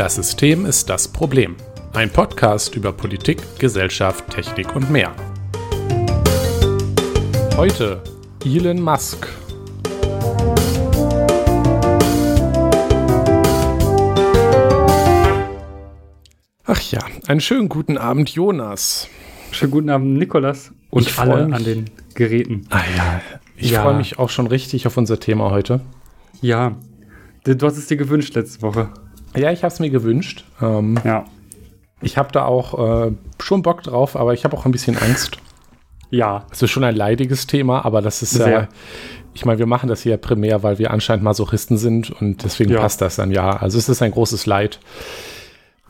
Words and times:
Das 0.00 0.14
System 0.14 0.64
ist 0.64 0.88
das 0.88 1.08
Problem. 1.08 1.56
Ein 1.92 2.08
Podcast 2.08 2.74
über 2.74 2.90
Politik, 2.90 3.42
Gesellschaft, 3.58 4.30
Technik 4.30 4.74
und 4.74 4.90
mehr. 4.90 5.14
Heute 7.54 8.02
Elon 8.42 8.80
Musk. 8.80 9.28
Ach 16.64 16.80
ja, 16.90 17.00
einen 17.26 17.40
schönen 17.42 17.68
guten 17.68 17.98
Abend, 17.98 18.30
Jonas. 18.30 19.06
Schönen 19.50 19.70
guten 19.70 19.90
Abend, 19.90 20.16
Nikolas. 20.16 20.72
Und 20.88 21.08
ich 21.08 21.18
alle 21.18 21.44
mich. 21.44 21.54
an 21.54 21.64
den 21.64 21.90
Geräten. 22.14 22.66
Ah 22.70 22.80
ja, 22.96 23.20
ich 23.54 23.72
ja. 23.72 23.82
freue 23.82 23.98
mich 23.98 24.18
auch 24.18 24.30
schon 24.30 24.46
richtig 24.46 24.86
auf 24.86 24.96
unser 24.96 25.20
Thema 25.20 25.50
heute. 25.50 25.82
Ja, 26.40 26.74
du 27.44 27.66
hast 27.66 27.76
es 27.76 27.86
dir 27.86 27.98
gewünscht 27.98 28.34
letzte 28.34 28.62
Woche. 28.62 28.88
Ja, 29.36 29.52
ich 29.52 29.62
habe 29.62 29.72
es 29.72 29.80
mir 29.80 29.90
gewünscht. 29.90 30.44
Ähm, 30.60 30.98
ja. 31.04 31.24
Ich 32.02 32.16
habe 32.16 32.32
da 32.32 32.44
auch 32.44 33.06
äh, 33.06 33.12
schon 33.40 33.62
Bock 33.62 33.82
drauf, 33.82 34.16
aber 34.16 34.34
ich 34.34 34.44
habe 34.44 34.56
auch 34.56 34.64
ein 34.64 34.72
bisschen 34.72 34.96
Angst. 34.96 35.38
Ja. 36.10 36.46
Es 36.50 36.62
ist 36.62 36.70
schon 36.70 36.84
ein 36.84 36.96
leidiges 36.96 37.46
Thema, 37.46 37.84
aber 37.84 38.02
das 38.02 38.22
ist 38.22 38.38
ja. 38.38 38.68
ich 39.32 39.44
meine, 39.44 39.58
wir 39.58 39.66
machen 39.66 39.88
das 39.88 40.02
hier 40.02 40.16
primär, 40.16 40.62
weil 40.62 40.78
wir 40.78 40.90
anscheinend 40.90 41.22
Masochisten 41.22 41.76
sind 41.76 42.10
und 42.10 42.42
deswegen 42.42 42.72
ja. 42.72 42.80
passt 42.80 43.00
das 43.00 43.16
dann 43.16 43.30
ja. 43.30 43.56
Also 43.56 43.78
es 43.78 43.88
ist 43.88 44.02
ein 44.02 44.10
großes 44.10 44.46
Leid. 44.46 44.80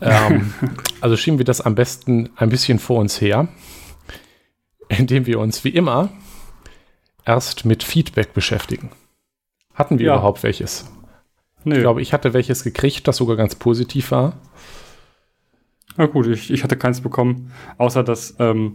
Ähm, 0.00 0.52
also 1.00 1.16
schieben 1.16 1.38
wir 1.38 1.44
das 1.44 1.60
am 1.60 1.74
besten 1.74 2.30
ein 2.36 2.50
bisschen 2.50 2.78
vor 2.78 2.98
uns 2.98 3.20
her, 3.20 3.48
indem 4.88 5.26
wir 5.26 5.38
uns 5.38 5.64
wie 5.64 5.70
immer 5.70 6.10
erst 7.24 7.64
mit 7.64 7.82
Feedback 7.82 8.34
beschäftigen. 8.34 8.90
Hatten 9.74 9.98
wir 9.98 10.06
ja. 10.06 10.14
überhaupt 10.14 10.42
welches? 10.42 10.90
Nö. 11.64 11.76
Ich 11.76 11.80
glaube, 11.80 12.02
ich 12.02 12.12
hatte 12.12 12.32
welches 12.32 12.64
gekriegt, 12.64 13.06
das 13.06 13.16
sogar 13.16 13.36
ganz 13.36 13.54
positiv 13.54 14.10
war. 14.10 14.34
Na 15.96 16.06
gut, 16.06 16.26
ich, 16.28 16.50
ich 16.50 16.64
hatte 16.64 16.76
keins 16.76 17.00
bekommen, 17.00 17.52
außer 17.76 18.02
dass 18.02 18.36
ähm, 18.38 18.72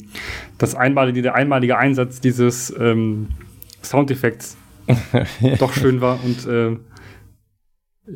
das 0.58 0.76
einmalige, 0.76 1.22
der 1.22 1.34
einmalige 1.34 1.78
Einsatz 1.78 2.22
dieses 2.22 2.76
ähm, 2.78 3.30
Soundeffekts 3.82 4.58
doch 5.60 5.74
schön 5.74 6.02
war 6.02 6.20
und 6.24 6.46
äh, 6.46 6.78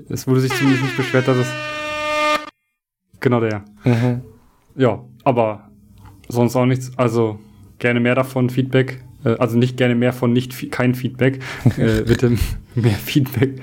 es 0.09 0.27
wurde 0.27 0.41
sich 0.41 0.53
zumindest 0.53 0.83
nicht 0.83 0.97
beschwert, 0.97 1.27
dass 1.27 1.37
es 1.37 1.51
genau 3.19 3.39
der. 3.39 3.63
Mhm. 3.83 4.21
Ja, 4.75 5.03
aber 5.23 5.69
sonst 6.27 6.55
auch 6.55 6.65
nichts. 6.65 6.91
Also 6.97 7.39
gerne 7.79 7.99
mehr 7.99 8.15
davon, 8.15 8.49
Feedback. 8.49 9.03
Äh, 9.23 9.35
also 9.37 9.57
nicht 9.57 9.77
gerne 9.77 9.95
mehr 9.95 10.13
von 10.13 10.33
nicht 10.33 10.71
kein 10.71 10.95
Feedback. 10.95 11.41
äh, 11.77 12.01
bitte 12.01 12.37
mehr 12.75 12.91
Feedback, 12.93 13.61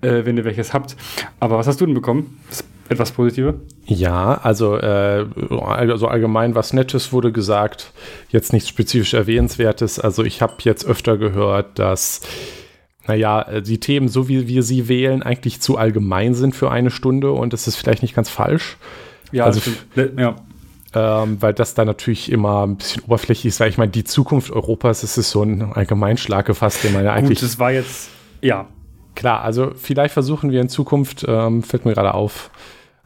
äh, 0.00 0.24
wenn 0.24 0.36
ihr 0.36 0.44
welches 0.44 0.72
habt. 0.72 0.96
Aber 1.40 1.58
was 1.58 1.66
hast 1.66 1.80
du 1.80 1.86
denn 1.86 1.94
bekommen? 1.94 2.38
Etwas 2.88 3.10
Positives? 3.10 3.54
Ja, 3.86 4.34
also, 4.34 4.78
äh, 4.78 5.26
also 5.50 6.06
allgemein 6.06 6.54
was 6.54 6.72
Nettes 6.72 7.12
wurde 7.12 7.32
gesagt. 7.32 7.92
Jetzt 8.30 8.52
nichts 8.52 8.68
spezifisch 8.68 9.14
Erwähnenswertes. 9.14 9.98
Also 9.98 10.24
ich 10.24 10.40
habe 10.40 10.54
jetzt 10.60 10.86
öfter 10.86 11.18
gehört, 11.18 11.78
dass 11.78 12.20
naja, 13.08 13.60
die 13.60 13.78
Themen, 13.78 14.08
so 14.08 14.28
wie 14.28 14.48
wir 14.48 14.64
sie 14.64 14.88
wählen, 14.88 15.22
eigentlich 15.22 15.60
zu 15.60 15.78
allgemein 15.78 16.34
sind 16.34 16.56
für 16.56 16.70
eine 16.72 16.90
Stunde 16.90 17.30
und 17.30 17.52
das 17.52 17.68
ist 17.68 17.76
vielleicht 17.76 18.02
nicht 18.02 18.16
ganz 18.16 18.28
falsch. 18.28 18.78
Ja, 19.30 19.44
also, 19.44 19.60
ja 20.16 20.36
ähm, 20.94 21.40
weil 21.40 21.52
das 21.52 21.74
da 21.74 21.84
natürlich 21.84 22.30
immer 22.30 22.66
ein 22.66 22.76
bisschen 22.76 23.02
oberflächlich 23.04 23.46
ist, 23.46 23.60
weil 23.60 23.68
ich 23.68 23.78
meine, 23.78 23.90
die 23.90 24.04
Zukunft 24.04 24.50
Europas, 24.50 25.02
das 25.02 25.18
ist 25.18 25.30
so 25.30 25.42
ein 25.42 25.72
Allgemeinschlag 25.72 26.46
gefasst, 26.46 26.84
den 26.84 26.92
man 26.92 27.04
ja 27.04 27.12
eigentlich. 27.12 27.40
Gut, 27.40 27.48
das 27.48 27.58
war 27.58 27.72
jetzt, 27.72 28.10
ja. 28.40 28.66
Klar, 29.14 29.42
also 29.42 29.72
vielleicht 29.74 30.12
versuchen 30.12 30.50
wir 30.50 30.60
in 30.60 30.68
Zukunft, 30.68 31.24
ähm, 31.26 31.62
fällt 31.62 31.84
mir 31.84 31.94
gerade 31.94 32.14
auf, 32.14 32.50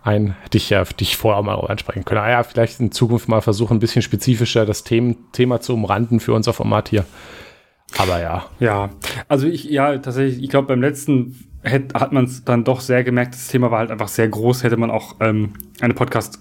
ein, 0.02 0.34
dich 0.52 0.70
ja 0.70 0.82
dich 0.84 1.16
vorher 1.16 1.42
mal 1.42 1.54
ansprechen 1.54 2.04
können. 2.04 2.20
Ah 2.20 2.30
ja, 2.30 2.42
vielleicht 2.42 2.80
in 2.80 2.90
Zukunft 2.90 3.28
mal 3.28 3.42
versuchen, 3.42 3.76
ein 3.76 3.80
bisschen 3.80 4.02
spezifischer 4.02 4.66
das 4.66 4.82
Themen, 4.82 5.30
Thema 5.32 5.60
zu 5.60 5.74
umranden 5.74 6.20
für 6.20 6.32
unser 6.32 6.52
Format 6.52 6.88
hier. 6.88 7.04
Aber 7.98 8.20
ja. 8.20 8.46
Ja, 8.60 8.90
also 9.28 9.46
ich, 9.46 9.64
ja, 9.64 9.98
tatsächlich, 9.98 10.42
ich 10.42 10.48
glaube, 10.48 10.68
beim 10.68 10.80
letzten 10.80 11.36
hat, 11.64 11.94
hat 11.94 12.12
man 12.12 12.24
es 12.24 12.44
dann 12.44 12.64
doch 12.64 12.80
sehr 12.80 13.04
gemerkt, 13.04 13.34
das 13.34 13.48
Thema 13.48 13.70
war 13.70 13.78
halt 13.80 13.90
einfach 13.90 14.08
sehr 14.08 14.28
groß, 14.28 14.62
hätte 14.62 14.76
man 14.76 14.90
auch 14.90 15.16
ähm, 15.20 15.52
eine 15.80 15.94
Podcast- 15.94 16.38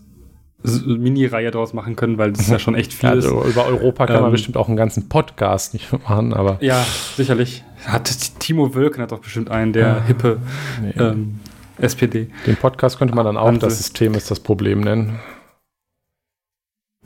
Mini-Reihe 0.63 1.51
draus 1.51 1.73
machen 1.73 1.95
können, 1.95 2.17
weil 2.17 2.33
das 2.33 2.49
ja 2.49 2.59
schon 2.59 2.75
echt 2.75 2.93
viel 2.93 3.09
also 3.09 3.41
ist. 3.41 3.51
Über 3.51 3.65
Europa 3.65 4.05
kann 4.07 4.17
ähm, 4.17 4.21
man 4.23 4.31
bestimmt 4.31 4.57
auch 4.57 4.67
einen 4.67 4.77
ganzen 4.77 5.07
Podcast 5.07 5.73
nicht 5.73 5.91
machen, 5.91 6.33
aber. 6.33 6.57
Ja, 6.61 6.85
sicherlich. 7.15 7.63
Hat 7.85 8.09
Timo 8.39 8.75
Wölken 8.75 9.01
hat 9.01 9.11
doch 9.11 9.19
bestimmt 9.19 9.49
einen, 9.49 9.71
der 9.71 9.97
ah, 9.97 10.03
hippe 10.05 10.39
nee. 10.81 11.01
ähm, 11.01 11.39
SPD. 11.77 12.27
Den 12.45 12.57
Podcast 12.57 12.97
könnte 12.97 13.15
man 13.15 13.25
dann 13.25 13.37
auch 13.37 13.47
Hanse. 13.47 13.61
das 13.61 13.77
System 13.77 14.13
ist 14.15 14.29
das 14.29 14.41
Problem 14.41 14.81
nennen. 14.81 15.19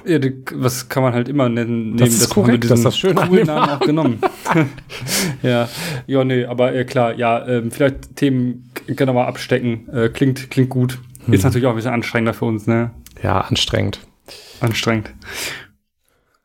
Ja, 0.06 0.20
die, 0.20 0.44
was 0.56 0.90
kann 0.90 1.04
man 1.04 1.14
halt 1.14 1.30
immer 1.30 1.48
nennen? 1.48 1.96
Das 1.96 2.10
ist 2.10 2.30
korrekt, 2.30 2.66
das 2.66 2.80
ist 2.80 2.86
das 2.86 2.98
schöne 2.98 3.22
coolen 3.22 3.48
Namen 3.48 3.70
auch 3.70 3.80
genommen. 3.80 4.20
ja, 5.44 5.70
ja, 6.08 6.24
nee, 6.26 6.44
aber 6.44 6.74
äh, 6.74 6.84
klar, 6.84 7.14
ja, 7.14 7.48
ähm, 7.48 7.72
vielleicht 7.72 8.16
Themen 8.16 8.72
gerne 8.88 9.14
mal 9.14 9.26
abstecken. 9.26 9.88
Äh, 9.94 10.10
klingt, 10.10 10.50
klingt 10.50 10.70
gut. 10.70 11.00
Hm. 11.26 11.34
Ist 11.34 11.44
natürlich 11.44 11.66
auch 11.66 11.72
ein 11.72 11.76
bisschen 11.76 11.94
anstrengender 11.94 12.34
für 12.34 12.46
uns, 12.46 12.68
ne? 12.68 12.92
Ja, 13.22 13.42
anstrengend. 13.42 14.00
Anstrengend. 14.62 15.14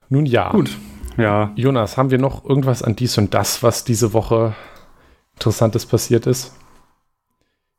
Nun 0.08 0.26
ja. 0.26 0.50
Gut. 0.50 0.76
Ja. 1.16 1.52
Jonas, 1.56 1.96
haben 1.96 2.10
wir 2.10 2.18
noch 2.18 2.44
irgendwas 2.44 2.82
an 2.82 2.96
dies 2.96 3.18
und 3.18 3.34
das, 3.34 3.62
was 3.62 3.84
diese 3.84 4.12
Woche 4.12 4.54
Interessantes 5.34 5.86
passiert 5.86 6.26
ist? 6.26 6.56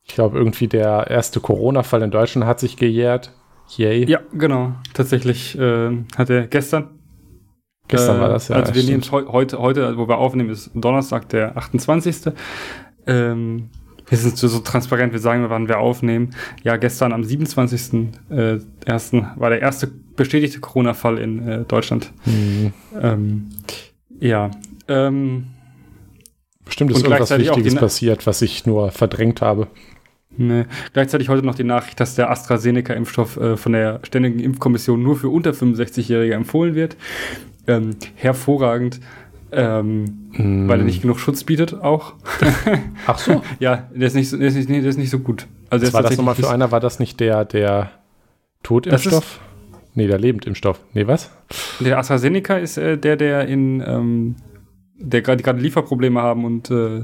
Ich 0.02 0.14
glaube, 0.14 0.38
irgendwie 0.38 0.66
der 0.66 1.06
erste 1.08 1.40
Corona-Fall 1.40 2.02
in 2.02 2.10
Deutschland 2.10 2.46
hat 2.46 2.60
sich 2.60 2.76
gejährt. 2.76 3.32
Yay. 3.76 4.08
Ja, 4.08 4.20
genau. 4.32 4.72
Tatsächlich 4.92 5.58
äh, 5.58 6.04
hat 6.16 6.30
er 6.30 6.46
gestern. 6.48 6.98
Gestern 7.88 8.18
äh, 8.18 8.20
war 8.20 8.28
das, 8.28 8.48
ja. 8.48 8.56
Also 8.56 8.74
wir 8.74 8.82
nehmen 8.82 9.02
heute, 9.10 9.58
heute, 9.58 9.96
wo 9.96 10.08
wir 10.08 10.18
aufnehmen, 10.18 10.50
ist 10.50 10.70
Donnerstag, 10.74 11.28
der 11.28 11.56
28. 11.56 12.32
Ähm, 13.06 13.70
wir 14.10 14.18
sind 14.18 14.36
so, 14.36 14.48
so 14.48 14.58
transparent, 14.58 15.12
wir 15.12 15.20
sagen, 15.20 15.48
wann 15.48 15.68
wir 15.68 15.78
aufnehmen. 15.78 16.30
Ja, 16.62 16.76
gestern 16.76 17.12
am 17.12 17.22
27.01. 17.22 18.10
Äh, 18.28 19.40
war 19.40 19.50
der 19.50 19.60
erste 19.60 19.86
bestätigte 20.16 20.60
Corona-Fall 20.60 21.18
in 21.18 21.48
äh, 21.48 21.64
Deutschland. 21.64 22.12
Mhm. 22.26 22.72
Ähm, 23.00 23.48
ja. 24.18 24.50
Ähm, 24.88 25.46
Bestimmt 26.64 26.90
ist 26.90 27.04
irgendwas 27.04 27.30
Wichtiges 27.30 27.74
passiert, 27.76 28.26
was 28.26 28.42
ich 28.42 28.66
nur 28.66 28.90
verdrängt 28.90 29.40
habe. 29.40 29.68
Nee. 30.36 30.66
Gleichzeitig 30.92 31.28
heute 31.28 31.44
noch 31.44 31.54
die 31.54 31.64
Nachricht, 31.64 31.98
dass 32.00 32.14
der 32.14 32.30
AstraZeneca-Impfstoff 32.30 33.36
äh, 33.36 33.56
von 33.56 33.72
der 33.72 34.00
Ständigen 34.04 34.38
Impfkommission 34.38 35.02
nur 35.02 35.16
für 35.16 35.28
unter 35.28 35.50
65-Jährige 35.50 36.34
empfohlen 36.34 36.74
wird. 36.74 36.96
Ähm, 37.66 37.96
hervorragend 38.14 39.00
ähm, 39.52 40.04
mm. 40.32 40.68
weil 40.68 40.80
er 40.80 40.84
nicht 40.84 41.02
genug 41.02 41.18
Schutz 41.18 41.44
bietet 41.44 41.74
auch. 41.74 42.14
Ach 43.06 43.18
so. 43.18 43.42
ja, 43.58 43.88
der 43.94 44.06
ist 44.06 44.14
nicht 44.14 44.28
so, 44.28 44.36
der 44.36 44.48
ist 44.48 44.56
nicht, 44.56 44.68
der 44.68 44.90
ist 44.90 44.96
nicht 44.96 45.10
so 45.10 45.18
gut. 45.18 45.46
Also 45.70 45.92
war 45.92 46.02
das 46.02 46.16
nochmal 46.16 46.34
für 46.34 46.50
einer? 46.50 46.72
War 46.72 46.80
das 46.80 46.98
nicht 46.98 47.20
der, 47.20 47.44
der 47.44 47.90
Totimpfstoff? 48.62 49.40
Nee, 49.94 50.06
der 50.06 50.18
Lebendimpfstoff. 50.18 50.80
Nee, 50.94 51.06
was? 51.06 51.30
Der 51.80 51.98
AstraZeneca 51.98 52.56
ist 52.56 52.76
äh, 52.76 52.96
der, 52.96 53.16
der 53.16 53.46
in 53.46 53.82
ähm, 53.84 54.36
der 54.96 55.22
gerade 55.22 55.60
Lieferprobleme 55.60 56.20
haben 56.20 56.44
und 56.44 56.70
äh, 56.70 57.02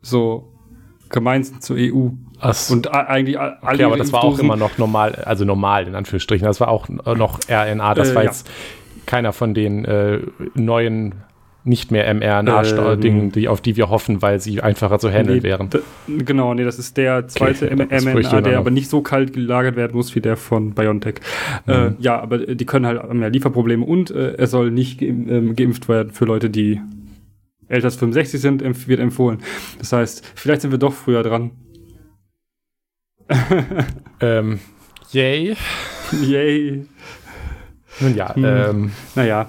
so 0.00 0.52
gemeint 1.08 1.46
sind 1.46 1.62
zur 1.62 1.76
EU. 1.78 2.10
Ach, 2.40 2.70
und 2.70 2.92
eigentlich 2.92 3.38
alle. 3.38 3.58
Okay, 3.62 3.84
aber 3.84 3.96
das 3.96 4.12
war 4.12 4.24
auch 4.24 4.38
immer 4.38 4.56
noch 4.56 4.76
normal, 4.78 5.14
also 5.24 5.44
normal 5.44 5.86
in 5.86 5.94
Anführungsstrichen. 5.94 6.46
Das 6.46 6.60
war 6.60 6.68
auch 6.68 6.88
noch 6.88 7.40
RNA. 7.48 7.94
Das 7.94 8.10
äh, 8.10 8.14
war 8.14 8.24
jetzt 8.24 8.48
ja 8.48 8.54
keiner 9.06 9.32
von 9.32 9.54
den 9.54 9.84
äh, 9.84 10.20
neuen 10.54 11.14
nicht 11.64 11.90
mehr 11.90 12.12
mRNA-Dingen, 12.12 13.32
ähm, 13.34 13.48
auf 13.48 13.62
die 13.62 13.76
wir 13.76 13.88
hoffen, 13.88 14.20
weil 14.20 14.38
sie 14.38 14.60
einfacher 14.60 14.98
zu 14.98 15.10
handeln 15.10 15.38
nee, 15.38 15.42
wären. 15.42 15.70
Genau, 16.06 16.52
nee, 16.52 16.62
das 16.62 16.78
ist 16.78 16.98
der 16.98 17.26
zweite 17.26 17.72
okay, 17.72 18.00
mRNA, 18.04 18.42
der 18.42 18.58
aber 18.58 18.70
nicht 18.70 18.90
so 18.90 19.00
kalt 19.00 19.32
gelagert 19.32 19.74
werden 19.74 19.96
muss 19.96 20.14
wie 20.14 20.20
der 20.20 20.36
von 20.36 20.74
BioNTech. 20.74 21.16
Äh, 21.66 21.72
mhm. 21.72 21.86
Äh, 21.86 22.02
ja, 22.02 22.20
aber 22.20 22.38
die 22.38 22.66
können 22.66 22.86
halt 22.86 23.00
ja 23.02 23.28
Lieferprobleme 23.28 23.84
und 23.84 24.10
äh, 24.10 24.34
er 24.34 24.46
soll 24.46 24.70
nicht 24.70 25.00
ähm, 25.00 25.56
geimpft 25.56 25.88
werden 25.88 26.12
für 26.12 26.26
Leute, 26.26 26.50
die 26.50 26.80
älter 27.68 27.86
als 27.86 27.96
65 27.96 28.40
sind, 28.40 28.60
empf 28.60 28.86
wird 28.86 29.00
empfohlen. 29.00 29.38
Das 29.78 29.92
heißt, 29.92 30.24
vielleicht 30.34 30.60
sind 30.60 30.70
wir 30.70 30.78
doch 30.78 30.92
früher 30.92 31.22
dran. 31.22 31.52
ähm, 34.20 34.60
yay. 35.12 35.56
Yay. 36.22 36.84
Nun 38.00 38.14
ja, 38.14 38.34
hm. 38.34 38.44
ähm, 38.44 38.92
naja. 39.14 39.48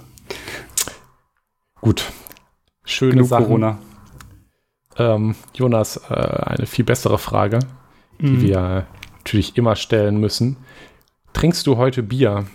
Gut. 1.81 2.11
Schöne 2.83 3.13
Genug 3.13 3.27
Sachen. 3.27 3.45
Corona. 3.45 3.79
Ähm, 4.97 5.35
Jonas, 5.53 5.97
äh, 6.09 6.13
eine 6.13 6.65
viel 6.65 6.85
bessere 6.85 7.17
Frage, 7.17 7.59
die 8.19 8.27
hm. 8.27 8.41
wir 8.41 8.87
natürlich 9.17 9.57
immer 9.57 9.75
stellen 9.75 10.19
müssen. 10.19 10.57
Trinkst 11.33 11.67
du 11.67 11.77
heute 11.77 12.01
Bier? 12.03 12.45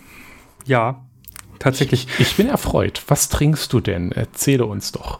Ja, 0.65 1.05
tatsächlich. 1.59 2.07
Ich, 2.17 2.31
ich 2.31 2.37
bin 2.37 2.47
erfreut. 2.47 3.03
Was 3.07 3.29
trinkst 3.29 3.71
du 3.73 3.79
denn? 3.79 4.11
Erzähle 4.11 4.65
uns 4.65 4.91
doch. 4.91 5.19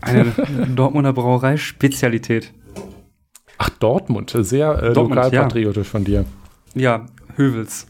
Eine 0.00 0.26
Dortmunder 0.74 1.12
Brauerei-Spezialität. 1.12 2.52
Ach, 3.56 3.70
Dortmund, 3.70 4.34
sehr 4.34 4.82
äh, 4.82 4.92
lokalpatriotisch 4.92 5.86
ja. 5.86 5.90
von 5.90 6.04
dir. 6.04 6.24
Ja, 6.74 7.06
Hövels. 7.36 7.86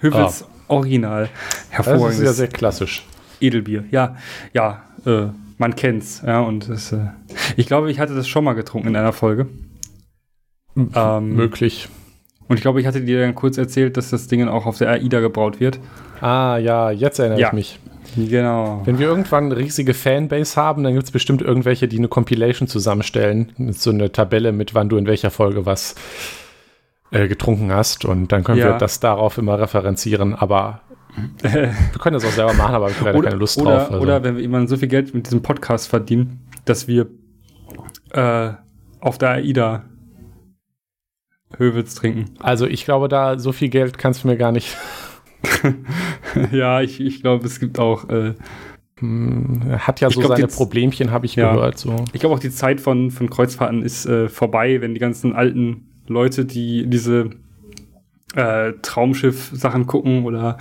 Hövels 0.00 0.44
ah. 0.44 0.53
Original. 0.68 1.28
Hervorragend. 1.70 2.06
Das 2.06 2.18
ist 2.18 2.24
ja 2.24 2.32
sehr 2.32 2.48
klassisch. 2.48 3.04
Edelbier. 3.40 3.84
Ja, 3.90 4.16
ja, 4.52 4.82
äh, 5.06 5.26
man 5.58 5.76
kennt's. 5.76 6.22
Ja, 6.26 6.40
und 6.40 6.68
das, 6.68 6.92
äh, 6.92 7.06
ich 7.56 7.66
glaube, 7.66 7.90
ich 7.90 7.98
hatte 7.98 8.14
das 8.14 8.26
schon 8.28 8.44
mal 8.44 8.54
getrunken 8.54 8.88
in 8.88 8.96
einer 8.96 9.12
Folge. 9.12 9.46
Ähm, 10.76 11.34
Möglich. 11.34 11.88
Und 12.48 12.56
ich 12.56 12.62
glaube, 12.62 12.80
ich 12.80 12.86
hatte 12.86 13.00
dir 13.00 13.20
dann 13.20 13.34
kurz 13.34 13.56
erzählt, 13.58 13.96
dass 13.96 14.10
das 14.10 14.26
Ding 14.26 14.46
auch 14.48 14.66
auf 14.66 14.78
der 14.78 14.90
AIDA 14.90 15.20
gebraut 15.20 15.60
wird. 15.60 15.78
Ah, 16.20 16.58
ja, 16.58 16.90
jetzt 16.90 17.18
erinnere 17.18 17.40
ja. 17.40 17.48
ich 17.48 17.52
mich. 17.52 17.78
Genau. 18.16 18.82
Wenn 18.84 18.98
wir 18.98 19.06
irgendwann 19.06 19.46
eine 19.46 19.56
riesige 19.56 19.94
Fanbase 19.94 20.56
haben, 20.60 20.84
dann 20.84 20.92
gibt 20.92 21.04
es 21.04 21.10
bestimmt 21.10 21.42
irgendwelche, 21.42 21.88
die 21.88 21.98
eine 21.98 22.08
Compilation 22.08 22.68
zusammenstellen. 22.68 23.52
So 23.70 23.90
eine 23.90 24.12
Tabelle 24.12 24.52
mit, 24.52 24.74
wann 24.74 24.88
du 24.88 24.96
in 24.96 25.06
welcher 25.06 25.30
Folge 25.30 25.66
was 25.66 25.94
äh, 27.14 27.28
getrunken 27.28 27.72
hast. 27.72 28.04
Und 28.04 28.32
dann 28.32 28.44
können 28.44 28.58
ja. 28.58 28.72
wir 28.72 28.78
das 28.78 29.00
darauf 29.00 29.38
immer 29.38 29.58
referenzieren. 29.58 30.34
Aber 30.34 30.80
wir 31.42 31.72
können 32.00 32.14
das 32.14 32.24
auch 32.24 32.30
selber 32.30 32.54
machen, 32.54 32.74
aber 32.74 32.90
ich 32.90 32.98
habe 32.98 33.10
leider 33.10 33.22
keine 33.22 33.36
Lust 33.36 33.58
oder, 33.58 33.76
drauf. 33.76 33.90
Also. 33.92 34.02
Oder 34.02 34.24
wenn 34.24 34.36
wir 34.36 34.42
immer 34.42 34.66
so 34.66 34.76
viel 34.76 34.88
Geld 34.88 35.14
mit 35.14 35.26
diesem 35.26 35.42
Podcast 35.42 35.88
verdienen, 35.88 36.40
dass 36.64 36.88
wir 36.88 37.06
äh, 38.10 38.50
auf 39.00 39.18
der 39.18 39.30
AIDA 39.30 39.84
Höwitz 41.56 41.94
trinken. 41.94 42.34
Also 42.40 42.66
ich 42.66 42.84
glaube, 42.84 43.08
da 43.08 43.38
so 43.38 43.52
viel 43.52 43.68
Geld 43.68 43.96
kannst 43.96 44.24
du 44.24 44.28
mir 44.28 44.36
gar 44.36 44.50
nicht. 44.50 44.76
ja, 46.52 46.80
ich, 46.80 47.00
ich 47.00 47.20
glaube, 47.22 47.46
es 47.46 47.60
gibt 47.60 47.78
auch. 47.78 48.08
Äh, 48.08 48.34
hm, 48.98 49.78
hat 49.78 50.00
ja 50.00 50.10
so 50.10 50.20
glaub, 50.20 50.36
seine 50.36 50.48
Problemchen, 50.48 51.12
habe 51.12 51.26
ich 51.26 51.36
ja, 51.36 51.52
gehört. 51.52 51.78
So. 51.78 51.94
Ich 52.12 52.20
glaube 52.20 52.34
auch, 52.34 52.40
die 52.40 52.50
Zeit 52.50 52.80
von, 52.80 53.12
von 53.12 53.30
Kreuzfahrten 53.30 53.82
ist 53.82 54.06
äh, 54.06 54.28
vorbei, 54.28 54.80
wenn 54.80 54.94
die 54.94 55.00
ganzen 55.00 55.32
alten 55.34 55.93
Leute, 56.06 56.44
die 56.44 56.86
diese 56.86 57.30
äh, 58.34 58.72
Traumschiff-Sachen 58.82 59.86
gucken 59.86 60.24
oder 60.24 60.58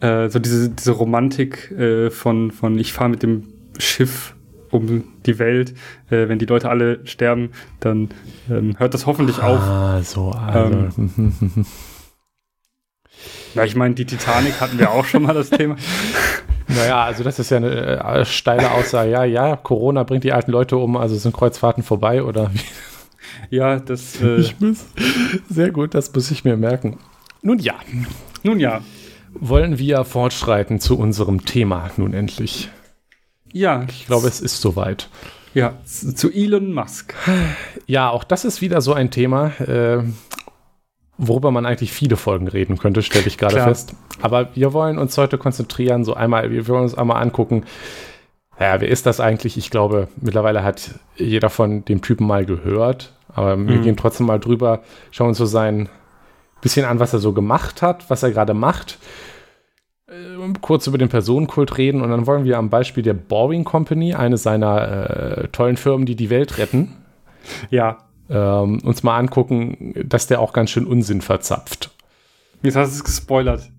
äh, 0.00 0.28
so 0.28 0.38
diese, 0.38 0.70
diese 0.70 0.92
Romantik 0.92 1.70
äh, 1.70 2.10
von, 2.10 2.50
von 2.50 2.78
ich 2.78 2.92
fahre 2.92 3.10
mit 3.10 3.22
dem 3.22 3.44
Schiff 3.78 4.34
um 4.70 5.04
die 5.24 5.38
Welt. 5.38 5.74
Äh, 6.10 6.28
wenn 6.28 6.38
die 6.38 6.46
Leute 6.46 6.68
alle 6.68 7.06
sterben, 7.06 7.50
dann 7.80 8.08
ähm, 8.50 8.74
hört 8.78 8.94
das 8.94 9.06
hoffentlich 9.06 9.38
ah, 9.38 9.48
auf. 9.48 9.60
Ah, 9.60 10.02
so, 10.02 10.30
also. 10.30 10.88
Ähm, 10.98 11.66
ja, 13.54 13.64
ich 13.64 13.76
meine, 13.76 13.94
die 13.94 14.04
Titanic 14.04 14.60
hatten 14.60 14.78
wir 14.78 14.90
auch 14.90 15.04
schon 15.04 15.22
mal 15.22 15.34
das 15.34 15.50
Thema. 15.50 15.76
Naja, 16.66 17.04
also 17.04 17.22
das 17.22 17.38
ist 17.38 17.50
ja 17.50 17.58
eine 17.58 18.02
äh, 18.02 18.24
steile 18.24 18.70
Aussage. 18.70 19.10
Ja, 19.10 19.24
ja, 19.24 19.54
Corona 19.54 20.02
bringt 20.02 20.24
die 20.24 20.32
alten 20.32 20.50
Leute 20.50 20.78
um, 20.78 20.96
also 20.96 21.14
sind 21.14 21.36
Kreuzfahrten 21.36 21.82
vorbei 21.82 22.22
oder 22.22 22.54
wie? 22.54 22.60
Ja, 23.50 23.78
das. 23.78 24.20
Äh 24.22 24.44
muss, 24.58 24.86
sehr 25.48 25.70
gut, 25.70 25.94
das 25.94 26.12
muss 26.14 26.30
ich 26.30 26.44
mir 26.44 26.56
merken. 26.56 26.98
Nun 27.42 27.58
ja. 27.58 27.74
Nun 28.42 28.60
ja. 28.60 28.82
Wollen 29.32 29.78
wir 29.78 30.04
fortschreiten 30.04 30.80
zu 30.80 30.98
unserem 30.98 31.44
Thema 31.44 31.90
nun 31.96 32.14
endlich? 32.14 32.70
Ja. 33.52 33.84
Ich 33.88 34.06
glaube, 34.06 34.28
es 34.28 34.40
ist 34.40 34.60
soweit. 34.60 35.08
Ja, 35.54 35.74
zu 35.84 36.32
Elon 36.32 36.72
Musk. 36.72 37.14
Ja, 37.86 38.10
auch 38.10 38.24
das 38.24 38.44
ist 38.44 38.60
wieder 38.60 38.80
so 38.80 38.92
ein 38.92 39.12
Thema, 39.12 39.52
äh, 39.60 40.02
worüber 41.16 41.52
man 41.52 41.64
eigentlich 41.64 41.92
viele 41.92 42.16
Folgen 42.16 42.48
reden 42.48 42.76
könnte, 42.76 43.02
stelle 43.02 43.26
ich 43.26 43.38
gerade 43.38 43.62
fest. 43.62 43.94
Aber 44.20 44.54
wir 44.56 44.72
wollen 44.72 44.98
uns 44.98 45.16
heute 45.16 45.38
konzentrieren, 45.38 46.04
so 46.04 46.14
einmal, 46.14 46.50
wir 46.50 46.66
wollen 46.66 46.82
uns 46.82 46.96
einmal 46.96 47.22
angucken, 47.22 47.64
ja, 48.60 48.80
wer 48.80 48.88
ist 48.88 49.06
das 49.06 49.20
eigentlich? 49.20 49.56
Ich 49.56 49.70
glaube, 49.70 50.08
mittlerweile 50.20 50.62
hat 50.62 50.90
jeder 51.16 51.50
von 51.50 51.84
dem 51.84 52.02
Typen 52.02 52.26
mal 52.26 52.44
gehört, 52.44 53.12
aber 53.28 53.56
mhm. 53.56 53.68
wir 53.68 53.78
gehen 53.78 53.96
trotzdem 53.96 54.26
mal 54.26 54.40
drüber, 54.40 54.82
schauen 55.10 55.28
uns 55.28 55.38
so 55.38 55.46
sein 55.46 55.88
bisschen 56.60 56.86
an, 56.86 56.98
was 56.98 57.12
er 57.12 57.18
so 57.18 57.32
gemacht 57.32 57.82
hat, 57.82 58.08
was 58.08 58.22
er 58.22 58.30
gerade 58.30 58.54
macht. 58.54 58.98
Äh, 60.08 60.52
kurz 60.60 60.86
über 60.86 60.98
den 60.98 61.08
Personenkult 61.08 61.78
reden 61.78 62.00
und 62.00 62.10
dann 62.10 62.26
wollen 62.26 62.44
wir 62.44 62.58
am 62.58 62.70
Beispiel 62.70 63.02
der 63.02 63.14
Boring 63.14 63.64
Company, 63.64 64.14
eine 64.14 64.38
seiner 64.38 65.38
äh, 65.38 65.48
tollen 65.48 65.76
Firmen, 65.76 66.06
die 66.06 66.16
die 66.16 66.30
Welt 66.30 66.58
retten, 66.58 66.96
ja. 67.70 67.98
ähm, 68.30 68.80
uns 68.82 69.02
mal 69.02 69.18
angucken, 69.18 69.94
dass 70.06 70.26
der 70.26 70.40
auch 70.40 70.52
ganz 70.52 70.70
schön 70.70 70.86
Unsinn 70.86 71.20
verzapft. 71.20 71.90
Jetzt 72.62 72.76
hast 72.76 72.92
du 72.92 72.96
es 72.96 73.04
gespoilert. 73.04 73.70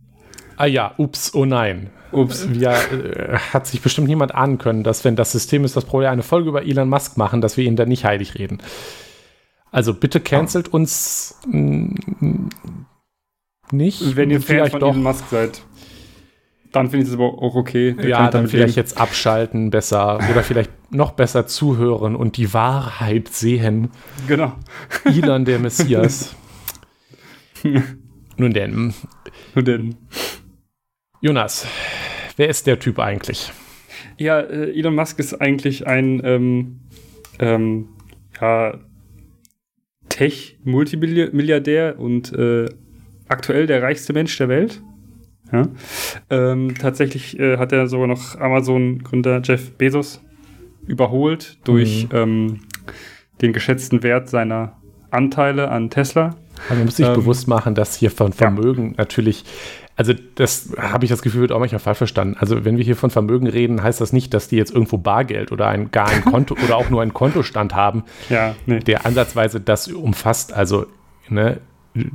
Ah 0.57 0.66
ja, 0.66 0.94
ups, 0.98 1.34
oh 1.34 1.46
nein. 1.46 1.90
Ups. 2.12 2.48
Ja, 2.54 2.74
äh, 2.74 3.38
hat 3.54 3.68
sich 3.68 3.81
bestimmt 3.81 4.07
niemand 4.07 4.34
ahnen 4.34 4.57
können, 4.57 4.84
dass 4.84 5.04
wenn 5.04 5.16
das 5.16 5.31
System 5.31 5.66
ist, 5.66 5.75
das 5.75 5.86
Problem 5.86 6.10
eine 6.10 6.24
Folge 6.24 6.50
über 6.50 6.63
Elon 6.63 6.90
Musk 6.90 7.18
machen, 7.18 7.42
dass 7.42 7.57
wir 7.57 7.66
ihn 7.66 7.75
dann 7.75 7.90
nicht 7.90 8.06
heilig 8.06 8.36
reden. 8.36 8.60
Also 9.72 9.94
bitte 9.94 10.22
cancelt 10.22 10.69
uns 10.69 11.38
nicht. 13.72 14.16
Wenn 14.16 14.31
ihr 14.31 14.42
Fan 14.42 14.69
von 14.69 14.80
doch. 14.80 14.92
Elon 14.92 15.04
Musk 15.04 15.25
seid, 15.30 15.62
dann 16.72 16.90
finde 16.90 17.06
ich 17.06 17.10
es 17.10 17.16
aber 17.16 17.25
auch 17.25 17.56
okay. 17.56 17.96
Ihr 17.98 18.10
ja, 18.10 18.30
dann 18.30 18.48
vielleicht 18.48 18.75
leben. 18.75 18.88
jetzt 18.88 18.98
abschalten 18.98 19.69
besser 19.69 20.19
oder 20.30 20.44
vielleicht 20.44 20.72
noch 20.92 21.12
besser 21.12 21.48
zuhören 21.48 22.16
und 22.16 22.38
die 22.38 22.54
Wahrheit 22.54 23.30
sehen. 23.30 23.92
Genau. 24.28 24.54
Elon 25.06 25.46
der 25.46 25.60
Messias. 25.60 26.36
Nun 28.38 28.54
denn. 28.54 28.94
Nun 29.56 29.66
denn. 29.66 29.96
Jonas, 31.22 31.68
wer 32.38 32.50
ist 32.50 32.68
der 32.68 32.80
Typ 32.80 33.00
eigentlich? 33.00 33.52
Ja, 34.18 34.40
äh, 34.40 34.78
Elon 34.78 34.96
Musk 34.96 35.20
ist 35.20 35.34
eigentlich 35.42 35.88
ein 35.88 36.22
ähm, 36.24 36.80
ähm, 37.40 37.90
ja, 38.40 38.80
Tech-Multimilliardär 40.10 42.00
und 42.00 42.32
äh, 42.34 42.70
aktuell 43.28 43.68
der 43.68 43.82
reichste 43.82 44.14
Mensch 44.14 44.38
der 44.38 44.50
Welt. 44.50 44.82
Ja. 45.52 45.68
Ähm, 46.30 46.76
tatsächlich 46.80 47.40
äh, 47.40 47.58
hat 47.58 47.72
er 47.72 47.88
sogar 47.88 48.08
noch 48.08 48.40
Amazon-Gründer 48.40 49.42
Jeff 49.44 49.72
Bezos 49.72 50.22
überholt 50.88 51.58
durch 51.64 52.08
mhm. 52.12 52.18
ähm, 52.18 52.60
den 53.42 53.54
geschätzten 53.54 54.04
Wert 54.04 54.30
seiner 54.30 54.78
Anteile 55.12 55.70
an 55.70 55.90
Tesla. 55.90 56.36
Aber 56.68 56.76
man 56.76 56.86
muss 56.86 56.98
sich 56.98 57.08
ähm, 57.08 57.14
bewusst 57.14 57.48
machen, 57.48 57.76
dass 57.76 57.96
hier 57.96 58.12
von 58.12 58.34
Vermögen 58.34 58.92
ja. 58.92 58.94
natürlich 58.98 59.44
also 59.96 60.14
das 60.36 60.74
habe 60.78 61.06
ich 61.06 61.10
das 61.10 61.22
Gefühl, 61.22 61.42
wird 61.42 61.52
auch 61.52 61.60
manchmal 61.60 61.80
falsch 61.80 62.00
verstanden. 62.00 62.36
Also 62.40 62.66
wenn 62.66 62.78
wir 62.78 62.84
hier 62.84 62.98
von 62.98 63.10
Vermögen 63.10 63.48
reden, 63.48 63.82
heißt 63.82 64.02
das 64.02 64.12
nicht, 64.12 64.34
dass 64.34 64.50
die 64.50 64.58
jetzt 64.58 64.72
irgendwo 64.72 64.98
Bargeld 64.98 65.52
oder 65.52 65.68
ein, 65.68 65.92
gar 65.92 66.10
ein 66.10 66.24
Konto 66.26 66.56
oder 66.66 66.76
auch 66.76 66.90
nur 66.90 67.02
einen 67.02 67.14
Kontostand 67.14 67.74
haben, 67.74 68.04
ja, 68.30 68.56
nee. 68.66 68.80
der 68.80 69.06
ansatzweise 69.06 69.62
das 69.62 69.88
umfasst. 69.88 70.52
Also 70.52 70.88
ne, 71.30 71.62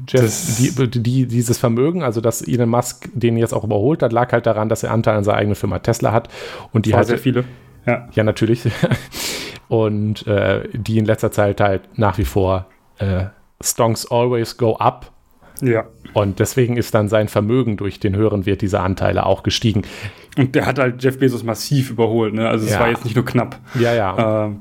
Jeff, 0.09 0.57
die, 0.59 0.91
die, 0.91 1.27
dieses 1.27 1.57
Vermögen, 1.57 2.03
also 2.03 2.21
dass 2.21 2.43
Elon 2.43 2.69
Musk 2.69 3.09
den 3.15 3.39
jetzt 3.39 3.55
auch 3.55 3.65
überholt 3.65 4.03
hat, 4.03 4.13
lag 4.13 4.31
halt 4.33 4.45
daran, 4.45 4.69
dass 4.69 4.83
er 4.83 4.91
Anteil 4.91 5.17
an 5.17 5.25
seiner 5.25 5.39
eigenen 5.39 5.57
Firma 5.57 5.79
Tesla 5.79 6.13
hat 6.13 6.29
und 6.73 6.85
die 6.85 6.95
halt 6.95 7.07
sehr 7.07 7.19
viele. 7.19 7.45
Ja, 7.87 8.09
ja 8.13 8.25
natürlich. 8.25 8.63
und 9.69 10.27
äh, 10.27 10.69
die 10.75 10.99
in 10.99 11.07
letzter 11.07 11.33
Zeit 11.33 11.63
halt 11.63 11.83
nach 11.97 12.19
wie 12.19 12.27
vor 12.27 12.67
äh, 12.99 13.27
Stonks 13.63 14.11
always 14.11 14.59
go 14.59 14.77
up 14.77 15.13
ja. 15.62 15.85
Und 16.12 16.38
deswegen 16.40 16.76
ist 16.76 16.95
dann 16.95 17.09
sein 17.09 17.29
Vermögen 17.29 17.76
durch 17.76 18.00
den 18.00 18.17
höheren 18.17 18.47
Wert 18.47 18.62
dieser 18.62 18.83
Anteile 18.83 19.26
auch 19.26 19.43
gestiegen. 19.43 19.83
Und 20.37 20.55
der 20.55 20.67
hat 20.67 20.79
halt 20.79 21.02
Jeff 21.02 21.19
Bezos 21.19 21.45
massiv 21.45 21.90
überholt, 21.90 22.35
ne? 22.35 22.49
Also 22.49 22.67
es 22.67 22.73
ja. 22.73 22.81
war 22.81 22.88
jetzt 22.88 23.05
nicht 23.05 23.14
nur 23.14 23.25
knapp. 23.25 23.59
Ja, 23.79 23.95
ja. 23.95 24.47
Ähm, 24.47 24.61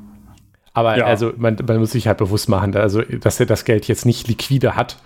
Aber 0.73 0.97
ja. 0.97 1.05
also 1.05 1.33
man, 1.37 1.57
man, 1.67 1.77
muss 1.77 1.91
sich 1.91 2.07
halt 2.07 2.17
bewusst 2.17 2.49
machen, 2.49 2.75
also, 2.75 3.01
dass 3.01 3.39
er 3.39 3.45
das 3.45 3.65
Geld 3.65 3.87
jetzt 3.87 4.05
nicht 4.05 4.27
liquide 4.27 4.75
hat. 4.75 4.97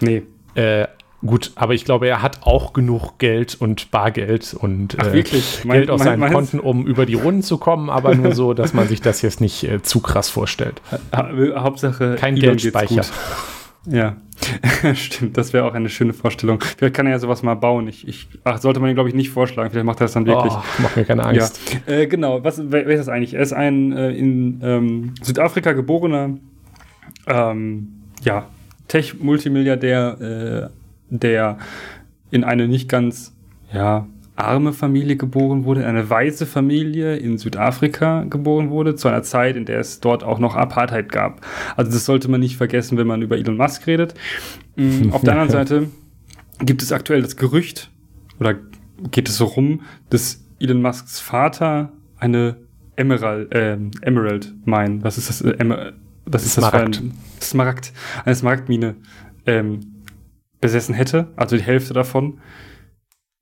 Nee. 0.00 0.22
Äh, 0.54 0.86
gut, 1.24 1.52
aber 1.54 1.74
ich 1.74 1.84
glaube, 1.84 2.08
er 2.08 2.22
hat 2.22 2.40
auch 2.42 2.72
genug 2.72 3.18
Geld 3.18 3.56
und 3.58 3.90
Bargeld 3.90 4.54
und 4.54 4.96
Ach, 4.98 5.06
äh, 5.06 5.22
Geld 5.22 5.64
mein, 5.64 5.88
auf 5.90 6.02
seinen 6.02 6.20
mein, 6.20 6.32
Konten, 6.32 6.60
um 6.60 6.86
über 6.86 7.06
die 7.06 7.14
Runden 7.14 7.42
zu 7.42 7.58
kommen, 7.58 7.88
aber 7.88 8.14
nur 8.14 8.34
so, 8.34 8.52
dass 8.54 8.74
man 8.74 8.88
sich 8.88 9.00
das 9.00 9.22
jetzt 9.22 9.40
nicht 9.40 9.64
äh, 9.64 9.82
zu 9.82 10.00
krass 10.00 10.28
vorstellt. 10.28 10.80
Hauptsache 11.14 12.16
kein 12.16 12.36
Geldspeicher. 12.36 13.04
Ja, 13.86 14.16
stimmt. 14.94 15.36
Das 15.36 15.52
wäre 15.52 15.64
auch 15.64 15.74
eine 15.74 15.88
schöne 15.88 16.12
Vorstellung. 16.12 16.60
Vielleicht 16.60 16.94
kann 16.94 17.06
er 17.06 17.12
ja 17.12 17.18
sowas 17.18 17.42
mal 17.42 17.54
bauen. 17.54 17.88
Ich, 17.88 18.06
ich 18.06 18.28
ach, 18.44 18.58
sollte 18.58 18.80
man 18.80 18.90
ihn, 18.90 18.94
glaube 18.94 19.08
ich, 19.08 19.14
nicht 19.14 19.30
vorschlagen. 19.30 19.70
Vielleicht 19.70 19.86
macht 19.86 20.00
er 20.00 20.04
das 20.04 20.12
dann 20.12 20.26
wirklich. 20.26 20.52
Oh, 20.52 20.62
mach 20.78 20.96
mir 20.96 21.04
keine 21.04 21.24
Angst. 21.24 21.60
Ja. 21.86 21.94
Äh, 21.94 22.06
genau. 22.06 22.42
Was, 22.44 22.58
wer, 22.58 22.86
wer, 22.86 22.94
ist 22.94 23.06
das 23.06 23.08
eigentlich? 23.08 23.34
Er 23.34 23.42
ist 23.42 23.52
ein 23.52 23.92
äh, 23.92 24.10
in 24.10 24.60
ähm, 24.62 25.14
Südafrika 25.22 25.72
geborener 25.72 26.36
ähm, 27.26 27.88
ja, 28.22 28.48
Tech-Multimilliardär, 28.88 30.70
äh, 30.70 31.14
der 31.14 31.58
in 32.30 32.44
eine 32.44 32.68
nicht 32.68 32.88
ganz 32.88 33.32
ja, 33.72 34.06
arme 34.36 34.72
Familie 34.72 35.16
geboren 35.16 35.64
wurde, 35.64 35.86
eine 35.86 36.08
weiße 36.08 36.46
Familie 36.46 37.16
in 37.16 37.38
Südafrika 37.38 38.24
geboren 38.24 38.70
wurde, 38.70 38.94
zu 38.94 39.08
einer 39.08 39.22
Zeit, 39.22 39.56
in 39.56 39.64
der 39.64 39.80
es 39.80 40.00
dort 40.00 40.22
auch 40.22 40.38
noch 40.38 40.54
Apartheid 40.54 41.10
gab. 41.10 41.44
Also 41.76 41.90
das 41.90 42.04
sollte 42.04 42.30
man 42.30 42.40
nicht 42.40 42.56
vergessen, 42.56 42.98
wenn 42.98 43.06
man 43.06 43.22
über 43.22 43.36
Elon 43.38 43.56
Musk 43.56 43.86
redet. 43.86 44.14
Mm, 44.76 45.10
auf 45.10 45.22
der 45.22 45.32
anderen 45.32 45.50
Seite 45.50 45.88
gibt 46.60 46.82
es 46.82 46.92
aktuell 46.92 47.22
das 47.22 47.36
Gerücht, 47.36 47.90
oder 48.38 48.54
geht 49.10 49.28
es 49.28 49.36
so 49.36 49.46
rum, 49.46 49.82
dass 50.10 50.44
Elon 50.60 50.82
Musks 50.82 51.18
Vater 51.18 51.92
eine 52.18 52.56
Emerald, 52.96 53.52
äh, 53.54 53.78
Emerald 54.02 54.54
Mine, 54.64 55.02
was 55.02 55.18
ist 55.18 55.28
das? 55.28 55.40
Emer 55.42 55.92
das 56.28 56.44
ist 56.44 56.54
Smaragd. 56.54 56.96
das 56.96 57.02
ein 57.02 57.12
Smaragd, 57.40 57.92
eine 58.24 58.34
Smaragdmine 58.34 58.96
ähm, 59.46 60.02
besessen 60.60 60.94
hätte, 60.94 61.28
also 61.36 61.56
die 61.56 61.62
Hälfte 61.62 61.94
davon. 61.94 62.38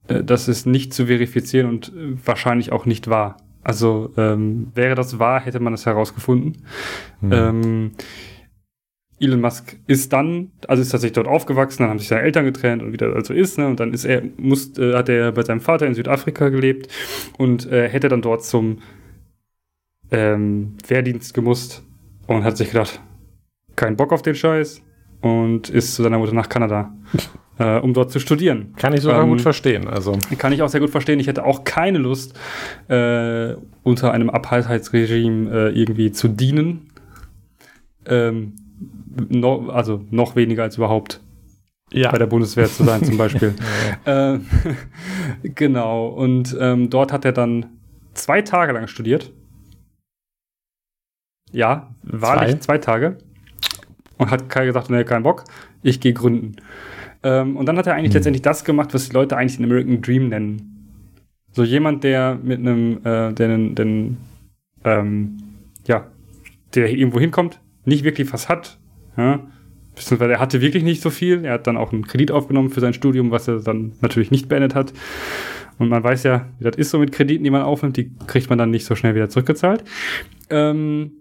Äh, 0.09 0.25
das 0.25 0.49
ist 0.49 0.67
nicht 0.67 0.95
zu 0.95 1.07
verifizieren 1.07 1.69
und 1.69 1.89
äh, 1.89 2.17
wahrscheinlich 2.25 2.73
auch 2.73 2.87
nicht 2.87 3.09
wahr. 3.09 3.37
Also 3.63 4.13
ähm, 4.17 4.71
wäre 4.75 4.95
das 4.95 5.19
wahr, 5.19 5.41
hätte 5.41 5.61
man 5.61 5.73
es 5.73 5.87
herausgefunden. 5.87 6.65
Hm. 7.21 7.33
Ähm, 7.33 7.91
Elon 9.21 9.41
Musk 9.41 9.77
ist 9.87 10.13
dann, 10.13 10.51
also 10.69 10.83
ist 10.83 10.91
tatsächlich 10.91 11.15
dort 11.15 11.29
aufgewachsen, 11.29 11.83
dann 11.83 11.91
haben 11.91 11.99
sich 11.99 12.09
seine 12.09 12.23
Eltern 12.23 12.45
getrennt 12.45 12.83
und 12.83 12.93
wie 12.93 12.97
das 12.97 13.15
also 13.15 13.33
ist, 13.33 13.59
ne? 13.59 13.67
Und 13.67 13.81
dann 13.81 13.93
ist 13.93 14.05
er, 14.05 14.23
muss, 14.37 14.77
äh, 14.77 14.95
hat 14.95 15.09
er 15.09 15.33
bei 15.33 15.43
seinem 15.43 15.61
Vater 15.61 15.87
in 15.87 15.95
Südafrika 15.95 16.49
gelebt 16.49 16.89
und 17.39 17.71
äh, 17.71 17.89
hätte 17.89 18.09
dann 18.09 18.23
dort 18.23 18.45
zum 18.45 18.79
ähm, 20.11 20.77
Wehrdienst 20.87 21.33
gemusst 21.33 21.85
und 22.27 22.45
hat 22.45 22.57
sich 22.57 22.69
gedacht, 22.69 23.01
kein 23.77 23.97
Bock 23.97 24.13
auf 24.13 24.23
den 24.23 24.35
Scheiß 24.35 24.83
und 25.21 25.71
ist 25.71 25.95
zu 25.95 26.03
seiner 26.03 26.19
Mutter 26.19 26.35
nach 26.35 26.49
Kanada, 26.49 26.93
äh, 27.59 27.79
um 27.79 27.95
dort 27.95 28.11
zu 28.11 28.19
studieren. 28.19 28.75
Kann 28.77 28.93
ich 28.93 29.01
sogar 29.03 29.23
ähm, 29.23 29.29
gut 29.29 29.41
verstehen. 29.41 29.89
Also. 29.89 30.19
Kann 30.39 30.53
ich 30.53 30.63
auch 30.63 30.69
sehr 30.69 30.81
gut 30.81 30.91
verstehen. 30.91 31.21
Ich 31.21 31.27
hätte 31.27 31.45
auch 31.45 31.65
keine 31.65 31.99
Lust, 31.99 32.39
äh, 32.89 33.55
unter 33.83 34.13
einem 34.13 34.31
Apartheidsregime 34.31 35.51
äh, 35.51 35.79
irgendwie 35.79 36.13
zu 36.13 36.29
dienen. 36.29 36.91
Ähm, 38.07 38.55
no, 39.29 39.69
also 39.71 40.05
noch 40.11 40.37
weniger 40.37 40.63
als 40.63 40.77
überhaupt 40.77 41.21
ja. 41.93 42.11
bei 42.11 42.19
der 42.19 42.27
Bundeswehr 42.27 42.67
zu 42.67 42.85
sein, 42.85 43.05
zum 43.05 43.17
Beispiel. 43.17 43.55
äh, 44.05 44.39
genau. 45.43 46.09
Und 46.09 46.57
ähm, 46.61 46.91
dort 46.91 47.13
hat 47.13 47.25
er 47.25 47.33
dann 47.33 47.67
zwei 48.15 48.43
Tage 48.43 48.73
lang 48.73 48.89
studiert. 48.89 49.33
Ja, 51.53 51.95
wahrlich 52.03 52.61
zwei, 52.61 52.79
zwei 52.79 52.79
Tage. 52.79 53.19
Und 54.17 54.31
hat 54.31 54.49
Kai 54.49 54.67
gesagt, 54.67 54.91
nee, 54.91 55.05
kein 55.05 55.23
Bock, 55.23 55.45
ich 55.83 56.01
gehe 56.01 56.13
gründen. 56.13 56.57
Ähm, 57.25 57.57
und 57.57 57.67
dann 57.67 57.77
hat 57.77 57.87
er 57.87 57.95
eigentlich 57.95 58.11
hm. 58.11 58.19
letztendlich 58.19 58.43
das 58.43 58.65
gemacht, 58.65 58.95
was 58.95 59.09
die 59.09 59.15
Leute 59.15 59.37
eigentlich 59.37 59.57
den 59.57 59.65
American 59.65 60.03
Dream 60.03 60.29
nennen. 60.29 60.71
So 61.53 61.65
jemand, 61.65 62.05
der 62.05 62.39
mit 62.43 62.61
einem, 62.61 62.99
äh, 62.99 63.33
der 63.33 63.49
den, 63.49 63.75
den 63.75 64.17
ähm, 64.85 65.39
ja, 65.87 66.07
der 66.75 66.91
irgendwo 66.91 67.19
hinkommt, 67.19 67.61
nicht 67.85 68.05
wirklich 68.05 68.33
was 68.33 68.49
hat, 68.49 68.79
ja? 69.17 69.41
Beziehungsweise 69.95 70.33
er 70.33 70.41
hatte 70.41 70.61
wirklich 70.61 70.83
nicht 70.83 71.01
so 71.01 71.11
viel. 71.11 71.45
Er 71.45 71.53
hat 71.55 71.69
dann 71.69 71.77
auch 71.77 71.93
einen 71.93 72.07
Kredit 72.07 72.33
aufgenommen 72.33 72.71
für 72.71 72.81
sein 72.81 72.95
Studium, 72.95 73.31
was 73.31 73.47
er 73.47 73.61
dann 73.61 73.93
natürlich 74.01 74.33
nicht 74.33 74.49
beendet 74.49 74.75
hat. 74.75 74.93
Und 75.79 75.89
man 75.89 76.03
weiß 76.03 76.25
ja, 76.25 76.49
wie 76.59 76.65
das 76.65 76.77
ist 76.77 76.91
so 76.91 76.99
mit 76.99 77.13
Krediten, 77.13 77.45
die 77.45 77.51
man 77.51 77.63
aufnimmt, 77.63 77.97
die 77.97 78.11
kriegt 78.27 78.49
man 78.49 78.59
dann 78.59 78.71
nicht 78.71 78.87
so 78.87 78.97
schnell 78.97 79.15
wieder 79.15 79.29
zurückgezahlt. 79.29 79.85
Ähm, 80.51 81.13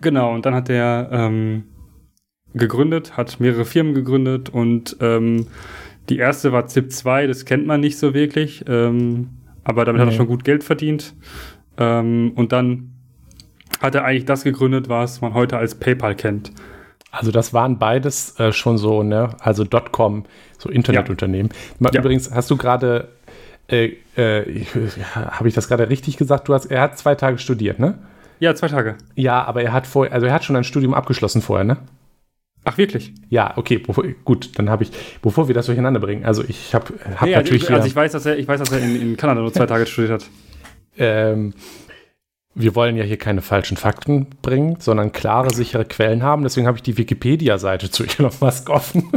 genau, 0.00 0.34
und 0.34 0.46
dann 0.46 0.54
hat 0.54 0.70
er 0.70 1.10
ähm, 1.12 1.64
gegründet, 2.54 3.16
hat 3.16 3.40
mehrere 3.40 3.64
Firmen 3.64 3.94
gegründet 3.94 4.48
und 4.48 4.96
ähm, 5.00 5.46
die 6.08 6.18
erste 6.18 6.52
war 6.52 6.66
ZIP2, 6.66 7.26
das 7.26 7.44
kennt 7.44 7.66
man 7.66 7.80
nicht 7.80 7.98
so 7.98 8.14
wirklich, 8.14 8.64
ähm, 8.68 9.30
aber 9.64 9.84
damit 9.84 10.00
nee. 10.00 10.06
hat 10.06 10.14
er 10.14 10.16
schon 10.16 10.26
gut 10.26 10.44
Geld 10.44 10.62
verdient. 10.62 11.14
Ähm, 11.78 12.32
und 12.36 12.52
dann 12.52 12.92
hat 13.80 13.94
er 13.94 14.04
eigentlich 14.04 14.26
das 14.26 14.44
gegründet, 14.44 14.88
was 14.88 15.20
man 15.20 15.34
heute 15.34 15.56
als 15.56 15.74
PayPal 15.74 16.14
kennt. 16.14 16.52
Also 17.10 17.30
das 17.30 17.54
waren 17.54 17.78
beides 17.78 18.38
äh, 18.38 18.52
schon 18.52 18.76
so, 18.76 19.02
ne? 19.02 19.30
Also 19.40 19.64
Dotcom, 19.64 20.24
so 20.58 20.68
Internetunternehmen. 20.68 21.52
Ja. 21.80 21.90
Ja. 21.92 22.00
Übrigens, 22.00 22.30
hast 22.30 22.50
du 22.50 22.56
gerade, 22.56 23.08
äh, 23.68 23.92
äh, 24.16 24.64
habe 25.14 25.48
ich 25.48 25.54
das 25.54 25.68
gerade 25.68 25.88
richtig 25.88 26.16
gesagt? 26.16 26.48
Du 26.48 26.54
hast, 26.54 26.66
er 26.66 26.80
hat 26.80 26.98
zwei 26.98 27.14
Tage 27.14 27.38
studiert, 27.38 27.78
ne? 27.78 27.98
Ja, 28.40 28.54
zwei 28.54 28.68
Tage. 28.68 28.96
Ja, 29.14 29.44
aber 29.44 29.62
er 29.62 29.72
hat 29.72 29.86
vorher, 29.86 30.12
also 30.12 30.26
er 30.26 30.32
hat 30.32 30.44
schon 30.44 30.56
ein 30.56 30.64
Studium 30.64 30.92
abgeschlossen 30.92 31.40
vorher, 31.40 31.64
ne? 31.64 31.78
Ach, 32.64 32.78
wirklich? 32.78 33.12
Ja, 33.28 33.52
okay, 33.56 33.78
bevor, 33.78 34.04
gut, 34.24 34.58
dann 34.58 34.70
habe 34.70 34.84
ich, 34.84 34.90
bevor 35.20 35.48
wir 35.48 35.54
das 35.54 35.66
durcheinander 35.66 36.00
bringen, 36.00 36.24
also 36.24 36.42
ich 36.46 36.74
habe 36.74 36.94
hab 37.16 37.22
nee, 37.22 37.34
natürlich. 37.34 37.64
Also, 37.64 37.74
also 37.74 37.86
ich 37.86 37.96
weiß, 37.96 38.12
dass 38.12 38.26
er, 38.26 38.38
ich 38.38 38.48
weiß, 38.48 38.60
dass 38.60 38.72
er 38.72 38.78
in, 38.78 39.00
in 39.00 39.16
Kanada 39.16 39.42
nur 39.42 39.52
zwei 39.52 39.66
Tage 39.66 39.86
studiert 39.86 40.12
hat. 40.12 40.30
Ähm, 40.96 41.52
wir 42.54 42.74
wollen 42.74 42.96
ja 42.96 43.04
hier 43.04 43.18
keine 43.18 43.42
falschen 43.42 43.76
Fakten 43.76 44.28
bringen, 44.40 44.76
sondern 44.78 45.12
klare, 45.12 45.52
sichere 45.52 45.84
Quellen 45.84 46.22
haben. 46.22 46.42
Deswegen 46.44 46.66
habe 46.66 46.78
ich 46.78 46.82
die 46.82 46.96
Wikipedia-Seite 46.96 47.90
zu 47.90 48.04
Elon 48.04 48.32
Musk 48.40 48.70
offen. 48.70 49.10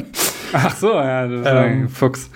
Ach 0.54 0.76
so, 0.76 0.94
ja, 0.94 1.28
das 1.28 1.42
ist 1.42 1.48
ähm, 1.48 1.58
ein 1.58 1.90
Fuchs. 1.90 2.30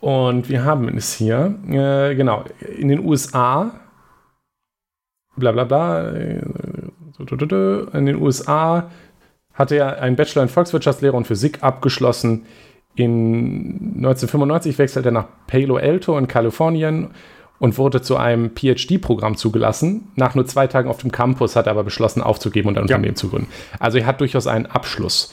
Und 0.00 0.50
wir 0.50 0.64
haben 0.64 0.94
es 0.96 1.14
hier, 1.14 1.58
äh, 1.68 2.14
genau, 2.14 2.44
in 2.76 2.88
den 2.88 3.00
USA, 3.00 3.80
bla 5.36 5.52
bla 5.52 5.64
bla, 5.64 6.10
äh, 6.10 6.42
in 7.92 8.06
den 8.06 8.16
USA 8.16 8.90
hat 9.54 9.72
er 9.72 10.00
einen 10.00 10.16
Bachelor 10.16 10.42
in 10.42 10.48
Volkswirtschaftslehre 10.48 11.16
und 11.16 11.26
Physik 11.26 11.62
abgeschlossen. 11.62 12.46
In 12.96 13.94
1995 13.96 14.78
wechselt 14.78 15.06
er 15.06 15.12
nach 15.12 15.26
Palo 15.46 15.76
Alto 15.76 16.16
in 16.18 16.28
Kalifornien 16.28 17.10
und 17.58 17.78
wurde 17.78 18.02
zu 18.02 18.16
einem 18.16 18.50
PhD-Programm 18.54 19.36
zugelassen. 19.36 20.08
Nach 20.16 20.34
nur 20.34 20.46
zwei 20.46 20.66
Tagen 20.66 20.88
auf 20.88 20.98
dem 20.98 21.12
Campus 21.12 21.56
hat 21.56 21.66
er 21.66 21.72
aber 21.72 21.84
beschlossen, 21.84 22.22
aufzugeben 22.22 22.68
und 22.68 22.76
ein 22.76 22.86
ja. 22.86 22.96
Unternehmen 22.96 23.16
zu 23.16 23.30
gründen. 23.30 23.48
Also 23.78 23.98
er 23.98 24.06
hat 24.06 24.20
durchaus 24.20 24.46
einen 24.46 24.66
Abschluss. 24.66 25.32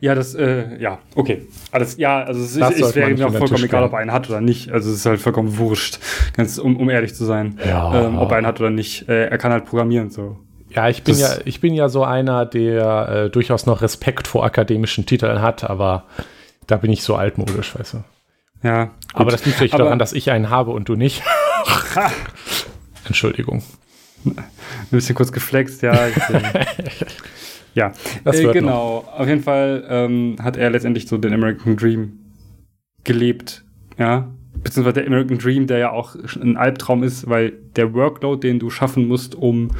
Ja, 0.00 0.14
das, 0.14 0.34
äh, 0.34 0.76
ja, 0.78 0.98
okay. 1.14 1.46
Alles, 1.72 1.96
ja, 1.96 2.22
also 2.22 2.40
es, 2.40 2.56
ist, 2.56 2.80
es 2.80 2.94
wäre 2.94 3.10
mir 3.10 3.26
auch 3.26 3.32
vollkommen 3.32 3.64
egal, 3.64 3.82
ob 3.84 3.92
er 3.92 3.98
einen 3.98 4.12
hat 4.12 4.28
oder 4.28 4.40
nicht. 4.40 4.70
Also 4.70 4.90
es 4.90 4.96
ist 4.96 5.06
halt 5.06 5.20
vollkommen 5.20 5.56
wurscht, 5.58 5.98
ganz, 6.36 6.58
um, 6.58 6.76
um 6.76 6.90
ehrlich 6.90 7.14
zu 7.14 7.24
sein. 7.24 7.58
Ja. 7.66 8.06
Ähm, 8.06 8.18
ob 8.18 8.30
er 8.30 8.36
einen 8.36 8.46
hat 8.46 8.60
oder 8.60 8.70
nicht. 8.70 9.08
Äh, 9.08 9.26
er 9.26 9.38
kann 9.38 9.52
halt 9.52 9.64
programmieren, 9.64 10.10
so. 10.10 10.38
Ja, 10.74 10.88
ich 10.88 11.04
bin 11.04 11.18
das 11.18 11.36
ja, 11.36 11.42
ich 11.44 11.60
bin 11.60 11.74
ja 11.74 11.88
so 11.88 12.04
einer, 12.04 12.46
der 12.46 13.08
äh, 13.08 13.30
durchaus 13.30 13.66
noch 13.66 13.82
Respekt 13.82 14.26
vor 14.26 14.44
akademischen 14.44 15.06
Titeln 15.06 15.40
hat, 15.40 15.64
aber 15.64 16.04
da 16.66 16.76
bin 16.76 16.90
ich 16.90 17.02
so 17.02 17.14
altmodisch, 17.14 17.78
weißt 17.78 17.94
du. 17.94 18.04
Ja. 18.62 18.86
Gut. 18.86 18.94
Aber 19.14 19.30
das 19.30 19.44
liegt 19.44 19.58
vielleicht 19.58 19.74
daran, 19.78 19.98
dass 19.98 20.12
ich 20.12 20.30
einen 20.30 20.50
habe 20.50 20.72
und 20.72 20.88
du 20.88 20.96
nicht. 20.96 21.22
Entschuldigung. 23.06 23.62
Ein 24.24 24.36
bisschen 24.90 25.14
kurz 25.14 25.30
geflext, 25.30 25.82
ja. 25.82 25.92
ja, 27.74 27.92
äh, 28.24 28.52
genau. 28.52 29.04
Noch. 29.06 29.20
Auf 29.20 29.28
jeden 29.28 29.42
Fall 29.42 29.84
ähm, 29.88 30.36
hat 30.42 30.56
er 30.56 30.70
letztendlich 30.70 31.06
so 31.06 31.18
den 31.18 31.34
American 31.34 31.76
Dream 31.76 32.18
gelebt. 33.04 33.64
Ja, 33.98 34.28
beziehungsweise 34.64 34.94
der 34.94 35.06
American 35.06 35.38
Dream, 35.38 35.66
der 35.66 35.78
ja 35.78 35.90
auch 35.92 36.16
ein 36.40 36.56
Albtraum 36.56 37.02
ist, 37.02 37.28
weil 37.28 37.52
der 37.76 37.94
Workload, 37.94 38.46
den 38.46 38.58
du 38.58 38.70
schaffen 38.70 39.06
musst, 39.06 39.34
um 39.34 39.70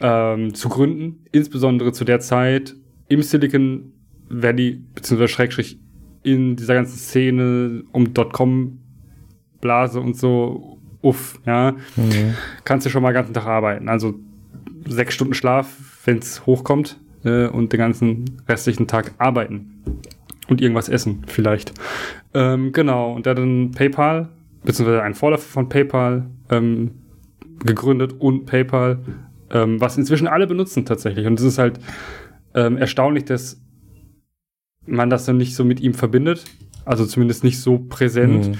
ähm, 0.00 0.52
zu 0.54 0.68
gründen, 0.68 1.24
insbesondere 1.32 1.92
zu 1.92 2.04
der 2.04 2.20
Zeit 2.20 2.74
im 3.08 3.22
Silicon 3.22 3.92
Valley, 4.28 4.82
beziehungsweise 4.94 5.28
Schrägstrich 5.28 5.78
in 6.22 6.56
dieser 6.56 6.74
ganzen 6.74 6.98
Szene 6.98 7.84
um 7.92 8.12
Dotcom-Blase 8.12 10.00
und 10.00 10.16
so, 10.16 10.80
uff, 11.00 11.38
ja, 11.46 11.76
mhm. 11.94 12.34
kannst 12.64 12.84
du 12.84 12.90
schon 12.90 13.02
mal 13.02 13.10
den 13.10 13.14
ganzen 13.14 13.34
Tag 13.34 13.46
arbeiten. 13.46 13.88
Also 13.88 14.14
sechs 14.86 15.14
Stunden 15.14 15.34
Schlaf, 15.34 15.72
wenn 16.04 16.18
es 16.18 16.44
hochkommt, 16.44 16.98
äh, 17.24 17.46
und 17.46 17.72
den 17.72 17.78
ganzen 17.78 18.24
restlichen 18.48 18.86
Tag 18.86 19.14
arbeiten. 19.18 19.82
Und 20.48 20.60
irgendwas 20.60 20.88
essen, 20.88 21.22
vielleicht. 21.26 21.72
Ähm, 22.34 22.72
genau, 22.72 23.12
und 23.12 23.26
er 23.26 23.30
hat 23.30 23.38
dann 23.38 23.72
PayPal, 23.72 24.28
beziehungsweise 24.64 25.02
einen 25.02 25.14
Vorläufer 25.14 25.48
von 25.48 25.68
PayPal 25.68 26.26
ähm, 26.50 26.92
gegründet 27.64 28.14
und 28.18 28.46
PayPal, 28.46 29.00
ähm, 29.50 29.80
was 29.80 29.96
inzwischen 29.96 30.28
alle 30.28 30.46
benutzen 30.46 30.84
tatsächlich. 30.84 31.26
Und 31.26 31.38
es 31.40 31.44
ist 31.44 31.58
halt 31.58 31.80
ähm, 32.54 32.76
erstaunlich, 32.76 33.24
dass 33.24 33.60
man 34.86 35.10
das 35.10 35.24
dann 35.24 35.36
nicht 35.36 35.56
so 35.56 35.64
mit 35.64 35.80
ihm 35.80 35.94
verbindet. 35.94 36.44
Also 36.84 37.04
zumindest 37.04 37.42
nicht 37.42 37.60
so 37.60 37.78
präsent. 37.78 38.48
Mhm. 38.48 38.54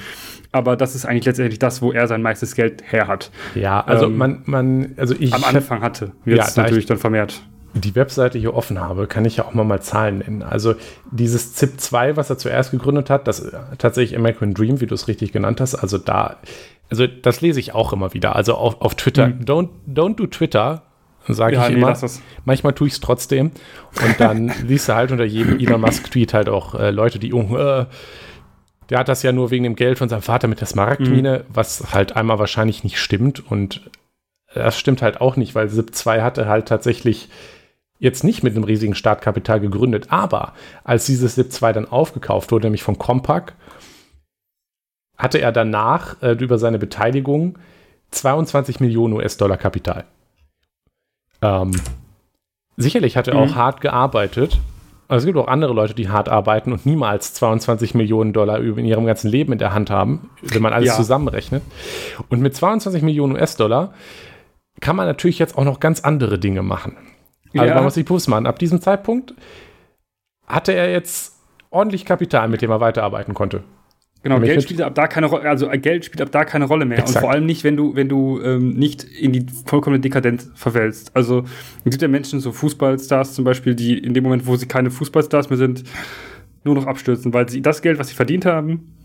Aber 0.51 0.77
das 0.77 0.95
ist 0.95 1.05
eigentlich 1.05 1.27
letztendlich 1.27 1.59
das, 1.59 1.83
wo 1.83 1.93
er 1.93 2.09
sein 2.09 2.23
meistes 2.23 2.55
Geld 2.55 2.83
her 2.91 3.07
hat. 3.07 3.31
Ja, 3.55 3.81
also 3.85 4.07
ähm, 4.07 4.17
man, 4.17 4.43
man, 4.47 4.95
also 4.97 5.15
ich. 5.17 5.33
Am 5.33 5.45
Anfang 5.45 5.83
hatte. 5.83 6.13
Jetzt 6.25 6.57
ja, 6.57 6.63
natürlich 6.63 6.87
dann 6.87 6.99
vermehrt 6.99 7.47
die 7.81 7.95
Webseite 7.95 8.39
hier 8.39 8.55
offen 8.55 8.81
habe, 8.81 9.07
kann 9.07 9.25
ich 9.25 9.37
ja 9.37 9.45
auch 9.45 9.55
mal, 9.55 9.65
mal 9.65 9.81
Zahlen 9.83 10.19
nennen. 10.19 10.43
Also 10.43 10.75
dieses 11.11 11.57
ZIP2, 11.57 12.17
was 12.17 12.31
er 12.31 12.39
zuerst 12.39 12.71
gegründet 12.71 13.11
hat, 13.11 13.29
das 13.29 13.53
tatsächlich 13.79 14.19
American 14.19 14.55
Dream, 14.55 14.81
wie 14.81 14.87
du 14.87 14.95
es 14.95 15.09
richtig 15.09 15.33
genannt 15.33 15.61
hast, 15.61 15.75
also 15.75 15.99
da, 15.99 16.37
also 16.91 17.07
das 17.07 17.41
lese 17.41 17.61
ich 17.61 17.75
auch 17.75 17.93
immer 17.93 18.15
wieder. 18.15 18.37
Also 18.37 18.55
auf, 18.55 18.81
auf 18.81 18.95
Twitter, 18.95 19.29
mhm. 19.29 19.45
don't, 19.45 19.69
don't 19.89 20.17
do 20.17 20.27
Twitter, 20.27 20.83
sage 21.29 21.57
ja, 21.57 21.65
ich 21.65 21.71
nee, 21.71 21.77
immer. 21.77 21.97
Manchmal 22.45 22.73
tue 22.73 22.89
ich 22.89 22.95
es 22.95 23.01
trotzdem. 23.01 23.51
Und 24.05 24.21
dann 24.21 24.53
liest 24.67 24.89
du 24.89 24.95
halt 24.95 25.13
unter 25.13 25.25
jedem 25.25 25.59
Elon 25.59 25.81
Musk-Tweet 25.81 26.35
halt 26.35 26.49
auch 26.49 26.75
äh, 26.75 26.91
Leute, 26.91 27.19
die, 27.19 27.33
oh, 27.33 27.57
äh, 27.57 27.87
der 28.91 28.99
hat 28.99 29.09
das 29.09 29.23
ja 29.23 29.33
nur 29.33 29.51
wegen 29.51 29.65
dem 29.65 29.75
Geld 29.75 29.99
von 29.99 30.09
seinem 30.09 30.23
Vater 30.23 30.49
mit 30.49 30.61
der 30.61 30.69
Smaragdmine, 30.69 31.41
mhm. 31.41 31.55
was 31.55 31.93
halt 31.93 32.15
einmal 32.15 32.39
wahrscheinlich 32.39 32.85
nicht 32.85 33.01
stimmt. 33.01 33.51
Und 33.51 33.91
das 34.55 34.79
stimmt 34.79 35.03
halt 35.03 35.21
auch 35.21 35.37
nicht, 35.37 35.55
weil 35.55 35.69
SIP 35.69 35.95
2 35.95 36.23
hatte 36.23 36.47
halt 36.47 36.67
tatsächlich 36.69 37.29
jetzt 37.99 38.25
nicht 38.25 38.43
mit 38.43 38.55
einem 38.55 38.65
riesigen 38.65 38.95
Startkapital 38.95 39.61
gegründet. 39.61 40.07
Aber 40.11 40.53
als 40.85 41.07
dieses 41.07 41.35
SIP 41.35 41.53
2 41.53 41.73
dann 41.73 41.89
aufgekauft 41.89 42.53
wurde, 42.53 42.67
nämlich 42.67 42.83
von 42.83 42.99
Compaq, 42.99 43.55
hatte 45.17 45.39
er 45.39 45.53
danach 45.53 46.21
äh, 46.23 46.33
über 46.33 46.59
seine 46.59 46.79
Beteiligung 46.79 47.59
22 48.11 48.81
Millionen 48.81 49.15
US-Dollar 49.15 49.57
Kapital. 49.57 50.05
Ähm, 51.43 51.73
sicherlich 52.77 53.17
hat 53.17 53.29
er 53.29 53.35
mhm. 53.35 53.41
auch 53.41 53.55
hart 53.55 53.81
gearbeitet. 53.81 54.59
Also 55.09 55.23
es 55.23 55.27
gibt 55.27 55.39
auch 55.39 55.49
andere 55.49 55.73
Leute, 55.73 55.95
die 55.95 56.09
hart 56.09 56.29
arbeiten 56.29 56.73
und 56.73 56.85
niemals 56.85 57.33
22 57.35 57.95
Millionen 57.95 58.33
Dollar 58.33 58.61
in 58.61 58.85
ihrem 58.85 59.07
ganzen 59.07 59.31
Leben 59.31 59.53
in 59.53 59.59
der 59.59 59.73
Hand 59.73 59.89
haben, 59.89 60.31
wenn 60.43 60.63
man 60.63 60.73
alles 60.73 60.89
ja. 60.89 60.97
zusammenrechnet. 60.97 61.63
Und 62.29 62.41
mit 62.41 62.57
22 62.57 63.03
Millionen 63.03 63.35
US-Dollar 63.35 63.95
kann 64.81 64.97
man 64.97 65.07
natürlich 65.07 65.39
jetzt 65.39 65.57
auch 65.57 65.65
noch 65.65 65.79
ganz 65.79 66.01
andere 66.01 66.39
Dinge 66.39 66.63
machen. 66.63 66.97
Also 67.59 67.69
ja. 67.69 67.75
man 67.75 67.85
muss 67.85 67.95
sich 67.95 68.05
bewusst 68.05 68.29
machen, 68.29 68.47
ab 68.47 68.59
diesem 68.59 68.81
Zeitpunkt 68.81 69.35
hatte 70.47 70.73
er 70.73 70.91
jetzt 70.91 71.35
ordentlich 71.71 72.05
Kapital, 72.05 72.49
mit 72.49 72.63
dem 72.63 72.71
er 72.71 72.81
weiterarbeiten 72.81 73.35
konnte. 73.35 73.65
Genau, 74.23 74.41
Geld 74.41 74.63
spielt 74.63 74.81
ab 74.83 74.95
da 74.97 75.07
keine 75.07 75.27
Rolle, 75.27 75.49
also 75.49 75.69
Geld 75.69 76.05
spielt 76.05 76.21
ab 76.21 76.33
da 76.33 76.45
keine 76.45 76.65
Rolle 76.65 76.85
mehr. 76.85 76.99
Exakt. 76.99 77.17
Und 77.17 77.21
vor 77.21 77.31
allem 77.31 77.47
nicht, 77.47 77.63
wenn 77.63 77.77
du, 77.77 77.95
wenn 77.95 78.09
du 78.09 78.41
ähm, 78.43 78.71
nicht 78.71 79.05
in 79.05 79.33
die 79.33 79.47
vollkommene 79.67 80.01
Dekadenz 80.01 80.51
verfällst. 80.57 81.15
Also 81.15 81.45
es 81.85 81.91
gibt 81.91 82.03
ja 82.03 82.09
Menschen, 82.09 82.41
so 82.41 82.51
Fußballstars 82.51 83.35
zum 83.35 83.45
Beispiel, 83.45 83.77
die 83.77 83.97
in 83.97 84.15
dem 84.15 84.25
Moment, 84.25 84.47
wo 84.49 84.57
sie 84.57 84.67
keine 84.67 84.91
Fußballstars 84.91 85.49
mehr 85.49 85.59
sind, 85.59 85.85
nur 86.65 86.75
noch 86.75 86.87
abstürzen, 86.87 87.35
weil 87.35 87.49
sie 87.49 87.63
das 87.63 87.83
Geld, 87.83 88.01
was 88.01 88.09
sie 88.09 88.15
verdient 88.15 88.47
haben, 88.47 88.97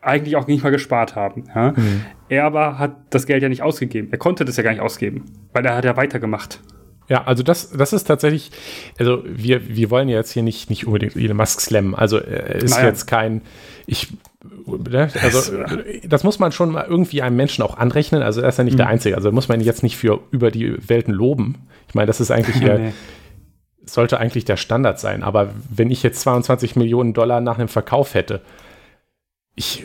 eigentlich 0.00 0.36
auch 0.36 0.46
nicht 0.46 0.62
mal 0.62 0.70
gespart 0.70 1.16
haben. 1.16 1.44
Ja? 1.54 1.72
Mhm. 1.72 2.02
Er 2.30 2.44
aber 2.44 2.78
hat 2.78 2.96
das 3.10 3.26
Geld 3.26 3.42
ja 3.42 3.50
nicht 3.50 3.62
ausgegeben. 3.62 4.08
Er 4.10 4.18
konnte 4.18 4.44
das 4.44 4.56
ja 4.56 4.62
gar 4.62 4.70
nicht 4.70 4.80
ausgeben, 4.80 5.24
weil 5.52 5.66
er 5.66 5.76
hat 5.76 5.84
ja 5.84 5.96
weitergemacht. 5.98 6.62
Ja, 7.08 7.24
also 7.24 7.42
das, 7.42 7.70
das 7.70 7.92
ist 7.92 8.04
tatsächlich, 8.04 8.50
also 8.98 9.22
wir, 9.24 9.68
wir 9.68 9.90
wollen 9.90 10.08
ja 10.08 10.16
jetzt 10.16 10.32
hier 10.32 10.42
nicht, 10.42 10.70
nicht 10.70 10.86
unbedingt 10.86 11.16
Elon 11.16 11.36
Musk 11.36 11.60
slammen. 11.60 11.94
Also 11.94 12.18
er 12.18 12.56
ist 12.56 12.72
naja. 12.72 12.88
jetzt 12.88 13.06
kein, 13.06 13.42
ich, 13.86 14.08
ne, 14.66 15.10
also 15.22 15.52
das 16.04 16.24
muss 16.24 16.38
man 16.38 16.50
schon 16.50 16.70
mal 16.70 16.84
irgendwie 16.84 17.22
einem 17.22 17.36
Menschen 17.36 17.62
auch 17.62 17.76
anrechnen. 17.76 18.22
Also 18.22 18.40
er 18.40 18.48
ist 18.48 18.58
ja 18.58 18.64
nicht 18.64 18.74
mhm. 18.74 18.78
der 18.78 18.88
Einzige. 18.88 19.16
Also 19.16 19.30
muss 19.30 19.48
man 19.48 19.60
jetzt 19.60 19.82
nicht 19.82 19.96
für 19.96 20.20
über 20.32 20.50
die 20.50 20.76
Welten 20.88 21.14
loben. 21.14 21.66
Ich 21.88 21.94
meine, 21.94 22.06
das 22.06 22.20
ist 22.20 22.32
eigentlich 22.32 22.60
eher, 22.62 22.78
nee. 22.78 22.92
sollte 23.84 24.18
eigentlich 24.18 24.44
der 24.44 24.56
Standard 24.56 24.98
sein. 24.98 25.22
Aber 25.22 25.50
wenn 25.70 25.90
ich 25.90 26.02
jetzt 26.02 26.20
22 26.22 26.74
Millionen 26.74 27.14
Dollar 27.14 27.40
nach 27.40 27.58
einem 27.58 27.68
Verkauf 27.68 28.14
hätte, 28.14 28.42
ich 29.54 29.84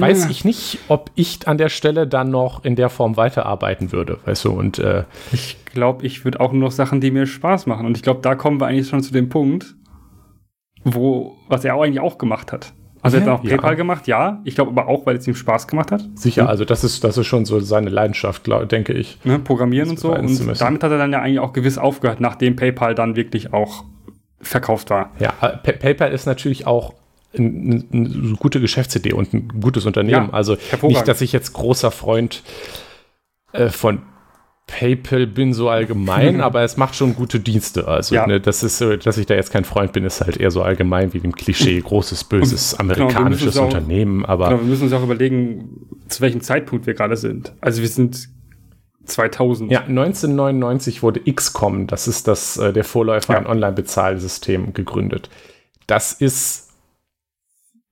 weiß 0.00 0.30
ich 0.30 0.44
nicht, 0.44 0.78
ob 0.88 1.10
ich 1.14 1.46
an 1.46 1.58
der 1.58 1.68
Stelle 1.68 2.06
dann 2.06 2.30
noch 2.30 2.64
in 2.64 2.76
der 2.76 2.88
Form 2.88 3.16
weiterarbeiten 3.16 3.92
würde, 3.92 4.18
weißt 4.24 4.44
du, 4.44 4.52
und 4.52 4.78
äh, 4.78 5.04
ich 5.32 5.64
glaube, 5.64 6.04
ich 6.06 6.24
würde 6.24 6.40
auch 6.40 6.52
nur 6.52 6.62
noch 6.62 6.72
Sachen, 6.72 7.00
die 7.00 7.10
mir 7.10 7.26
Spaß 7.26 7.66
machen 7.66 7.86
und 7.86 7.96
ich 7.96 8.02
glaube, 8.02 8.20
da 8.22 8.34
kommen 8.34 8.60
wir 8.60 8.66
eigentlich 8.66 8.88
schon 8.88 9.02
zu 9.02 9.12
dem 9.12 9.28
Punkt, 9.28 9.74
wo, 10.84 11.36
was 11.48 11.64
er 11.64 11.74
auch 11.74 11.82
eigentlich 11.82 12.00
auch 12.00 12.18
gemacht 12.18 12.52
hat. 12.52 12.72
Also 13.04 13.18
er 13.18 13.24
hat 13.24 13.28
auch 13.28 13.44
ja. 13.44 13.50
PayPal 13.50 13.76
gemacht, 13.76 14.06
ja. 14.06 14.40
Ich 14.44 14.54
glaube 14.54 14.70
aber 14.70 14.88
auch, 14.88 15.04
weil 15.04 15.16
es 15.16 15.28
ihm 15.28 15.34
Spaß 15.34 15.68
gemacht 15.68 15.92
hat. 15.92 16.08
Sicher, 16.14 16.48
also 16.48 16.64
das 16.64 16.84
ist, 16.84 17.04
das 17.04 17.18
ist 17.18 17.26
schon 17.26 17.44
so 17.44 17.60
seine 17.60 17.90
Leidenschaft, 17.90 18.44
glaub, 18.44 18.66
denke 18.70 18.94
ich. 18.94 19.18
Ne, 19.24 19.38
Programmieren 19.38 19.90
und 19.90 20.00
so. 20.00 20.14
Und 20.14 20.58
damit 20.58 20.82
hat 20.82 20.90
er 20.90 20.96
dann 20.96 21.12
ja 21.12 21.20
eigentlich 21.20 21.40
auch 21.40 21.52
gewiss 21.52 21.76
aufgehört, 21.76 22.20
nachdem 22.20 22.56
PayPal 22.56 22.94
dann 22.94 23.14
wirklich 23.14 23.52
auch 23.52 23.84
verkauft 24.40 24.88
war. 24.88 25.10
Ja, 25.18 25.34
äh, 25.42 25.56
PayPal 25.58 26.12
ist 26.12 26.24
natürlich 26.24 26.66
auch 26.66 26.94
eine, 27.36 27.84
eine 27.92 28.36
gute 28.38 28.60
Geschäftsidee 28.60 29.12
und 29.12 29.32
ein 29.32 29.48
gutes 29.60 29.86
Unternehmen. 29.86 30.28
Ja, 30.28 30.32
also 30.32 30.56
nicht, 30.82 31.06
dass 31.08 31.20
ich 31.20 31.32
jetzt 31.32 31.52
großer 31.52 31.90
Freund 31.90 32.42
äh, 33.52 33.68
von 33.68 34.02
PayPal 34.66 35.26
bin 35.26 35.52
so 35.52 35.68
allgemein, 35.68 36.40
aber 36.40 36.62
es 36.62 36.76
macht 36.76 36.96
schon 36.96 37.14
gute 37.14 37.40
Dienste. 37.40 37.86
Also, 37.86 38.14
ja. 38.14 38.26
ne, 38.26 38.40
das 38.40 38.62
ist, 38.62 38.80
dass 38.80 39.18
ich 39.18 39.26
da 39.26 39.34
jetzt 39.34 39.52
kein 39.52 39.64
Freund 39.64 39.92
bin, 39.92 40.04
ist 40.04 40.20
halt 40.20 40.38
eher 40.38 40.50
so 40.50 40.62
allgemein 40.62 41.12
wie 41.12 41.20
dem 41.20 41.34
Klischee 41.34 41.80
großes, 41.84 42.24
böses 42.24 42.72
und, 42.72 42.80
amerikanisches 42.80 43.54
genau, 43.54 43.66
Unternehmen. 43.66 44.24
Aber 44.24 44.48
genau, 44.48 44.60
wir 44.60 44.66
müssen 44.66 44.84
uns 44.84 44.92
auch 44.92 45.02
überlegen, 45.02 45.86
zu 46.08 46.20
welchem 46.22 46.40
Zeitpunkt 46.40 46.86
wir 46.86 46.94
gerade 46.94 47.16
sind. 47.16 47.52
Also 47.60 47.82
wir 47.82 47.88
sind 47.88 48.28
2000. 49.04 49.70
Ja, 49.70 49.80
1999 49.80 51.02
wurde 51.02 51.20
XCOM, 51.20 51.86
das 51.86 52.08
ist 52.08 52.26
das, 52.26 52.56
äh, 52.56 52.72
der 52.72 52.84
Vorläufer, 52.84 53.34
ja. 53.34 53.40
ein 53.40 53.46
Online-Bezahlsystem 53.46 54.72
gegründet. 54.72 55.28
Das 55.86 56.12
ist 56.12 56.63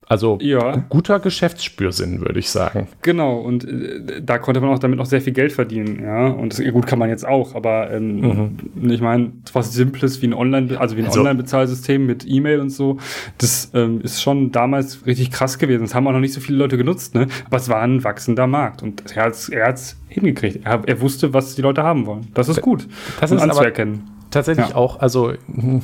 also 0.07 0.37
ja. 0.41 0.83
guter 0.89 1.19
Geschäftsspürsinn, 1.19 2.21
würde 2.21 2.39
ich 2.39 2.49
sagen. 2.49 2.87
Genau, 3.01 3.37
und 3.37 3.63
äh, 3.63 4.21
da 4.21 4.37
konnte 4.37 4.61
man 4.61 4.69
auch 4.69 4.79
damit 4.79 4.97
noch 4.97 5.05
sehr 5.05 5.21
viel 5.21 5.33
Geld 5.33 5.51
verdienen, 5.51 6.01
ja. 6.03 6.27
Und 6.27 6.57
das, 6.57 6.71
gut 6.71 6.87
kann 6.87 6.99
man 6.99 7.09
jetzt 7.09 7.25
auch, 7.25 7.55
aber 7.55 7.91
ähm, 7.91 8.57
mhm. 8.75 8.89
ich 8.89 9.01
meine, 9.01 9.31
was 9.53 9.73
Simples 9.73 10.21
wie 10.21 10.27
ein 10.27 10.33
Online, 10.33 10.79
also 10.79 10.97
wie 10.97 11.01
ein 11.01 11.07
also, 11.07 11.21
Online-Bezahlsystem 11.21 12.05
mit 12.05 12.25
E-Mail 12.27 12.59
und 12.59 12.69
so, 12.69 12.97
das 13.37 13.71
ähm, 13.73 14.01
ist 14.01 14.21
schon 14.21 14.51
damals 14.51 15.05
richtig 15.05 15.31
krass 15.31 15.57
gewesen. 15.57 15.83
Das 15.83 15.95
haben 15.95 16.07
auch 16.07 16.11
noch 16.13 16.19
nicht 16.19 16.33
so 16.33 16.41
viele 16.41 16.57
Leute 16.57 16.77
genutzt, 16.77 17.15
ne? 17.15 17.27
Aber 17.45 17.57
es 17.57 17.69
war 17.69 17.81
ein 17.81 18.03
wachsender 18.03 18.47
Markt 18.47 18.83
und 18.83 19.03
er 19.15 19.23
hat 19.23 19.33
es 19.33 19.97
hingekriegt. 20.09 20.65
Er, 20.65 20.81
er, 20.85 21.01
wusste, 21.01 21.33
was 21.33 21.55
die 21.55 21.61
Leute 21.61 21.83
haben 21.83 22.05
wollen. 22.05 22.27
Das 22.33 22.49
ist 22.49 22.61
gut. 22.61 22.87
Das 23.19 23.31
ist 23.31 23.41
anzuerkennen. 23.41 24.03
tatsächlich 24.31 24.69
ja. 24.69 24.75
auch, 24.75 24.99
also 24.99 25.33
hm, 25.53 25.81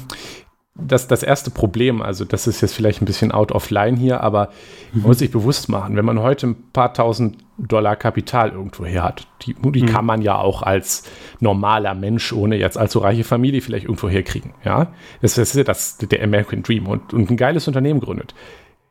das, 0.87 1.07
das 1.07 1.23
erste 1.23 1.51
Problem, 1.51 2.01
also 2.01 2.25
das 2.25 2.47
ist 2.47 2.61
jetzt 2.61 2.73
vielleicht 2.73 3.01
ein 3.01 3.05
bisschen 3.05 3.31
out 3.31 3.51
of 3.51 3.69
line 3.69 3.97
hier, 3.97 4.21
aber 4.21 4.49
mhm. 4.91 5.01
man 5.01 5.07
muss 5.09 5.19
sich 5.19 5.31
bewusst 5.31 5.69
machen, 5.69 5.95
wenn 5.95 6.05
man 6.05 6.19
heute 6.19 6.47
ein 6.47 6.71
paar 6.71 6.93
tausend 6.93 7.37
Dollar 7.57 7.95
Kapital 7.95 8.51
irgendwo 8.51 8.85
her 8.85 9.03
hat, 9.03 9.27
die, 9.41 9.53
die 9.53 9.81
mhm. 9.83 9.85
kann 9.87 10.05
man 10.05 10.21
ja 10.21 10.37
auch 10.37 10.61
als 10.63 11.03
normaler 11.39 11.93
Mensch 11.93 12.31
ohne 12.31 12.55
jetzt 12.55 12.77
allzu 12.77 12.99
reiche 12.99 13.23
Familie 13.23 13.61
vielleicht 13.61 13.85
irgendwo 13.85 14.09
herkriegen. 14.09 14.53
Ja? 14.63 14.87
Das, 15.21 15.35
das 15.35 15.49
ist 15.49 15.55
ja 15.55 15.63
das, 15.63 15.97
der 15.97 16.23
American 16.23 16.63
Dream 16.63 16.87
und, 16.87 17.13
und 17.13 17.29
ein 17.29 17.37
geiles 17.37 17.67
Unternehmen 17.67 17.99
gründet. 17.99 18.33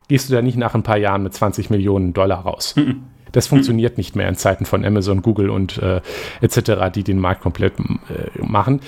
Gehst 0.09 0.29
du 0.29 0.35
da 0.35 0.42
nicht 0.42 0.57
nach 0.57 0.74
ein 0.74 0.83
paar 0.83 0.96
Jahren 0.96 1.22
mit 1.22 1.35
20 1.35 1.70
Millionen 1.70 2.14
Dollar 2.14 2.40
raus? 2.40 2.77
Mhm. 2.77 3.05
Das 3.33 3.47
funktioniert 3.47 3.95
mhm. 3.95 4.01
nicht 4.01 4.17
mehr 4.17 4.29
in 4.29 4.37
Zeiten 4.37 4.64
von 4.64 4.85
Amazon, 4.85 5.23
Google 5.23 5.51
und 5.51 5.79
äh, 5.79 6.01
etc., 6.41 6.93
die 6.95 7.05
den 7.05 7.19
Markt 7.19 7.43
komplett 7.43 7.75
äh, 7.79 8.43
machen. 8.43 8.81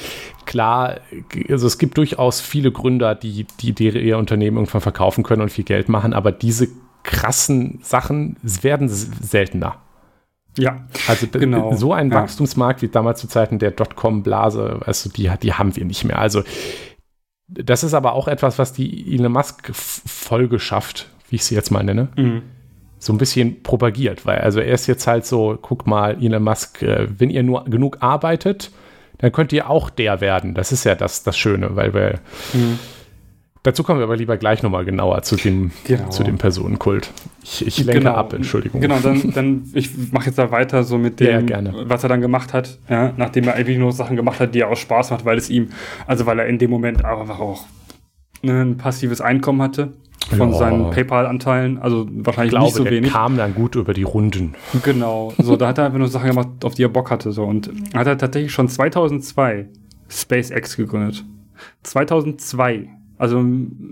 Klar, 0.46 1.00
also 1.48 1.66
es 1.66 1.78
gibt 1.78 1.96
durchaus 1.96 2.40
viele 2.40 2.72
Gründer, 2.72 3.14
die, 3.14 3.46
die, 3.60 3.72
die 3.72 3.88
ihr 3.88 4.18
Unternehmen 4.18 4.56
irgendwann 4.56 4.80
verkaufen 4.80 5.24
können 5.24 5.42
und 5.42 5.50
viel 5.50 5.64
Geld 5.64 5.88
machen, 5.88 6.12
aber 6.12 6.32
diese 6.32 6.68
krassen 7.02 7.80
Sachen 7.82 8.36
werden 8.42 8.88
seltener. 8.88 9.76
Ja, 10.58 10.78
also 11.06 11.26
genau. 11.28 11.74
so 11.76 11.92
ein 11.92 12.10
Wachstumsmarkt 12.10 12.82
wie 12.82 12.88
damals 12.88 13.20
zu 13.20 13.28
Zeiten 13.28 13.58
der 13.58 13.70
Dotcom-Blase, 13.70 14.80
du, 14.84 15.08
die, 15.10 15.30
die 15.42 15.54
haben 15.54 15.76
wir 15.76 15.84
nicht 15.84 16.04
mehr. 16.04 16.18
Also 16.18 16.42
das 17.46 17.84
ist 17.84 17.94
aber 17.94 18.14
auch 18.14 18.28
etwas, 18.28 18.58
was 18.58 18.72
die 18.72 19.14
Elon 19.14 19.32
Musk 19.32 19.70
Folge 19.72 20.58
schafft, 20.58 21.08
wie 21.28 21.36
ich 21.36 21.44
sie 21.44 21.54
jetzt 21.54 21.70
mal 21.70 21.84
nenne. 21.84 22.08
Mhm 22.16 22.42
so 23.00 23.12
ein 23.12 23.18
bisschen 23.18 23.62
propagiert, 23.62 24.26
weil 24.26 24.38
also 24.38 24.60
er 24.60 24.72
ist 24.72 24.86
jetzt 24.86 25.06
halt 25.06 25.26
so, 25.26 25.58
guck 25.60 25.86
mal, 25.86 26.22
Elon 26.22 26.42
Musk, 26.42 26.82
äh, 26.82 27.08
wenn 27.18 27.30
ihr 27.30 27.42
nur 27.42 27.64
genug 27.64 27.96
arbeitet, 28.00 28.70
dann 29.18 29.32
könnt 29.32 29.52
ihr 29.52 29.68
auch 29.68 29.90
der 29.90 30.20
werden. 30.20 30.54
Das 30.54 30.70
ist 30.70 30.84
ja 30.84 30.94
das, 30.94 31.24
das 31.24 31.36
Schöne, 31.36 31.74
weil 31.74 31.94
wir 31.94 32.20
mhm. 32.52 32.78
Dazu 33.62 33.82
kommen 33.82 34.00
wir 34.00 34.04
aber 34.04 34.16
lieber 34.16 34.38
gleich 34.38 34.62
nochmal 34.62 34.86
genauer 34.86 35.20
zu 35.20 35.36
dem, 35.36 35.70
genau. 35.84 36.08
zu 36.08 36.24
dem 36.24 36.38
Personenkult. 36.38 37.10
Ich, 37.42 37.66
ich 37.66 37.84
lenke 37.84 38.04
genau. 38.04 38.14
ab, 38.14 38.32
Entschuldigung. 38.32 38.80
Genau, 38.80 38.98
dann, 39.00 39.32
dann 39.34 39.70
ich 39.74 39.90
mache 40.12 40.26
jetzt 40.26 40.38
da 40.38 40.50
weiter 40.50 40.82
so 40.82 40.96
mit 40.96 41.20
dem, 41.20 41.46
ja, 41.46 41.60
was 41.84 42.02
er 42.02 42.08
dann 42.08 42.22
gemacht 42.22 42.54
hat, 42.54 42.78
ja, 42.88 43.12
nachdem 43.18 43.48
er 43.48 43.56
eigentlich 43.56 43.76
nur 43.76 43.92
Sachen 43.92 44.16
gemacht 44.16 44.40
hat, 44.40 44.54
die 44.54 44.60
er 44.60 44.68
aus 44.68 44.78
Spaß 44.78 45.10
macht, 45.10 45.26
weil 45.26 45.36
es 45.36 45.50
ihm, 45.50 45.68
also 46.06 46.24
weil 46.24 46.38
er 46.38 46.46
in 46.46 46.58
dem 46.58 46.70
Moment 46.70 47.04
einfach 47.04 47.38
auch 47.38 47.66
ne, 48.40 48.62
ein 48.62 48.78
passives 48.78 49.20
Einkommen 49.20 49.60
hatte 49.60 49.92
von 50.28 50.52
ja. 50.52 50.58
seinen 50.58 50.90
PayPal-Anteilen, 50.90 51.78
also 51.78 52.06
wahrscheinlich 52.10 52.50
glaube, 52.50 52.66
nicht 52.66 52.76
so 52.76 52.84
wenig. 52.84 53.12
kam 53.12 53.36
dann 53.36 53.54
gut 53.54 53.74
über 53.74 53.94
die 53.94 54.02
Runden. 54.02 54.54
Genau, 54.84 55.32
so 55.38 55.56
da 55.56 55.68
hat 55.68 55.78
er 55.78 55.86
einfach 55.86 55.98
nur 55.98 56.08
Sachen 56.08 56.28
gemacht, 56.28 56.48
auf 56.64 56.74
die 56.74 56.84
er 56.84 56.88
Bock 56.88 57.10
hatte 57.10 57.32
so 57.32 57.44
und 57.44 57.70
hat 57.94 58.06
er 58.06 58.16
tatsächlich 58.16 58.52
schon 58.52 58.68
2002 58.68 59.68
SpaceX 60.08 60.76
gegründet. 60.76 61.24
2002. 61.82 62.88
Also 63.18 63.44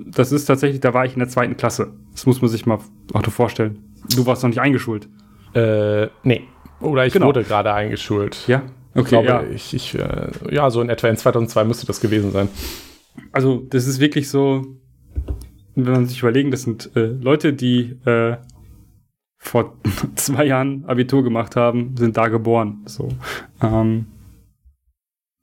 das 0.06 0.32
ist 0.32 0.46
tatsächlich, 0.46 0.80
da 0.80 0.94
war 0.94 1.04
ich 1.04 1.12
in 1.12 1.18
der 1.18 1.28
zweiten 1.28 1.56
Klasse. 1.56 1.92
Das 2.12 2.24
muss 2.24 2.40
man 2.40 2.50
sich 2.50 2.66
mal 2.66 2.78
auch 3.12 3.24
vorstellen. 3.26 3.78
Du 4.14 4.24
warst 4.26 4.42
noch 4.42 4.48
nicht 4.48 4.60
eingeschult. 4.60 5.08
Äh, 5.54 6.06
nee. 6.22 6.42
Oder 6.80 7.06
ich 7.06 7.12
genau. 7.12 7.26
wurde 7.26 7.42
gerade 7.42 7.72
eingeschult. 7.72 8.46
Ja. 8.46 8.62
Okay, 8.94 9.02
ich 9.02 9.08
glaube, 9.08 9.26
ja. 9.26 9.42
Ich, 9.54 9.74
ich, 9.74 9.98
äh, 9.98 10.30
ja, 10.50 10.70
so 10.70 10.80
in 10.80 10.88
etwa 10.88 11.08
in 11.08 11.16
2002 11.16 11.64
müsste 11.64 11.86
das 11.86 12.00
gewesen 12.00 12.32
sein. 12.32 12.48
Also 13.32 13.62
das 13.68 13.86
ist 13.86 14.00
wirklich 14.00 14.30
so, 14.30 14.64
wenn 15.86 15.92
man 15.92 16.06
sich 16.06 16.20
überlegen, 16.20 16.50
das 16.50 16.62
sind 16.62 16.90
äh, 16.96 17.06
Leute, 17.06 17.52
die 17.52 17.96
äh, 18.04 18.36
vor 19.38 19.76
zwei 20.16 20.44
Jahren 20.44 20.84
Abitur 20.86 21.22
gemacht 21.22 21.56
haben, 21.56 21.96
sind 21.96 22.16
da 22.16 22.28
geboren. 22.28 22.82
So. 22.86 23.08
Ähm, 23.62 24.06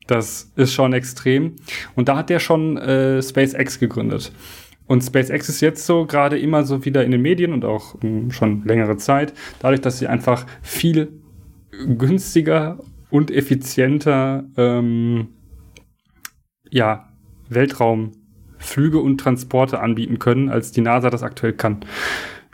das 0.08 0.52
ist 0.56 0.74
schon 0.74 0.93
extrem. 0.93 1.56
Und 1.95 2.08
da 2.10 2.17
hat 2.17 2.30
der 2.30 2.39
schon 2.39 2.78
äh, 2.78 3.21
SpaceX 3.21 3.80
gegründet. 3.80 4.32
Und 4.88 5.04
SpaceX 5.04 5.50
ist 5.50 5.62
jetzt 5.62 5.86
so 5.86 6.06
gerade 6.06 6.38
immer 6.38 6.63
so 6.63 6.86
wieder 6.86 7.04
in 7.04 7.12
den 7.12 7.21
Medien 7.21 7.54
und 7.54 7.65
auch 7.65 7.95
um, 8.04 8.30
schon 8.32 8.63
längere 8.65 8.98
Zeit, 8.98 9.34
dadurch, 9.60 9.82
dass 9.82 9.98
sie 9.98 10.08
einfach 10.08 10.45
viel 10.62 11.12
günstiger 11.71 12.78
und 13.10 13.32
effizienter 13.32 14.45
ähm, 14.58 15.30
ja, 16.69 17.10
Weltraum 17.50 18.12
Flüge 18.65 18.99
und 18.99 19.17
Transporte 19.17 19.80
anbieten 19.80 20.19
können, 20.19 20.49
als 20.49 20.71
die 20.71 20.82
NASA 20.82 21.10
das 21.10 21.23
aktuell 21.23 21.54
kann. 21.54 21.86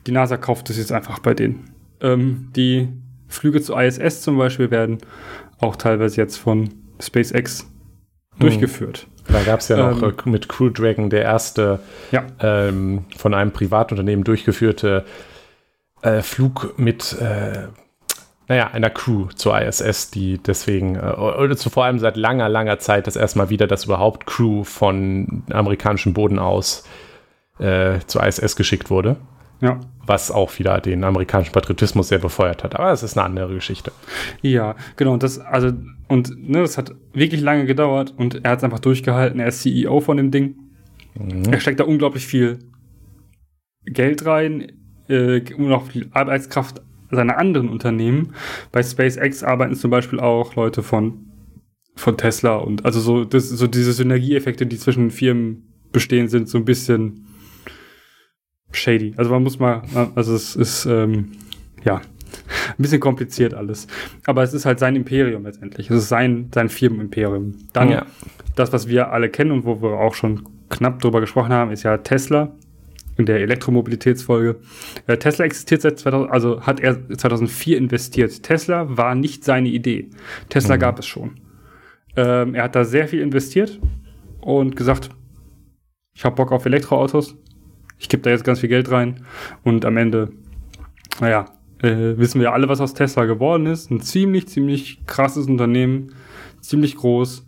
Die 0.07 0.11
NASA 0.11 0.37
kauft 0.37 0.69
es 0.69 0.77
jetzt 0.77 0.91
einfach 0.91 1.19
bei 1.19 1.33
denen. 1.33 1.71
Ähm, 2.01 2.49
die 2.55 2.89
Flüge 3.27 3.61
zur 3.61 3.81
ISS 3.81 4.21
zum 4.21 4.37
Beispiel 4.37 4.71
werden 4.71 4.99
auch 5.59 5.75
teilweise 5.75 6.17
jetzt 6.17 6.37
von 6.37 6.69
SpaceX 6.99 7.67
durchgeführt. 8.39 9.07
Da 9.27 9.43
gab 9.43 9.59
es 9.59 9.67
ja 9.67 9.77
noch 9.77 10.01
ähm, 10.01 10.13
äh, 10.25 10.29
mit 10.29 10.49
Crew 10.49 10.69
Dragon 10.69 11.09
der 11.09 11.21
erste 11.21 11.79
ja. 12.11 12.25
ähm, 12.39 13.05
von 13.15 13.33
einem 13.33 13.51
Privatunternehmen 13.51 14.23
durchgeführte 14.23 15.05
äh, 16.01 16.21
Flug 16.21 16.73
mit, 16.77 17.15
äh, 17.21 17.67
naja, 18.51 18.71
einer 18.73 18.89
Crew 18.89 19.27
zur 19.33 19.61
ISS, 19.61 20.11
die 20.11 20.37
deswegen, 20.37 20.95
äh, 20.95 20.99
oder 20.99 21.55
zu 21.55 21.69
vor 21.69 21.85
allem 21.85 21.99
seit 21.99 22.17
langer, 22.17 22.49
langer 22.49 22.79
Zeit 22.79 23.07
das 23.07 23.15
erstmal 23.15 23.49
wieder, 23.49 23.65
dass 23.65 23.85
überhaupt 23.85 24.27
Crew 24.27 24.65
von 24.65 25.43
amerikanischem 25.49 26.13
Boden 26.13 26.37
aus 26.37 26.83
äh, 27.59 27.99
zur 28.07 28.27
ISS 28.27 28.57
geschickt 28.57 28.89
wurde. 28.89 29.15
Ja. 29.61 29.79
Was 30.05 30.31
auch 30.31 30.59
wieder 30.59 30.81
den 30.81 31.05
amerikanischen 31.05 31.53
Patriotismus 31.53 32.09
sehr 32.09 32.19
befeuert 32.19 32.65
hat. 32.65 32.75
Aber 32.75 32.89
das 32.89 33.03
ist 33.03 33.17
eine 33.17 33.25
andere 33.25 33.53
Geschichte. 33.53 33.93
Ja, 34.41 34.75
genau. 34.97 35.13
Und 35.13 35.23
das, 35.23 35.39
also, 35.39 35.71
und 36.09 36.37
ne, 36.37 36.59
das 36.59 36.77
hat 36.77 36.93
wirklich 37.13 37.39
lange 37.39 37.65
gedauert 37.65 38.13
und 38.17 38.43
er 38.43 38.51
hat 38.51 38.57
es 38.57 38.65
einfach 38.65 38.79
durchgehalten. 38.79 39.39
Er 39.39 39.47
ist 39.47 39.61
CEO 39.61 40.01
von 40.01 40.17
dem 40.17 40.29
Ding. 40.29 40.55
Mhm. 41.13 41.53
Er 41.53 41.61
steckt 41.61 41.79
da 41.79 41.85
unglaublich 41.85 42.27
viel 42.27 42.59
Geld 43.85 44.25
rein 44.25 44.73
äh, 45.07 45.41
und 45.53 45.71
auch 45.71 45.85
viel 45.85 46.09
Arbeitskraft 46.11 46.81
seiner 47.11 47.37
anderen 47.37 47.69
Unternehmen. 47.69 48.33
Bei 48.71 48.81
SpaceX 48.83 49.43
arbeiten 49.43 49.75
zum 49.75 49.91
Beispiel 49.91 50.19
auch 50.19 50.55
Leute 50.55 50.83
von, 50.83 51.27
von 51.95 52.17
Tesla 52.17 52.55
und 52.55 52.85
also 52.85 52.99
so, 52.99 53.25
das, 53.25 53.49
so 53.49 53.67
diese 53.67 53.93
Synergieeffekte, 53.93 54.65
die 54.65 54.77
zwischen 54.77 55.11
Firmen 55.11 55.73
bestehen, 55.91 56.27
sind 56.27 56.49
so 56.49 56.57
ein 56.57 56.65
bisschen 56.65 57.27
shady. 58.71 59.13
Also 59.17 59.31
man 59.31 59.43
muss 59.43 59.59
mal, 59.59 59.83
also 60.15 60.33
es 60.33 60.55
ist, 60.55 60.85
ähm, 60.85 61.31
ja, 61.83 62.01
ein 62.69 62.75
bisschen 62.77 63.01
kompliziert 63.01 63.53
alles. 63.53 63.87
Aber 64.25 64.43
es 64.43 64.53
ist 64.53 64.65
halt 64.65 64.79
sein 64.79 64.95
Imperium 64.95 65.43
letztendlich. 65.43 65.89
Es 65.89 65.97
ist 65.97 66.09
sein, 66.09 66.49
sein 66.53 66.69
Firmenimperium. 66.69 67.55
Dann 67.73 67.89
ja. 67.89 68.05
das, 68.55 68.71
was 68.71 68.87
wir 68.87 69.11
alle 69.11 69.29
kennen 69.29 69.51
und 69.51 69.65
wo 69.65 69.81
wir 69.81 69.91
auch 69.99 70.15
schon 70.15 70.47
knapp 70.69 71.01
drüber 71.01 71.19
gesprochen 71.19 71.51
haben, 71.51 71.71
ist 71.71 71.83
ja 71.83 71.97
Tesla 71.97 72.55
in 73.21 73.25
der 73.25 73.39
Elektromobilitätsfolge. 73.39 74.57
Äh, 75.07 75.17
Tesla 75.17 75.45
existiert 75.45 75.81
seit 75.81 75.99
2000, 75.99 76.31
also 76.31 76.61
hat 76.61 76.79
er 76.79 77.09
2004 77.09 77.77
investiert. 77.77 78.43
Tesla 78.43 78.97
war 78.97 79.15
nicht 79.15 79.43
seine 79.43 79.69
Idee. 79.69 80.09
Tesla 80.49 80.75
mhm. 80.75 80.79
gab 80.79 80.99
es 80.99 81.05
schon. 81.05 81.39
Ähm, 82.15 82.55
er 82.55 82.63
hat 82.63 82.75
da 82.75 82.83
sehr 82.83 83.07
viel 83.07 83.21
investiert 83.21 83.79
und 84.41 84.75
gesagt, 84.75 85.09
ich 86.13 86.25
habe 86.25 86.35
Bock 86.35 86.51
auf 86.51 86.65
Elektroautos 86.65 87.37
ich 88.01 88.09
gebe 88.09 88.23
da 88.23 88.31
jetzt 88.31 88.43
ganz 88.43 88.59
viel 88.59 88.69
Geld 88.69 88.91
rein 88.91 89.23
und 89.63 89.85
am 89.85 89.95
Ende, 89.95 90.31
naja, 91.21 91.45
äh, 91.83 92.17
wissen 92.17 92.41
wir 92.41 92.51
alle, 92.51 92.67
was 92.67 92.81
aus 92.81 92.95
Tesla 92.95 93.25
geworden 93.25 93.67
ist. 93.67 93.91
Ein 93.91 94.01
ziemlich, 94.01 94.47
ziemlich 94.47 95.05
krasses 95.05 95.45
Unternehmen, 95.45 96.13
ziemlich 96.59 96.95
groß. 96.95 97.45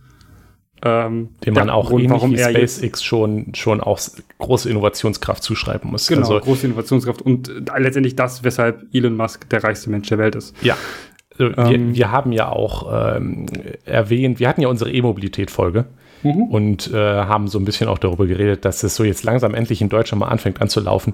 Ähm, 0.85 1.29
Dem 1.45 1.53
man 1.53 1.69
auch 1.69 1.89
Grund, 1.89 2.09
warum 2.09 2.33
wie 2.33 2.37
SpaceX 2.37 3.03
schon, 3.03 3.55
schon 3.55 3.79
auch 3.79 3.99
große 4.39 4.69
Innovationskraft 4.69 5.41
zuschreiben 5.41 5.89
muss. 5.89 6.07
Genau, 6.07 6.21
also, 6.21 6.39
große 6.39 6.65
Innovationskraft 6.65 7.21
und 7.21 7.47
äh, 7.47 7.79
letztendlich 7.79 8.17
das, 8.17 8.43
weshalb 8.43 8.83
Elon 8.93 9.15
Musk 9.15 9.47
der 9.49 9.63
reichste 9.63 9.89
Mensch 9.89 10.09
der 10.09 10.17
Welt 10.17 10.35
ist. 10.35 10.53
Ja, 10.61 10.75
also 11.39 11.55
wir, 11.55 11.71
ähm, 11.71 11.95
wir, 11.95 12.11
haben 12.11 12.31
ja 12.33 12.49
auch 12.49 13.15
ähm, 13.15 13.45
erwähnt, 13.85 14.39
wir 14.39 14.49
hatten 14.49 14.61
ja 14.61 14.67
unsere 14.67 14.91
E-Mobilität-Folge 14.91 15.85
mhm. 16.21 16.43
und 16.43 16.91
äh, 16.91 16.97
haben 16.97 17.47
so 17.47 17.59
ein 17.59 17.65
bisschen 17.65 17.87
auch 17.87 17.97
darüber 17.97 18.27
geredet, 18.27 18.65
dass 18.65 18.83
es 18.83 18.95
so 18.95 19.03
jetzt 19.03 19.23
langsam 19.23 19.53
endlich 19.53 19.81
in 19.81 19.89
Deutschland 19.89 20.19
mal 20.19 20.27
anfängt 20.27 20.61
anzulaufen 20.61 21.13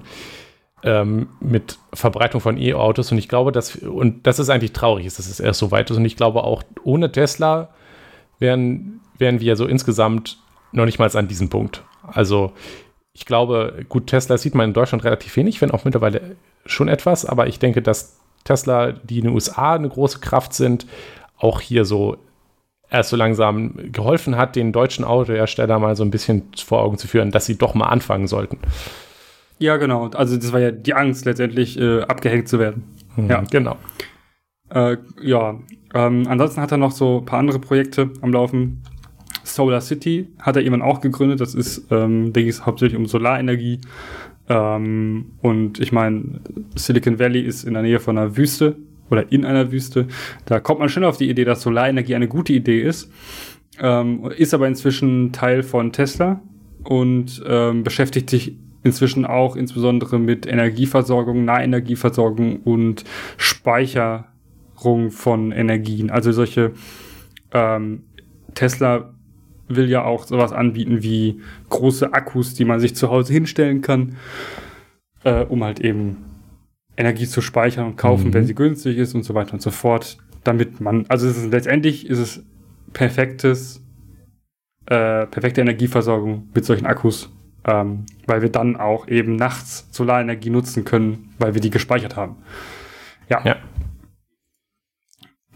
ähm, 0.82 1.28
mit 1.40 1.78
Verbreitung 1.92 2.40
von 2.40 2.58
E-Autos. 2.58 3.12
Und 3.12 3.18
ich 3.18 3.28
glaube, 3.28 3.52
dass, 3.52 3.76
und 3.76 4.26
das 4.26 4.38
ist 4.38 4.50
eigentlich 4.50 4.72
traurig, 4.72 5.06
dass 5.06 5.18
es 5.18 5.40
erst 5.40 5.60
so 5.60 5.70
weit 5.70 5.90
ist. 5.90 5.96
Und 5.96 6.04
ich 6.04 6.16
glaube 6.16 6.44
auch 6.44 6.62
ohne 6.82 7.12
Tesla 7.12 7.70
wären, 8.38 8.99
wären 9.20 9.40
wir 9.40 9.56
so 9.56 9.66
insgesamt 9.66 10.38
noch 10.72 10.84
nicht 10.84 10.98
mal 10.98 11.14
an 11.16 11.28
diesem 11.28 11.48
Punkt. 11.48 11.82
Also 12.02 12.52
ich 13.12 13.26
glaube, 13.26 13.84
gut, 13.88 14.06
Tesla 14.06 14.38
sieht 14.38 14.54
man 14.54 14.68
in 14.68 14.74
Deutschland 14.74 15.04
relativ 15.04 15.36
wenig, 15.36 15.60
wenn 15.60 15.70
auch 15.70 15.84
mittlerweile 15.84 16.36
schon 16.64 16.88
etwas, 16.88 17.24
aber 17.26 17.46
ich 17.46 17.58
denke, 17.58 17.82
dass 17.82 18.18
Tesla, 18.44 18.92
die 18.92 19.18
in 19.18 19.24
den 19.24 19.34
USA 19.34 19.74
eine 19.74 19.88
große 19.88 20.20
Kraft 20.20 20.54
sind, 20.54 20.86
auch 21.36 21.60
hier 21.60 21.84
so 21.84 22.16
erst 22.90 23.10
so 23.10 23.16
langsam 23.16 23.74
geholfen 23.92 24.36
hat, 24.36 24.56
den 24.56 24.72
deutschen 24.72 25.04
Autohersteller 25.04 25.78
mal 25.78 25.96
so 25.96 26.04
ein 26.04 26.10
bisschen 26.10 26.44
vor 26.56 26.80
Augen 26.80 26.98
zu 26.98 27.06
führen, 27.06 27.30
dass 27.30 27.46
sie 27.46 27.56
doch 27.56 27.74
mal 27.74 27.86
anfangen 27.86 28.26
sollten. 28.26 28.58
Ja, 29.58 29.76
genau. 29.76 30.08
Also 30.08 30.36
das 30.36 30.52
war 30.52 30.60
ja 30.60 30.70
die 30.70 30.94
Angst, 30.94 31.24
letztendlich 31.24 31.78
äh, 31.78 32.00
abgehängt 32.02 32.48
zu 32.48 32.58
werden. 32.58 32.96
Mhm, 33.16 33.30
ja, 33.30 33.42
genau. 33.50 33.76
Äh, 34.70 34.96
ja, 35.20 35.58
ähm, 35.94 36.26
ansonsten 36.28 36.60
hat 36.60 36.72
er 36.72 36.78
noch 36.78 36.92
so 36.92 37.18
ein 37.18 37.26
paar 37.26 37.38
andere 37.38 37.58
Projekte 37.58 38.10
am 38.22 38.32
Laufen. 38.32 38.82
Solar 39.54 39.80
City 39.80 40.28
hat 40.38 40.56
er 40.56 40.62
eben 40.62 40.82
auch 40.82 41.00
gegründet. 41.00 41.40
Das 41.40 41.54
ist, 41.54 41.86
ähm, 41.90 42.32
denke 42.32 42.50
ich, 42.50 42.64
hauptsächlich 42.64 42.98
um 42.98 43.06
Solarenergie. 43.06 43.80
Ähm, 44.48 45.32
und 45.42 45.78
ich 45.78 45.92
meine, 45.92 46.40
Silicon 46.74 47.18
Valley 47.18 47.40
ist 47.40 47.64
in 47.64 47.74
der 47.74 47.82
Nähe 47.82 48.00
von 48.00 48.18
einer 48.18 48.36
Wüste 48.36 48.76
oder 49.10 49.30
in 49.32 49.44
einer 49.44 49.72
Wüste. 49.72 50.08
Da 50.44 50.60
kommt 50.60 50.80
man 50.80 50.88
schnell 50.88 51.04
auf 51.04 51.16
die 51.16 51.30
Idee, 51.30 51.44
dass 51.44 51.62
Solarenergie 51.62 52.14
eine 52.14 52.28
gute 52.28 52.52
Idee 52.52 52.82
ist. 52.82 53.10
Ähm, 53.78 54.30
ist 54.36 54.52
aber 54.52 54.66
inzwischen 54.66 55.32
Teil 55.32 55.62
von 55.62 55.92
Tesla 55.92 56.40
und 56.84 57.42
ähm, 57.46 57.82
beschäftigt 57.82 58.28
sich 58.30 58.56
inzwischen 58.82 59.26
auch 59.26 59.56
insbesondere 59.56 60.18
mit 60.18 60.46
Energieversorgung, 60.46 61.44
Nahenergieversorgung 61.44 62.60
und 62.62 63.04
Speicherung 63.36 65.10
von 65.10 65.52
Energien. 65.52 66.10
Also 66.10 66.32
solche 66.32 66.72
ähm, 67.52 68.02
Tesla 68.54 69.14
will 69.76 69.88
ja 69.88 70.04
auch 70.04 70.26
sowas 70.26 70.52
anbieten 70.52 71.02
wie 71.02 71.40
große 71.68 72.12
Akkus, 72.12 72.54
die 72.54 72.64
man 72.64 72.80
sich 72.80 72.94
zu 72.94 73.10
Hause 73.10 73.32
hinstellen 73.32 73.82
kann, 73.82 74.16
äh, 75.24 75.44
um 75.44 75.64
halt 75.64 75.80
eben 75.80 76.18
Energie 76.96 77.26
zu 77.26 77.40
speichern 77.40 77.86
und 77.86 77.96
kaufen, 77.96 78.28
mhm. 78.28 78.34
wenn 78.34 78.46
sie 78.46 78.54
günstig 78.54 78.98
ist 78.98 79.14
und 79.14 79.22
so 79.22 79.34
weiter 79.34 79.54
und 79.54 79.62
so 79.62 79.70
fort, 79.70 80.18
damit 80.44 80.80
man, 80.80 81.06
also 81.08 81.26
ist, 81.28 81.50
letztendlich 81.50 82.08
ist 82.08 82.18
es 82.18 82.44
perfektes, 82.92 83.82
äh, 84.86 85.26
perfekte 85.26 85.60
Energieversorgung 85.60 86.48
mit 86.54 86.64
solchen 86.64 86.86
Akkus, 86.86 87.30
ähm, 87.64 88.06
weil 88.26 88.42
wir 88.42 88.50
dann 88.50 88.76
auch 88.76 89.08
eben 89.08 89.36
nachts 89.36 89.88
Solarenergie 89.92 90.50
nutzen 90.50 90.84
können, 90.84 91.34
weil 91.38 91.54
wir 91.54 91.60
die 91.60 91.70
gespeichert 91.70 92.16
haben. 92.16 92.36
Ja. 93.28 93.42
ja. 93.44 93.56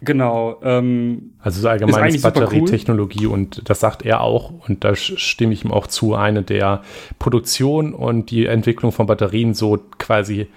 Genau. 0.04 0.60
Ähm, 0.62 1.34
also 1.38 1.60
so 1.60 1.68
allgemein 1.68 2.20
Batterietechnologie 2.20 3.26
cool. 3.26 3.32
und 3.32 3.68
das 3.68 3.80
sagt 3.80 4.04
er 4.04 4.20
auch 4.20 4.52
und 4.68 4.84
da 4.84 4.94
stimme 4.94 5.52
ich 5.52 5.64
ihm 5.64 5.72
auch 5.72 5.86
zu, 5.86 6.14
eine 6.14 6.42
der 6.42 6.82
Produktion 7.18 7.94
und 7.94 8.30
die 8.30 8.46
Entwicklung 8.46 8.92
von 8.92 9.06
Batterien 9.06 9.54
so 9.54 9.78
quasi 9.98 10.48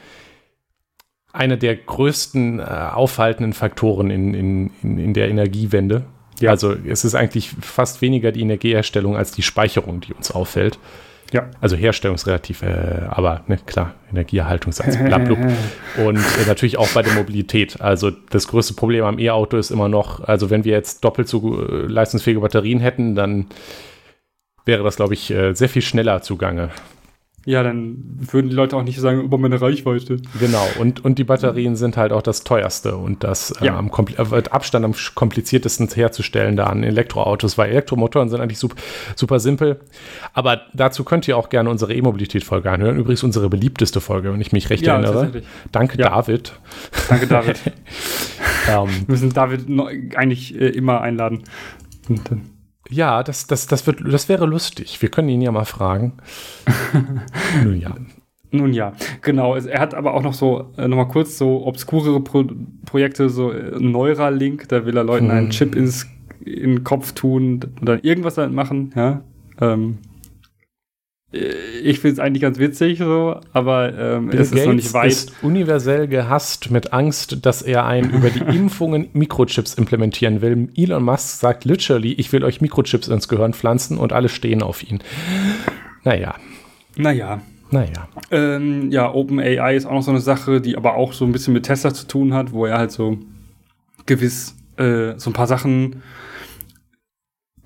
eine 1.34 1.58
der 1.58 1.76
größten 1.76 2.60
äh, 2.60 2.64
aufhaltenden 2.64 3.54
Faktoren 3.54 4.10
in, 4.10 4.34
in, 4.34 4.72
in, 4.82 4.98
in 4.98 5.14
der 5.14 5.30
Energiewende. 5.30 6.06
Ja. 6.40 6.52
Also 6.52 6.74
es 6.74 7.06
ist 7.06 7.16
eigentlich 7.16 7.52
fast 7.62 8.02
weniger 8.02 8.32
die 8.32 8.42
Energieherstellung 8.42 9.16
als 9.16 9.32
die 9.32 9.44
Speicherung, 9.44 10.02
die 10.02 10.14
uns 10.14 10.32
auffällt. 10.32 10.80
Ja. 11.34 11.50
Also 11.60 11.76
Herstellung 11.76 12.16
ist 12.16 12.28
relativ, 12.28 12.62
äh, 12.62 13.02
aber 13.10 13.44
ne, 13.48 13.58
klar, 13.66 13.94
Energieerhaltungssatz, 14.12 14.98
blablub. 14.98 15.38
Und 15.98 16.18
äh, 16.18 16.48
natürlich 16.48 16.78
auch 16.78 16.90
bei 16.90 17.02
der 17.02 17.14
Mobilität. 17.14 17.82
Also 17.82 18.12
das 18.12 18.48
größte 18.48 18.74
Problem 18.74 19.04
am 19.04 19.20
E-Auto 19.20 19.58
ist 19.58 19.72
immer 19.72 19.90
noch, 19.90 20.22
also 20.22 20.50
wenn 20.50 20.64
wir 20.64 20.72
jetzt 20.72 21.04
doppelt 21.04 21.28
so 21.28 21.62
äh, 21.62 21.88
leistungsfähige 21.88 22.40
Batterien 22.40 22.80
hätten, 22.80 23.16
dann 23.16 23.48
wäre 24.66 24.84
das, 24.84 24.98
glaube 24.98 25.14
ich, 25.14 25.32
äh, 25.32 25.54
sehr 25.54 25.70
viel 25.70 25.82
schneller 25.82 26.22
zugange. 26.22 26.70
Ja, 27.48 27.64
dann 27.64 28.04
würden 28.20 28.50
die 28.50 28.56
Leute 28.58 28.76
auch 28.76 28.84
nicht 28.84 29.00
sagen, 29.00 29.22
über 29.22 29.38
meine 29.38 29.62
Reichweite. 29.62 30.18
Genau, 30.38 30.68
und, 30.80 31.06
und 31.06 31.18
die 31.18 31.24
Batterien 31.24 31.78
sind 31.78 31.96
halt 31.96 32.12
auch 32.12 32.22
das 32.22 32.44
teuerste 32.44 32.98
und 32.98 33.24
das 33.24 33.54
ja. 33.62 33.74
äh, 33.74 33.78
am 33.78 33.90
äh, 33.90 34.44
Abstand 34.50 34.84
am 34.84 34.94
kompliziertesten 35.16 35.88
herzustellen 35.88 36.58
da 36.58 36.66
an 36.66 36.84
Elektroautos, 36.84 37.58
weil 37.58 37.70
Elektromotoren 37.70 38.28
sind 38.28 38.42
eigentlich 38.42 38.60
super, 38.60 38.76
super 39.16 39.40
simpel. 39.40 39.80
Aber 40.34 40.64
dazu 40.74 41.06
könnt 41.06 41.26
ihr 41.30 41.38
auch 41.38 41.48
gerne 41.48 41.70
unsere 41.70 41.94
E-Mobilität-Folge 41.94 42.70
anhören. 42.70 42.98
Übrigens 42.98 43.24
unsere 43.24 43.48
beliebteste 43.48 44.02
Folge, 44.02 44.34
wenn 44.34 44.42
ich 44.42 44.52
mich 44.52 44.70
recht 44.70 44.86
ja, 44.86 44.96
erinnere. 44.96 45.44
Danke, 45.72 45.98
ja. 46.00 46.10
David. 46.10 46.52
Danke, 47.08 47.28
David. 47.28 47.62
ähm, 48.70 48.90
Wir 48.90 48.90
müssen 49.08 49.32
David 49.32 49.68
eigentlich 50.18 50.54
äh, 50.54 50.68
immer 50.68 51.00
einladen. 51.00 51.44
Und 52.10 52.30
dann 52.30 52.57
ja, 52.90 53.24
das, 53.24 53.48
das, 53.48 53.68
das, 53.68 53.86
wird, 53.88 54.02
das 54.06 54.30
wäre 54.30 54.46
lustig. 54.46 55.02
Wir 55.02 55.10
können 55.10 55.30
ihn 55.30 55.42
ja 55.42 55.52
mal 55.52 55.66
fragen. 55.66 56.14
Nun 57.64 57.80
ja. 57.80 57.96
Nun 58.52 58.74
ja, 58.74 58.94
genau. 59.22 59.56
Er 59.56 59.80
hat 59.80 59.94
aber 59.94 60.14
auch 60.14 60.24
noch 60.24 60.34
so, 60.34 60.72
äh, 60.78 60.88
nochmal 60.88 61.10
kurz, 61.10 61.38
so 61.38 61.66
obskurere 61.66 62.22
Pro 62.22 62.46
Projekte, 62.86 63.30
so 63.30 63.52
äh, 63.52 63.78
Neuralink, 63.78 64.70
da 64.70 64.86
will 64.86 64.96
er 64.96 65.04
Leuten 65.04 65.30
hm. 65.30 65.38
einen 65.38 65.50
Chip 65.50 65.76
ins, 65.76 66.08
in 66.46 66.76
den 66.76 66.84
Kopf 66.84 67.12
tun 67.12 67.60
oder 67.82 68.04
irgendwas 68.06 68.36
damit 68.36 68.56
machen, 68.56 68.94
ja. 68.96 69.22
Ähm, 69.60 69.98
ich 71.32 72.00
finde 72.00 72.14
es 72.14 72.20
eigentlich 72.20 72.42
ganz 72.42 72.58
witzig 72.58 73.00
so, 73.00 73.42
aber 73.52 73.94
ähm, 73.98 74.30
Bill 74.30 74.40
es 74.40 74.52
Gates 74.52 74.62
ist 74.62 74.68
noch 74.68 74.74
nicht 74.74 74.94
weit. 74.94 75.12
ist 75.12 75.34
universell 75.42 76.08
gehasst 76.08 76.72
mit 76.72 76.94
Angst, 76.94 77.46
dass 77.46 77.62
er 77.62 77.86
einen 77.86 78.10
über 78.14 78.30
die 78.30 78.40
Impfungen 78.40 79.10
Mikrochips 79.12 79.74
implementieren 79.74 80.42
will. 80.42 80.70
Elon 80.76 81.04
Musk 81.04 81.40
sagt 81.40 81.66
literally, 81.66 82.14
ich 82.14 82.32
will 82.32 82.46
euch 82.46 82.62
Mikrochips 82.62 83.10
ins 83.10 83.28
Gehirn 83.28 83.54
pflanzen 83.54 83.98
und 83.98 84.14
alle 84.14 84.30
stehen 84.30 84.64
auf 84.64 84.90
ihn. 84.90 85.00
Naja. 86.04 86.36
Naja. 86.96 87.42
Naja. 87.72 88.08
Ähm, 88.32 88.90
ja, 88.92 89.14
OpenAI 89.14 89.76
ist 89.76 89.86
auch 89.86 89.92
noch 89.92 90.04
so 90.04 90.12
eine 90.12 90.22
Sache, 90.22 90.62
die 90.62 90.78
aber 90.78 90.96
auch 90.96 91.12
so 91.12 91.26
ein 91.26 91.34
bisschen 91.34 91.54
mit 91.54 91.66
Tesla 91.66 91.94
zu 91.94 92.08
tun 92.08 92.34
hat, 92.34 92.54
wo 92.54 92.66
er 92.66 92.78
halt 92.78 92.92
so 92.92 93.18
gewiss 94.06 94.56
äh, 94.78 95.16
so 95.18 95.30
ein 95.30 95.34
paar 95.34 95.48
Sachen 95.48 96.02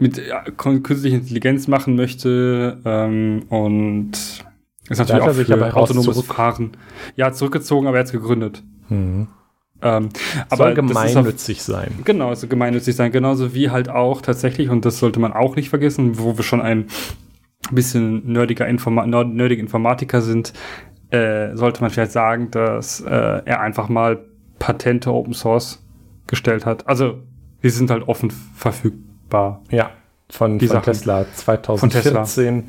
mit 0.02 0.18
ja, 0.18 0.42
künstlicher 0.42 1.16
Intelligenz 1.16 1.68
machen 1.68 1.96
möchte 1.96 2.80
ähm, 2.84 3.44
und 3.50 4.12
ist 4.90 4.98
natürlich 4.98 5.22
auch 5.22 5.32
für 5.32 5.76
autonomes 5.76 6.22
Fahren. 6.24 6.72
Ja, 7.16 7.32
zurückgezogen, 7.32 7.88
aber 7.88 7.98
er 7.98 8.04
hat 8.04 8.12
gegründet. 8.12 8.64
Mhm. 8.90 9.28
Ähm, 9.84 10.10
aber 10.50 10.74
gemeinnützig 10.74 11.60
auf, 11.60 11.64
sein. 11.64 12.00
Genau, 12.04 12.30
also 12.30 12.48
gemeinnützig 12.48 12.96
sein. 12.96 13.12
Genauso 13.12 13.54
wie 13.54 13.70
halt 13.70 13.90
auch 13.90 14.22
tatsächlich, 14.22 14.70
und 14.70 14.86
das 14.86 15.00
sollte 15.00 15.20
man 15.20 15.34
auch 15.34 15.56
nicht 15.56 15.70
vergessen, 15.70 16.20
wo 16.20 16.36
wir 16.38 16.44
schon 16.44 16.62
ein 16.62 16.88
bisschen 17.72 18.32
nerdiger 18.32 18.68
Informa 18.68 19.06
nerdige 19.06 19.62
Informatiker 19.62 20.22
sind, 20.22 20.54
äh, 21.12 21.56
sollte 21.56 21.82
man 21.82 21.92
vielleicht 21.92 22.12
sagen, 22.12 22.50
dass 22.52 23.02
äh, 23.02 23.10
er 23.10 23.62
einfach 23.62 23.88
mal 23.88 24.26
Patente 24.60 25.14
Open 25.14 25.34
Source 25.34 25.84
gestellt 26.28 26.66
hat. 26.66 26.88
Also, 26.88 27.20
die 27.64 27.70
sind 27.70 27.92
halt 27.92 28.08
offen 28.08 28.32
verfügbar. 28.56 29.11
Ja, 29.70 29.92
von, 30.30 30.60
die 30.60 30.68
von 30.68 30.82
Tesla 30.82 31.26
2014 31.34 32.14
Tesla. 32.14 32.64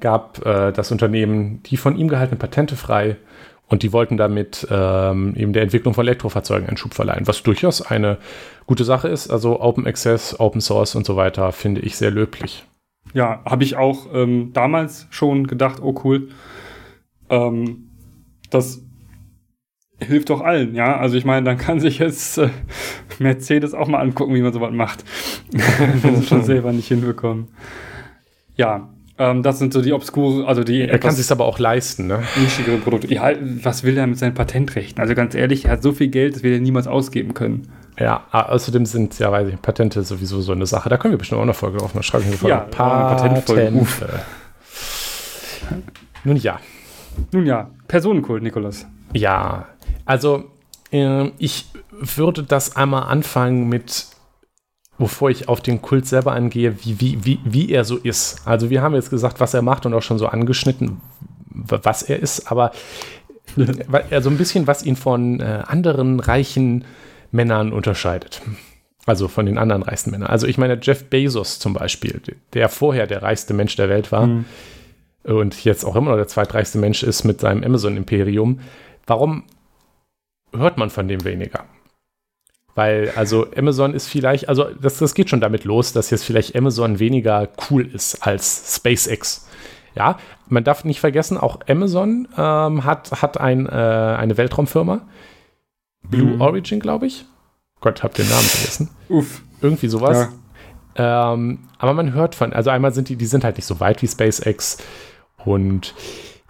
gab 0.00 0.44
äh, 0.44 0.72
das 0.72 0.92
Unternehmen 0.92 1.62
die 1.64 1.76
von 1.76 1.96
ihm 1.96 2.08
gehaltenen 2.08 2.38
Patente 2.38 2.76
frei 2.76 3.16
und 3.66 3.82
die 3.82 3.92
wollten 3.92 4.16
damit 4.16 4.66
ähm, 4.70 5.34
eben 5.34 5.52
der 5.52 5.62
Entwicklung 5.62 5.94
von 5.94 6.04
Elektrofahrzeugen 6.04 6.68
einen 6.68 6.76
Schub 6.76 6.94
verleihen, 6.94 7.26
was 7.26 7.42
durchaus 7.42 7.80
eine 7.80 8.18
gute 8.66 8.84
Sache 8.84 9.08
ist. 9.08 9.30
Also 9.30 9.60
Open 9.60 9.86
Access, 9.86 10.38
Open 10.38 10.60
Source 10.60 10.94
und 10.94 11.06
so 11.06 11.16
weiter 11.16 11.52
finde 11.52 11.80
ich 11.80 11.96
sehr 11.96 12.10
löblich. 12.10 12.66
Ja, 13.14 13.42
habe 13.44 13.64
ich 13.64 13.76
auch 13.76 14.06
ähm, 14.12 14.52
damals 14.52 15.06
schon 15.10 15.46
gedacht, 15.46 15.80
oh 15.82 15.94
cool. 16.04 16.28
Ähm, 17.30 17.88
das 18.50 18.82
hilft 20.02 20.30
doch 20.30 20.40
allen, 20.40 20.74
ja. 20.74 20.96
Also 20.96 21.16
ich 21.16 21.24
meine, 21.24 21.44
dann 21.44 21.58
kann 21.58 21.80
sich 21.80 21.98
jetzt 21.98 22.38
äh, 22.38 22.50
Mercedes 23.18 23.74
auch 23.74 23.88
mal 23.88 24.00
angucken, 24.00 24.34
wie 24.34 24.42
man 24.42 24.52
sowas 24.52 24.72
macht. 24.72 25.04
Wenn 26.02 26.16
sie 26.16 26.26
schon 26.26 26.44
selber 26.44 26.72
nicht 26.72 26.88
hinbekommen. 26.88 27.48
Ja, 28.56 28.88
ähm, 29.18 29.42
das 29.42 29.58
sind 29.58 29.72
so 29.72 29.82
die 29.82 29.92
obskure, 29.92 30.46
also 30.46 30.64
die. 30.64 30.82
Er 30.82 30.98
kann 30.98 31.14
sich 31.14 31.30
aber 31.30 31.44
auch 31.44 31.58
leisten, 31.58 32.06
ne? 32.06 32.22
Nischigere 32.36 32.78
Produkte. 32.78 33.12
Ja, 33.12 33.32
was 33.62 33.84
will 33.84 33.96
er 33.96 34.06
mit 34.06 34.18
seinen 34.18 34.34
Patentrechten? 34.34 35.00
Also 35.00 35.14
ganz 35.14 35.34
ehrlich, 35.34 35.66
er 35.66 35.72
hat 35.72 35.82
so 35.82 35.92
viel 35.92 36.08
Geld, 36.08 36.36
das 36.36 36.42
wird 36.42 36.54
er 36.54 36.60
niemals 36.60 36.86
ausgeben 36.86 37.34
können. 37.34 37.68
Ja, 37.98 38.24
außerdem 38.30 38.86
sind 38.86 39.18
ja, 39.18 39.30
weiß 39.30 39.48
ich, 39.48 39.60
Patente 39.60 40.02
sowieso 40.02 40.40
so 40.40 40.52
eine 40.52 40.66
Sache. 40.66 40.88
Da 40.88 40.96
können 40.96 41.12
wir 41.12 41.18
bestimmt 41.18 41.38
auch 41.38 41.44
eine 41.44 41.54
Folge 41.54 41.78
drauf. 41.78 41.92
Da 41.92 42.02
schreibe 42.02 42.24
ich 42.24 42.40
eine 42.40 42.50
ja, 42.50 42.60
Patentfolge. 42.60 43.86
Nun 46.24 46.36
ja. 46.36 46.58
Nun 47.32 47.46
ja, 47.46 47.70
Personenkult, 47.88 48.42
Nikolas. 48.42 48.86
Ja, 49.12 49.66
also 50.04 50.44
äh, 50.92 51.30
ich 51.38 51.66
würde 51.90 52.42
das 52.42 52.76
einmal 52.76 53.04
anfangen 53.04 53.68
mit, 53.68 54.06
bevor 54.98 55.30
ich 55.30 55.48
auf 55.48 55.60
den 55.60 55.82
Kult 55.82 56.06
selber 56.06 56.32
angehe, 56.32 56.84
wie, 56.84 57.00
wie, 57.00 57.24
wie, 57.24 57.40
wie 57.44 57.70
er 57.70 57.84
so 57.84 57.96
ist. 57.96 58.46
Also 58.46 58.70
wir 58.70 58.82
haben 58.82 58.94
jetzt 58.94 59.10
gesagt, 59.10 59.40
was 59.40 59.54
er 59.54 59.62
macht 59.62 59.86
und 59.86 59.94
auch 59.94 60.02
schon 60.02 60.18
so 60.18 60.26
angeschnitten, 60.26 61.00
was 61.50 62.02
er 62.02 62.20
ist, 62.20 62.50
aber 62.50 62.72
also 64.10 64.30
ein 64.30 64.38
bisschen, 64.38 64.66
was 64.66 64.84
ihn 64.84 64.96
von 64.96 65.40
äh, 65.40 65.62
anderen 65.66 66.20
reichen 66.20 66.84
Männern 67.30 67.72
unterscheidet. 67.72 68.42
Also 69.04 69.26
von 69.26 69.46
den 69.46 69.58
anderen 69.58 69.82
reichsten 69.82 70.12
Männern. 70.12 70.28
Also 70.28 70.46
ich 70.46 70.58
meine, 70.58 70.78
Jeff 70.80 71.04
Bezos 71.10 71.58
zum 71.58 71.74
Beispiel, 71.74 72.22
der 72.52 72.68
vorher 72.68 73.08
der 73.08 73.22
reichste 73.22 73.52
Mensch 73.52 73.74
der 73.74 73.88
Welt 73.88 74.12
war 74.12 74.26
mhm. 74.28 74.44
und 75.24 75.64
jetzt 75.64 75.84
auch 75.84 75.96
immer 75.96 76.10
noch 76.10 76.16
der 76.16 76.28
zweitreichste 76.28 76.78
Mensch 76.78 77.02
ist 77.02 77.24
mit 77.24 77.40
seinem 77.40 77.64
Amazon-Imperium. 77.64 78.60
Warum 79.06 79.42
hört 80.54 80.78
man 80.78 80.90
von 80.90 81.08
dem 81.08 81.24
weniger. 81.24 81.64
Weil, 82.74 83.12
also 83.16 83.46
Amazon 83.54 83.92
ist 83.92 84.08
vielleicht, 84.08 84.48
also 84.48 84.70
das, 84.80 84.98
das 84.98 85.14
geht 85.14 85.28
schon 85.28 85.40
damit 85.40 85.64
los, 85.64 85.92
dass 85.92 86.10
jetzt 86.10 86.24
vielleicht 86.24 86.56
Amazon 86.56 86.98
weniger 86.98 87.48
cool 87.70 87.86
ist 87.86 88.26
als 88.26 88.76
SpaceX. 88.76 89.48
Ja, 89.94 90.18
man 90.48 90.64
darf 90.64 90.84
nicht 90.84 91.00
vergessen, 91.00 91.36
auch 91.36 91.60
Amazon 91.68 92.28
ähm, 92.36 92.84
hat, 92.84 93.20
hat 93.20 93.38
ein, 93.38 93.66
äh, 93.66 93.70
eine 93.70 94.38
Weltraumfirma. 94.38 95.02
Blue 96.02 96.34
mhm. 96.34 96.40
Origin, 96.40 96.80
glaube 96.80 97.06
ich. 97.06 97.26
Gott, 97.80 98.02
hab 98.02 98.14
den 98.14 98.28
Namen 98.28 98.42
vergessen. 98.42 98.90
Uff. 99.08 99.42
Irgendwie 99.60 99.88
sowas. 99.88 100.28
Ja. 100.96 101.32
Ähm, 101.32 101.68
aber 101.78 101.92
man 101.92 102.14
hört 102.14 102.34
von, 102.34 102.52
also 102.52 102.70
einmal 102.70 102.92
sind 102.92 103.08
die, 103.08 103.16
die 103.16 103.26
sind 103.26 103.44
halt 103.44 103.56
nicht 103.56 103.66
so 103.66 103.80
weit 103.80 104.02
wie 104.02 104.08
SpaceX 104.08 104.78
und 105.44 105.94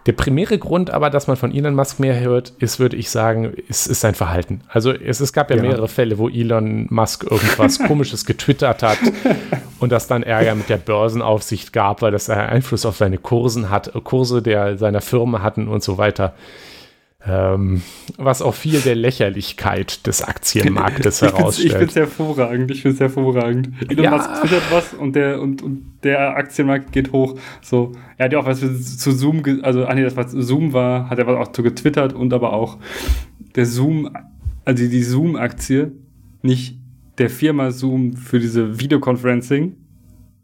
der 0.06 0.12
primäre 0.12 0.58
Grund 0.58 0.90
aber, 0.90 1.10
dass 1.10 1.28
man 1.28 1.36
von 1.36 1.54
Elon 1.54 1.74
Musk 1.74 2.00
mehr 2.00 2.18
hört, 2.18 2.50
ist, 2.58 2.80
würde 2.80 2.96
ich 2.96 3.10
sagen, 3.10 3.52
ist, 3.68 3.86
ist 3.86 4.00
sein 4.00 4.14
Verhalten. 4.14 4.62
Also 4.68 4.92
es, 4.92 5.20
es 5.20 5.32
gab 5.32 5.50
ja, 5.50 5.56
ja, 5.56 5.62
mehrere 5.62 5.88
Fälle, 5.88 6.18
wo 6.18 6.28
Elon 6.28 6.86
Musk 6.90 7.24
irgendwas 7.24 7.78
Komisches 7.86 8.24
getwittert 8.24 8.82
hat 8.82 8.98
und 9.78 9.92
das 9.92 10.08
dann 10.08 10.22
Ärger 10.22 10.54
mit 10.54 10.68
der 10.68 10.78
Börsenaufsicht 10.78 11.72
gab, 11.72 12.02
weil 12.02 12.10
das 12.10 12.28
Einfluss 12.28 12.84
auf 12.84 12.96
seine 12.96 13.18
Kursen 13.18 13.70
hat, 13.70 13.92
Kurse 14.04 14.42
der 14.42 14.76
seiner 14.76 15.00
Firma 15.00 15.42
hatten 15.42 15.68
und 15.68 15.82
so 15.82 15.98
weiter. 15.98 16.34
Ähm, 17.24 17.82
was 18.16 18.42
auch 18.42 18.54
viel 18.54 18.80
der 18.80 18.96
Lächerlichkeit 18.96 20.06
des 20.08 20.22
Aktienmarktes 20.22 21.22
herausstellt. 21.22 21.66
Ich 21.66 21.72
finde 21.72 21.86
es 21.86 21.96
hervorragend, 21.96 22.70
ich 22.72 22.82
finde 22.82 22.94
es 22.94 23.00
hervorragend. 23.00 23.68
Elon 23.88 24.04
ja. 24.04 24.10
Musk 24.10 24.28
twittert 24.40 24.62
was 24.72 24.94
und 24.94 25.14
der, 25.14 25.40
und, 25.40 25.62
und 25.62 25.84
der 26.02 26.36
Aktienmarkt 26.36 26.90
geht 26.90 27.12
hoch. 27.12 27.38
So, 27.60 27.92
er 28.18 28.24
hat 28.24 28.32
ja 28.32 28.40
auch 28.40 28.46
was 28.46 28.60
zu 28.60 29.12
Zoom, 29.12 29.42
also, 29.62 29.86
ah 29.86 29.94
nee, 29.94 30.02
das 30.02 30.16
was 30.16 30.32
Zoom 30.32 30.72
war, 30.72 31.10
hat 31.10 31.18
er 31.20 31.26
was 31.28 31.36
auch 31.36 31.52
zu 31.52 31.62
getwittert 31.62 32.12
und 32.12 32.32
aber 32.32 32.52
auch 32.52 32.78
der 33.54 33.66
Zoom, 33.66 34.10
also 34.64 34.88
die 34.88 35.02
Zoom-Aktie, 35.02 35.92
nicht 36.42 36.76
der 37.18 37.30
Firma 37.30 37.70
Zoom 37.70 38.14
für 38.14 38.40
diese 38.40 38.80
Videoconferencing, 38.80 39.76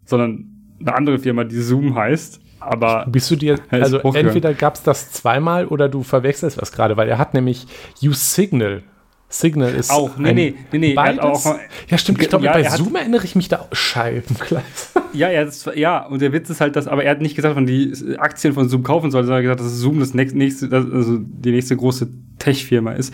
sondern 0.04 0.44
eine 0.80 0.94
andere 0.94 1.18
Firma, 1.18 1.42
die 1.42 1.60
Zoom 1.60 1.96
heißt, 1.96 2.40
aber 2.60 3.06
bist 3.08 3.30
du 3.30 3.36
dir, 3.36 3.58
also 3.70 3.98
entweder 3.98 4.54
gab 4.54 4.74
es 4.74 4.82
das 4.82 5.12
zweimal 5.12 5.66
oder 5.66 5.88
du 5.88 6.02
verwechselst 6.02 6.60
was 6.60 6.72
gerade, 6.72 6.96
weil 6.96 7.08
er 7.08 7.18
hat 7.18 7.34
nämlich 7.34 7.66
Use 8.02 8.18
Signal. 8.18 8.82
Signal 9.30 9.74
ist 9.74 9.90
auch, 9.90 10.16
nee, 10.16 10.32
nee, 10.32 10.54
nee, 10.72 10.78
nee, 10.78 10.94
beides. 10.94 11.20
Auch, 11.20 11.58
ja, 11.88 11.98
stimmt, 11.98 12.22
ich 12.22 12.30
glaube, 12.30 12.46
ja, 12.46 12.52
bei 12.54 12.62
Zoom 12.70 12.96
erinnere 12.96 13.24
ich 13.26 13.36
mich 13.36 13.48
da 13.48 13.68
Scheibenkleid. 13.72 14.64
Ja, 15.12 15.30
ja, 15.30 15.44
das, 15.44 15.68
ja, 15.74 16.06
und 16.06 16.22
der 16.22 16.32
Witz 16.32 16.48
ist 16.48 16.62
halt, 16.62 16.76
dass, 16.76 16.86
aber 16.86 17.04
er 17.04 17.10
hat 17.10 17.20
nicht 17.20 17.36
gesagt, 17.36 17.50
dass 17.50 17.56
man 17.56 17.66
die 17.66 18.16
Aktien 18.18 18.54
von 18.54 18.70
Zoom 18.70 18.84
kaufen 18.84 19.10
soll, 19.10 19.24
sondern 19.24 19.44
er 19.44 19.50
hat 19.50 19.58
gesagt, 19.58 19.70
dass 19.70 19.78
Zoom 19.78 20.00
das 20.00 20.14
nächste, 20.14 20.70
also 20.72 21.18
die 21.18 21.50
nächste 21.50 21.76
große 21.76 22.08
Tech-Firma 22.38 22.92
ist, 22.92 23.12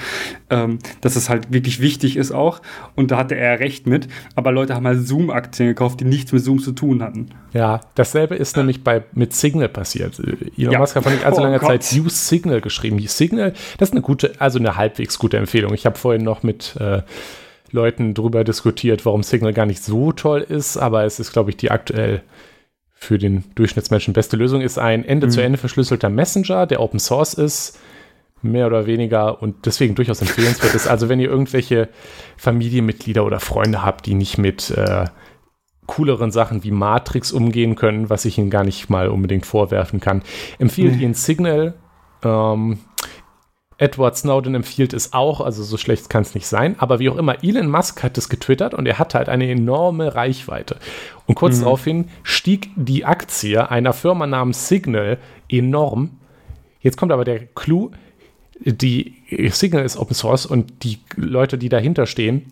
ähm, 0.50 0.78
dass 1.00 1.16
es 1.16 1.28
halt 1.28 1.52
wirklich 1.52 1.80
wichtig 1.80 2.16
ist 2.16 2.32
auch. 2.32 2.60
Und 2.94 3.10
da 3.10 3.16
hatte 3.16 3.36
er 3.36 3.60
recht 3.60 3.86
mit. 3.86 4.08
Aber 4.34 4.52
Leute 4.52 4.74
haben 4.74 4.86
halt 4.86 5.06
Zoom-Aktien 5.06 5.68
gekauft, 5.68 6.00
die 6.00 6.04
nichts 6.04 6.32
mit 6.32 6.42
Zoom 6.42 6.58
zu 6.58 6.72
tun 6.72 7.02
hatten. 7.02 7.30
Ja, 7.52 7.80
dasselbe 7.94 8.34
ist 8.34 8.56
nämlich 8.56 8.84
bei, 8.84 9.04
mit 9.12 9.32
Signal 9.32 9.68
passiert. 9.68 10.18
Elon 10.18 10.50
ja. 10.56 10.78
Musk 10.78 10.96
hat 10.96 11.04
vor 11.04 11.12
nicht 11.12 11.24
allzu 11.24 11.40
oh 11.40 11.44
langer 11.44 11.58
Gott. 11.58 11.82
Zeit 11.82 12.00
Use 12.00 12.16
Signal 12.16 12.60
geschrieben. 12.60 12.98
Signal, 13.06 13.52
das 13.78 13.90
ist 13.90 13.92
eine 13.92 14.02
gute, 14.02 14.32
also 14.38 14.58
eine 14.58 14.76
halbwegs 14.76 15.18
gute 15.18 15.36
Empfehlung. 15.36 15.74
Ich 15.74 15.86
habe 15.86 15.98
vorhin 15.98 16.22
noch 16.22 16.42
mit 16.42 16.76
äh, 16.80 17.02
Leuten 17.70 18.14
darüber 18.14 18.44
diskutiert, 18.44 19.04
warum 19.04 19.22
Signal 19.22 19.52
gar 19.52 19.66
nicht 19.66 19.82
so 19.82 20.12
toll 20.12 20.40
ist, 20.40 20.76
aber 20.76 21.04
es 21.04 21.18
ist, 21.18 21.32
glaube 21.32 21.50
ich, 21.50 21.56
die 21.56 21.70
aktuell 21.70 22.22
für 22.92 23.18
den 23.18 23.44
Durchschnittsmenschen 23.54 24.14
beste 24.14 24.36
Lösung 24.36 24.60
ist 24.60 24.78
ein 24.78 25.04
Ende-zu-Ende 25.04 25.58
mhm. 25.58 25.60
verschlüsselter 25.60 26.08
Messenger, 26.08 26.66
der 26.66 26.80
Open 26.80 26.98
Source 26.98 27.34
ist, 27.34 27.78
mehr 28.44 28.66
oder 28.66 28.86
weniger 28.86 29.42
und 29.42 29.66
deswegen 29.66 29.94
durchaus 29.94 30.20
empfehlenswert 30.20 30.74
ist. 30.74 30.86
Also 30.86 31.08
wenn 31.08 31.20
ihr 31.20 31.28
irgendwelche 31.28 31.88
Familienmitglieder 32.36 33.24
oder 33.24 33.40
Freunde 33.40 33.84
habt, 33.84 34.06
die 34.06 34.14
nicht 34.14 34.38
mit 34.38 34.70
äh, 34.70 35.06
cooleren 35.86 36.30
Sachen 36.30 36.64
wie 36.64 36.70
Matrix 36.70 37.32
umgehen 37.32 37.74
können, 37.74 38.10
was 38.10 38.24
ich 38.24 38.38
ihnen 38.38 38.50
gar 38.50 38.64
nicht 38.64 38.88
mal 38.88 39.08
unbedingt 39.08 39.46
vorwerfen 39.46 40.00
kann, 40.00 40.22
empfiehlt 40.58 40.96
mhm. 40.96 41.00
ihnen 41.02 41.14
Signal. 41.14 41.74
Ähm, 42.22 42.78
Edward 43.76 44.16
Snowden 44.16 44.54
empfiehlt 44.54 44.92
es 44.92 45.12
auch, 45.12 45.40
also 45.40 45.62
so 45.64 45.76
schlecht 45.76 46.08
kann 46.08 46.22
es 46.22 46.34
nicht 46.34 46.46
sein. 46.46 46.76
Aber 46.78 47.00
wie 47.00 47.08
auch 47.10 47.16
immer, 47.16 47.42
Elon 47.42 47.68
Musk 47.68 48.02
hat 48.02 48.16
es 48.16 48.28
getwittert 48.28 48.72
und 48.72 48.86
er 48.86 48.98
hat 48.98 49.14
halt 49.14 49.28
eine 49.28 49.50
enorme 49.50 50.14
Reichweite. 50.14 50.78
Und 51.26 51.34
kurz 51.34 51.58
mhm. 51.58 51.62
daraufhin 51.62 52.08
stieg 52.22 52.70
die 52.76 53.04
Aktie 53.04 53.68
einer 53.70 53.92
Firma 53.92 54.26
namens 54.26 54.68
Signal 54.68 55.18
enorm. 55.48 56.18
Jetzt 56.80 56.96
kommt 56.96 57.12
aber 57.12 57.24
der 57.24 57.46
Clou, 57.46 57.90
die 58.60 59.14
Signal 59.50 59.84
ist 59.84 59.96
Open 59.96 60.14
Source 60.14 60.46
und 60.46 60.84
die 60.84 60.98
Leute, 61.16 61.58
die 61.58 61.68
dahinter 61.68 62.06
stehen, 62.06 62.46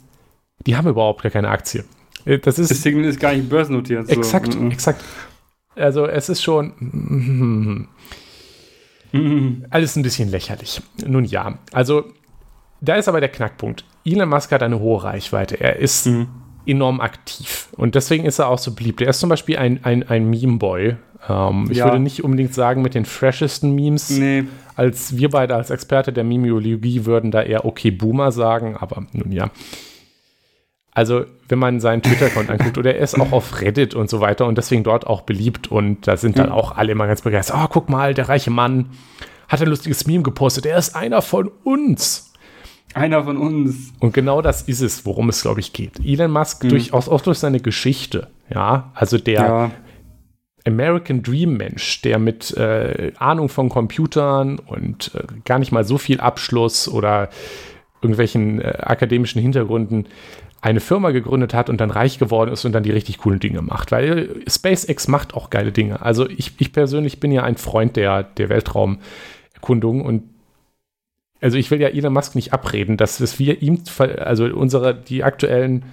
die 0.67 0.77
haben 0.77 0.89
überhaupt 0.89 1.23
gar 1.23 1.31
keine 1.31 1.49
Aktie. 1.49 1.85
Das 2.25 2.59
ist, 2.59 2.71
das 2.71 2.83
Signal 2.83 3.05
ist 3.05 3.19
gar 3.21 3.35
nicht 3.35 3.49
börsennotiert. 3.49 4.09
Exakt, 4.09 4.53
so. 4.53 4.61
Mhm. 4.61 4.71
exakt. 4.71 5.03
Also 5.75 6.07
es 6.07 6.29
ist 6.29 6.43
schon 6.43 6.73
mhm. 9.13 9.65
alles 9.71 9.97
ein 9.97 10.03
bisschen 10.03 10.31
lächerlich. 10.31 10.83
Nun 11.05 11.25
ja, 11.25 11.59
also 11.73 12.05
da 12.81 12.95
ist 12.97 13.09
aber 13.09 13.21
der 13.21 13.31
Knackpunkt. 13.31 13.85
Elon 14.05 14.29
Musk 14.29 14.53
hat 14.53 14.63
eine 14.63 14.81
hohe 14.81 15.03
Reichweite. 15.03 15.61
Er 15.61 15.77
ist 15.77 16.07
mhm. 16.07 16.29
enorm 16.67 17.01
aktiv 17.01 17.69
und 17.77 17.95
deswegen 17.95 18.25
ist 18.25 18.39
er 18.39 18.49
auch 18.49 18.59
so 18.59 18.75
beliebt. 18.75 19.01
Er 19.01 19.09
ist 19.09 19.21
zum 19.21 19.31
Beispiel 19.31 19.57
ein, 19.57 19.85
ein, 19.85 20.09
ein 20.09 20.29
Meme-Boy. 20.29 20.97
Ähm, 21.29 21.69
ich 21.71 21.79
ja. 21.79 21.87
würde 21.87 22.01
nicht 22.01 22.23
unbedingt 22.23 22.55
sagen 22.55 22.83
mit 22.83 22.95
den 22.95 23.05
freshesten 23.05 23.75
Memes. 23.75 24.11
Nee. 24.11 24.45
Als 24.75 25.17
wir 25.17 25.31
beide 25.31 25.55
als 25.55 25.71
Experte 25.71 26.13
der 26.13 26.25
Mimiologie 26.25 27.05
würden 27.05 27.31
da 27.31 27.43
eher 27.43 27.65
okay 27.65 27.91
Boomer 27.91 28.33
sagen, 28.33 28.77
aber 28.77 29.07
nun 29.13 29.33
ja. 29.33 29.51
Also, 30.95 31.25
wenn 31.49 31.59
man 31.59 31.81
seinen 31.81 32.03
Twitter-Account 32.03 32.51
anguckt, 32.51 32.77
oder 32.77 32.95
er 32.95 33.03
ist 33.03 33.19
auch 33.19 33.33
auf 33.33 33.63
Reddit 33.63 33.95
und 33.95 34.11
so 34.11 34.21
weiter 34.21 34.47
und 34.47 34.59
deswegen 34.59 34.85
dort 34.85 35.07
auch 35.07 35.23
beliebt 35.23 35.71
und 35.71 36.07
da 36.07 36.19
sind 36.19 36.39
dann 36.39 36.49
mhm. 36.49 36.53
auch 36.53 36.77
alle 36.77 36.93
immer 36.93 37.07
ganz 37.07 37.23
begeistert. 37.23 37.57
Oh, 37.59 37.67
guck 37.71 37.89
mal, 37.89 38.13
der 38.13 38.29
reiche 38.29 38.51
Mann 38.51 38.91
hat 39.49 39.63
ein 39.63 39.69
lustiges 39.69 40.07
Meme 40.07 40.23
gepostet. 40.23 40.67
Er 40.67 40.77
ist 40.77 40.95
einer 40.95 41.23
von 41.23 41.51
uns. 41.65 42.33
Einer 42.95 43.25
von 43.25 43.39
uns. 43.39 43.93
Und 44.01 44.13
genau 44.13 44.43
das 44.43 44.63
ist 44.63 44.83
es, 44.83 45.07
worum 45.07 45.31
es, 45.31 45.41
glaube 45.41 45.61
ich, 45.61 45.73
geht. 45.73 45.99
Elon 46.05 46.31
Musk 46.31 46.65
mhm. 46.65 46.69
durchaus 46.71 47.09
auch 47.09 47.23
durch 47.23 47.39
seine 47.39 47.61
Geschichte, 47.61 48.29
ja, 48.53 48.93
also 48.95 49.17
der 49.17 49.35
ja. 49.35 49.71
American 50.65 51.23
Dream 51.23 51.57
Mensch, 51.57 52.03
der 52.03 52.19
mit 52.19 52.57
äh, 52.57 53.13
Ahnung 53.19 53.49
von 53.49 53.69
Computern 53.69 54.59
und 54.59 55.13
äh, 55.15 55.25
gar 55.45 55.59
nicht 55.59 55.73
mal 55.73 55.85
so 55.85 55.99
viel 55.99 56.21
Abschluss 56.21 56.89
oder 56.89 57.31
irgendwelchen 58.01 58.61
äh, 58.61 58.79
akademischen 58.81 59.41
Hintergründen 59.41 60.07
eine 60.61 60.81
Firma 60.81 61.11
gegründet 61.11 61.55
hat 61.55 61.69
und 61.69 61.81
dann 61.81 61.91
reich 61.91 62.21
geworden 62.21 62.53
ist 62.53 62.65
und 62.65 62.73
dann 62.73 62.85
die 62.85 62.93
richtig 62.93 63.19
coolen 63.19 63.41
Dinge 63.41 63.63
macht. 63.63 63.91
Weil 63.91 64.43
SpaceX 64.49 65.09
macht 65.09 65.35
auch 65.35 65.51
geile 65.51 65.73
Dinge. 65.73 66.01
Also 66.03 66.29
ich, 66.29 66.53
ich 66.59 66.73
persönlich 66.73 67.19
bin 67.19 67.33
ja 67.33 67.43
ein 67.43 67.57
Freund 67.57 67.97
der, 67.97 68.23
der 68.23 68.49
Weltraumerkundung 68.49 70.03
und 70.03 70.23
also 71.41 71.59
ich 71.59 71.73
will 71.73 71.81
ja 71.81 71.89
Elon 71.89 72.13
Musk 72.13 72.37
nicht 72.37 72.53
abreden, 72.53 72.97
dass, 72.97 73.19
dass 73.19 73.41
wir 73.41 73.61
ihm, 73.61 73.83
also 73.99 74.45
unsere, 74.45 74.95
die 74.95 75.25
aktuellen, 75.25 75.85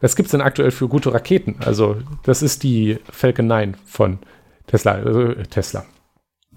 was 0.00 0.16
gibt 0.16 0.26
es 0.26 0.30
denn 0.32 0.40
aktuell 0.40 0.70
für 0.70 0.88
gute 0.88 1.12
Raketen? 1.12 1.56
Also 1.64 1.96
das 2.22 2.42
ist 2.42 2.62
die 2.62 2.98
Falcon 3.10 3.46
9 3.46 3.76
von 3.84 4.18
Tesla, 4.66 4.92
also 4.92 5.34
Tesla. 5.50 5.84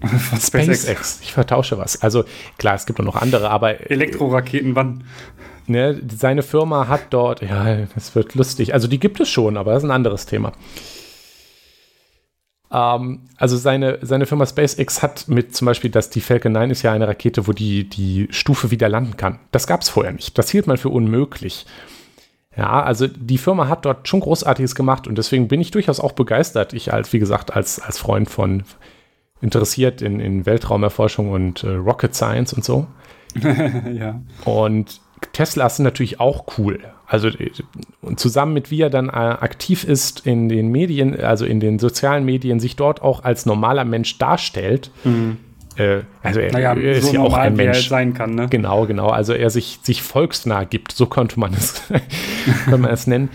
Von 0.02 0.40
SpaceX. 0.40 0.82
SpaceX. 0.82 1.20
Ich 1.22 1.32
vertausche 1.32 1.78
was. 1.78 2.02
Also 2.02 2.24
klar, 2.58 2.74
es 2.74 2.86
gibt 2.86 2.98
auch 2.98 3.04
noch 3.04 3.14
andere, 3.14 3.50
aber. 3.50 3.88
Elektroraketen, 3.88 4.74
wann? 4.74 5.04
Ne, 5.68 6.02
seine 6.12 6.42
Firma 6.42 6.88
hat 6.88 7.02
dort, 7.10 7.40
ja, 7.40 7.76
das 7.94 8.16
wird 8.16 8.34
lustig. 8.34 8.74
Also 8.74 8.88
die 8.88 8.98
gibt 8.98 9.20
es 9.20 9.28
schon, 9.28 9.56
aber 9.56 9.72
das 9.72 9.84
ist 9.84 9.88
ein 9.88 9.94
anderes 9.94 10.26
Thema. 10.26 10.52
Ähm, 12.72 13.20
also 13.36 13.56
seine, 13.56 13.98
seine 14.02 14.26
Firma 14.26 14.46
SpaceX 14.46 15.02
hat 15.02 15.28
mit 15.28 15.54
zum 15.54 15.66
Beispiel, 15.66 15.90
dass 15.90 16.10
die 16.10 16.20
Falcon 16.20 16.52
9 16.52 16.70
ist 16.70 16.82
ja 16.82 16.92
eine 16.92 17.06
Rakete, 17.06 17.46
wo 17.46 17.52
die, 17.52 17.88
die 17.88 18.26
Stufe 18.30 18.70
wieder 18.70 18.88
landen 18.88 19.16
kann. 19.16 19.38
Das 19.52 19.66
gab 19.66 19.82
es 19.82 19.88
vorher 19.88 20.12
nicht. 20.12 20.36
Das 20.36 20.50
hielt 20.50 20.66
man 20.66 20.78
für 20.78 20.88
unmöglich. 20.88 21.66
Ja, 22.56 22.82
also 22.82 23.06
die 23.06 23.38
Firma 23.38 23.68
hat 23.68 23.84
dort 23.86 24.08
schon 24.08 24.20
Großartiges 24.20 24.74
gemacht 24.74 25.06
und 25.06 25.16
deswegen 25.16 25.48
bin 25.48 25.60
ich 25.60 25.70
durchaus 25.70 26.00
auch 26.00 26.12
begeistert. 26.12 26.74
Ich 26.74 26.92
als, 26.92 27.12
wie 27.12 27.18
gesagt, 27.18 27.54
als, 27.56 27.78
als 27.78 27.98
Freund 27.98 28.28
von 28.28 28.64
interessiert 29.40 30.02
in, 30.02 30.20
in 30.20 30.46
Weltraumerforschung 30.46 31.30
und 31.30 31.64
äh, 31.64 31.70
Rocket 31.70 32.14
Science 32.14 32.52
und 32.52 32.64
so. 32.64 32.86
ja. 33.92 34.20
Und 34.44 35.00
Teslas 35.32 35.76
sind 35.76 35.84
natürlich 35.84 36.20
auch 36.20 36.44
cool. 36.58 36.80
Also 37.06 37.28
und 38.00 38.18
zusammen 38.18 38.54
mit 38.54 38.70
wie 38.70 38.80
er 38.80 38.90
dann 38.90 39.08
äh, 39.08 39.12
aktiv 39.12 39.84
ist 39.84 40.26
in 40.26 40.48
den 40.48 40.68
Medien, 40.68 41.18
also 41.18 41.44
in 41.44 41.60
den 41.60 41.78
sozialen 41.78 42.24
Medien, 42.24 42.60
sich 42.60 42.76
dort 42.76 43.02
auch 43.02 43.24
als 43.24 43.46
normaler 43.46 43.84
Mensch 43.84 44.18
darstellt. 44.18 44.90
Mhm. 45.04 45.38
Äh, 45.76 46.02
also 46.22 46.40
er, 46.40 46.52
naja, 46.52 46.74
er 46.74 46.92
ist 46.92 47.06
so 47.06 47.14
ja 47.14 47.20
auch 47.20 47.34
ein 47.34 47.56
Mensch. 47.56 47.88
sein 47.88 48.14
kann, 48.14 48.34
ne? 48.34 48.48
Genau, 48.48 48.86
genau. 48.86 49.08
Also 49.08 49.32
er 49.32 49.50
sich, 49.50 49.80
sich 49.82 50.02
volksnah 50.02 50.64
gibt, 50.64 50.92
so 50.92 51.06
könnte 51.06 51.38
man 51.38 51.54
es, 51.54 51.82
könnte 52.64 52.78
man 52.78 52.90
es 52.90 53.06
nennen, 53.06 53.30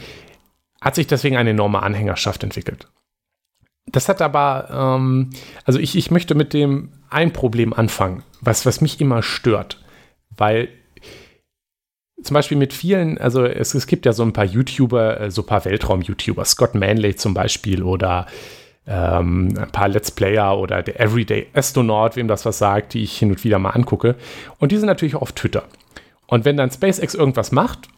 hat 0.81 0.95
sich 0.95 1.07
deswegen 1.07 1.37
eine 1.37 1.51
enorme 1.51 1.81
Anhängerschaft 1.81 2.43
entwickelt. 2.43 2.87
Das 3.87 4.09
hat 4.09 4.21
aber, 4.21 4.97
ähm, 4.97 5.29
also 5.63 5.79
ich, 5.79 5.95
ich 5.95 6.11
möchte 6.11 6.35
mit 6.35 6.53
dem 6.53 6.91
ein 7.09 7.31
Problem 7.31 7.73
anfangen, 7.73 8.23
was, 8.41 8.65
was 8.65 8.81
mich 8.81 8.99
immer 8.99 9.23
stört, 9.23 9.83
weil 10.29 10.69
zum 12.21 12.33
Beispiel 12.33 12.57
mit 12.57 12.73
vielen, 12.73 13.17
also 13.17 13.45
es, 13.45 13.73
es 13.73 13.87
gibt 13.87 14.05
ja 14.05 14.13
so 14.13 14.23
ein 14.23 14.33
paar 14.33 14.45
YouTuber, 14.45 15.21
äh, 15.21 15.31
so 15.31 15.43
ein 15.43 15.45
paar 15.45 15.63
Weltraum-YouTuber, 15.65 16.43
Scott 16.45 16.75
Manley 16.75 17.15
zum 17.15 17.33
Beispiel 17.33 17.83
oder 17.83 18.25
ähm, 18.87 19.53
ein 19.57 19.71
paar 19.71 19.89
Let's 19.89 20.11
Player 20.11 20.57
oder 20.57 20.81
der 20.81 20.99
Everyday 20.99 21.47
Astronaut, 21.53 22.15
wem 22.15 22.27
das 22.27 22.45
was 22.45 22.57
sagt, 22.57 22.93
die 22.93 23.03
ich 23.03 23.17
hin 23.17 23.29
und 23.29 23.43
wieder 23.43 23.59
mal 23.59 23.71
angucke. 23.71 24.15
Und 24.59 24.71
die 24.71 24.77
sind 24.77 24.87
natürlich 24.87 25.15
auch 25.15 25.21
auf 25.21 25.31
Twitter. 25.33 25.63
Und 26.27 26.45
wenn 26.45 26.57
dann 26.57 26.71
SpaceX 26.71 27.13
irgendwas 27.13 27.51
macht 27.51 27.89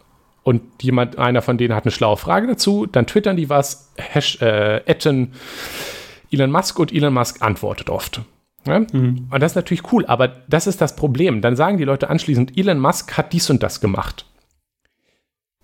und 0.42 0.62
jemand, 0.82 1.18
einer 1.18 1.42
von 1.42 1.58
denen 1.58 1.74
hat 1.74 1.84
eine 1.84 1.92
schlaue 1.92 2.16
Frage 2.16 2.48
dazu, 2.48 2.86
dann 2.86 3.06
twittern 3.06 3.36
die 3.36 3.48
was, 3.48 3.92
hash, 3.96 4.40
äh, 4.42 4.82
Elon 4.86 6.50
Musk 6.50 6.78
und 6.78 6.92
Elon 6.92 7.14
Musk 7.14 7.42
antwortet 7.42 7.90
oft. 7.90 8.22
Ja? 8.66 8.80
Mhm. 8.80 9.28
Und 9.30 9.40
das 9.40 9.52
ist 9.52 9.56
natürlich 9.56 9.92
cool, 9.92 10.06
aber 10.06 10.28
das 10.48 10.66
ist 10.66 10.80
das 10.80 10.96
Problem. 10.96 11.40
Dann 11.40 11.56
sagen 11.56 11.78
die 11.78 11.84
Leute 11.84 12.10
anschließend, 12.10 12.56
Elon 12.58 12.78
Musk 12.78 13.16
hat 13.16 13.32
dies 13.32 13.48
und 13.50 13.62
das 13.62 13.80
gemacht. 13.80 14.26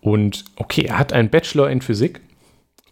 Und 0.00 0.44
okay, 0.56 0.82
er 0.82 0.98
hat 0.98 1.12
einen 1.12 1.30
Bachelor 1.30 1.68
in 1.68 1.80
Physik 1.80 2.20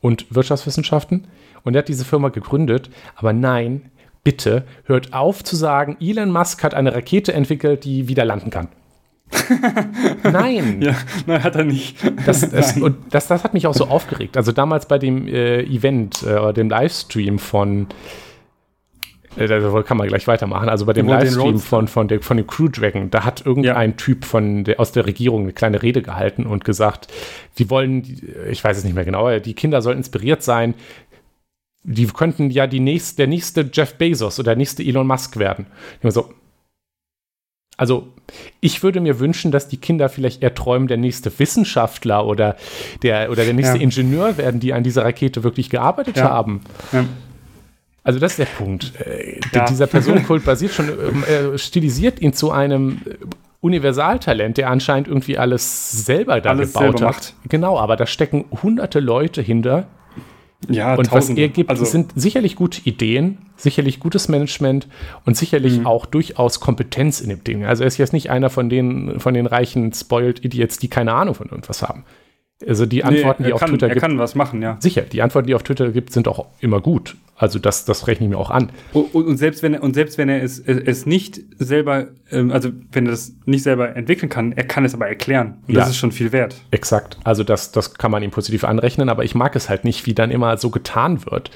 und 0.04 0.26
Wirtschaftswissenschaften 0.28 1.26
und 1.62 1.74
er 1.74 1.78
hat 1.78 1.88
diese 1.88 2.04
Firma 2.04 2.28
gegründet, 2.28 2.90
aber 3.16 3.32
nein, 3.32 3.90
bitte 4.22 4.66
hört 4.84 5.14
auf 5.14 5.42
zu 5.42 5.56
sagen, 5.56 5.96
Elon 5.98 6.30
Musk 6.30 6.62
hat 6.62 6.74
eine 6.74 6.94
Rakete 6.94 7.32
entwickelt, 7.32 7.84
die 7.84 8.06
wieder 8.06 8.26
landen 8.26 8.50
kann. 8.50 8.68
Nein. 10.22 10.82
Ja, 10.82 10.94
nein, 11.26 11.42
hat 11.42 11.56
er 11.56 11.64
nicht. 11.64 11.96
Das, 12.26 12.48
das, 12.50 12.76
und 12.76 12.96
das, 13.10 13.26
das 13.26 13.42
hat 13.42 13.54
mich 13.54 13.66
auch 13.66 13.74
so 13.74 13.86
aufgeregt. 13.86 14.36
Also 14.36 14.52
damals 14.52 14.86
bei 14.86 14.98
dem 14.98 15.26
äh, 15.26 15.62
Event, 15.62 16.22
äh, 16.22 16.52
dem 16.52 16.68
Livestream 16.68 17.38
von 17.38 17.86
äh, 19.36 19.46
da 19.46 19.82
kann 19.82 19.96
man 19.96 20.08
gleich 20.08 20.26
weitermachen. 20.26 20.68
Also 20.68 20.86
bei 20.86 20.92
dem 20.92 21.06
Livestream 21.06 21.58
von, 21.58 21.88
von, 21.88 22.08
der, 22.08 22.20
von 22.20 22.36
dem 22.36 22.46
Crew 22.46 22.68
Dragon, 22.68 23.10
da 23.10 23.24
hat 23.24 23.44
irgendein 23.44 23.90
ja. 23.90 23.96
Typ 23.96 24.24
von 24.24 24.64
der, 24.64 24.80
aus 24.80 24.92
der 24.92 25.06
Regierung 25.06 25.42
eine 25.42 25.52
kleine 25.52 25.82
Rede 25.82 26.02
gehalten 26.02 26.46
und 26.46 26.64
gesagt, 26.64 27.08
die 27.58 27.70
wollen, 27.70 28.02
ich 28.50 28.62
weiß 28.62 28.78
es 28.78 28.84
nicht 28.84 28.94
mehr 28.94 29.04
genau, 29.04 29.38
die 29.38 29.54
Kinder 29.54 29.82
sollen 29.82 29.98
inspiriert 29.98 30.42
sein. 30.42 30.74
Die 31.82 32.06
könnten 32.06 32.50
ja 32.50 32.66
die 32.66 32.80
nächste, 32.80 33.16
der 33.16 33.26
nächste 33.26 33.68
Jeff 33.72 33.94
Bezos 33.94 34.38
oder 34.38 34.52
der 34.52 34.56
nächste 34.56 34.82
Elon 34.82 35.06
Musk 35.06 35.36
werden. 35.38 35.66
So, 36.02 36.30
also, 37.76 38.08
ich 38.60 38.82
würde 38.82 39.00
mir 39.00 39.18
wünschen, 39.18 39.50
dass 39.50 39.68
die 39.68 39.76
Kinder 39.78 40.08
vielleicht 40.08 40.42
eher 40.42 40.54
träumen, 40.54 40.86
der 40.86 40.96
nächste 40.96 41.36
Wissenschaftler 41.38 42.24
oder 42.24 42.56
der, 43.02 43.30
oder 43.30 43.44
der 43.44 43.52
nächste 43.52 43.76
ja. 43.76 43.82
Ingenieur 43.82 44.38
werden, 44.38 44.60
die 44.60 44.72
an 44.72 44.84
dieser 44.84 45.04
Rakete 45.04 45.42
wirklich 45.42 45.70
gearbeitet 45.70 46.16
ja. 46.16 46.30
haben. 46.30 46.60
Ja. 46.92 47.04
Also 48.04 48.18
das 48.18 48.32
ist 48.32 48.38
der 48.38 48.44
Punkt. 48.44 48.92
Äh, 49.00 49.40
ja. 49.52 49.64
Dieser 49.64 49.86
Personenkult 49.86 50.44
basiert 50.46 50.72
schon, 50.72 50.88
äh, 50.88 51.58
stilisiert 51.58 52.20
ihn 52.20 52.34
zu 52.34 52.50
einem 52.52 53.00
Universaltalent, 53.62 54.58
der 54.58 54.70
anscheinend 54.70 55.08
irgendwie 55.08 55.38
alles 55.38 56.04
selber 56.04 56.40
da 56.42 56.50
alles 56.50 56.74
gebaut 56.74 57.00
hat. 57.00 57.00
Macht. 57.00 57.34
Genau, 57.48 57.78
aber 57.78 57.96
da 57.96 58.06
stecken 58.06 58.44
hunderte 58.62 59.00
Leute 59.00 59.40
hinter. 59.40 59.86
Ja, 60.68 60.94
und 60.94 61.06
tausende. 61.06 61.42
was 61.42 61.48
er 61.48 61.48
gibt, 61.48 61.70
also, 61.70 61.84
sind 61.84 62.12
sicherlich 62.14 62.56
gute 62.56 62.80
Ideen, 62.84 63.38
sicherlich 63.56 64.00
gutes 64.00 64.28
Management 64.28 64.86
und 65.24 65.36
sicherlich 65.36 65.80
mhm. 65.80 65.86
auch 65.86 66.06
durchaus 66.06 66.60
Kompetenz 66.60 67.20
in 67.20 67.28
dem 67.28 67.44
Ding. 67.44 67.64
Also 67.64 67.84
er 67.84 67.88
ist 67.88 67.98
jetzt 67.98 68.12
nicht 68.12 68.30
einer 68.30 68.48
von 68.50 68.68
den, 68.68 69.20
von 69.20 69.34
den 69.34 69.46
reichen 69.46 69.92
Spoiled 69.92 70.44
Idiots, 70.44 70.78
die 70.78 70.88
keine 70.88 71.12
Ahnung 71.12 71.34
von 71.34 71.48
irgendwas 71.48 71.82
haben. 71.82 72.04
Also 72.66 72.86
die 72.86 73.02
Antworten, 73.02 73.42
nee, 73.42 73.48
die 73.48 73.52
auf 73.52 73.60
kann, 73.60 73.70
Twitter 73.70 73.88
er 73.88 73.94
gibt. 73.94 74.02
Er 74.02 74.08
kann 74.08 74.18
was 74.18 74.34
machen, 74.34 74.62
ja. 74.62 74.76
Sicher, 74.80 75.02
die 75.02 75.22
Antworten, 75.22 75.48
die 75.48 75.54
auf 75.54 75.64
Twitter 75.64 75.90
gibt, 75.90 76.12
sind 76.12 76.28
auch 76.28 76.46
immer 76.60 76.80
gut. 76.80 77.16
Also 77.36 77.58
das, 77.58 77.84
das 77.84 78.06
rechne 78.06 78.26
ich 78.26 78.30
mir 78.30 78.38
auch 78.38 78.50
an. 78.50 78.70
Und, 78.92 79.12
und 79.12 79.36
selbst 79.38 79.62
wenn 79.64 79.74
er, 79.74 79.82
und 79.82 79.94
selbst 79.94 80.18
wenn 80.18 80.28
er 80.28 80.42
es, 80.42 80.60
es 80.60 81.04
nicht 81.04 81.40
selber, 81.58 82.08
ähm, 82.30 82.52
also 82.52 82.70
wenn 82.92 83.06
er 83.06 83.10
das 83.10 83.32
nicht 83.44 83.64
selber 83.64 83.96
entwickeln 83.96 84.28
kann, 84.28 84.52
er 84.52 84.64
kann 84.64 84.84
es 84.84 84.94
aber 84.94 85.08
erklären. 85.08 85.58
Und 85.66 85.74
ja, 85.74 85.80
das 85.80 85.90
ist 85.90 85.96
schon 85.96 86.12
viel 86.12 86.30
wert. 86.30 86.54
Exakt. 86.70 87.18
Also 87.24 87.42
das, 87.42 87.72
das 87.72 87.94
kann 87.94 88.12
man 88.12 88.22
ihm 88.22 88.30
positiv 88.30 88.62
anrechnen, 88.62 89.08
aber 89.08 89.24
ich 89.24 89.34
mag 89.34 89.56
es 89.56 89.68
halt 89.68 89.84
nicht, 89.84 90.06
wie 90.06 90.14
dann 90.14 90.30
immer 90.30 90.56
so 90.56 90.70
getan 90.70 91.26
wird. 91.26 91.50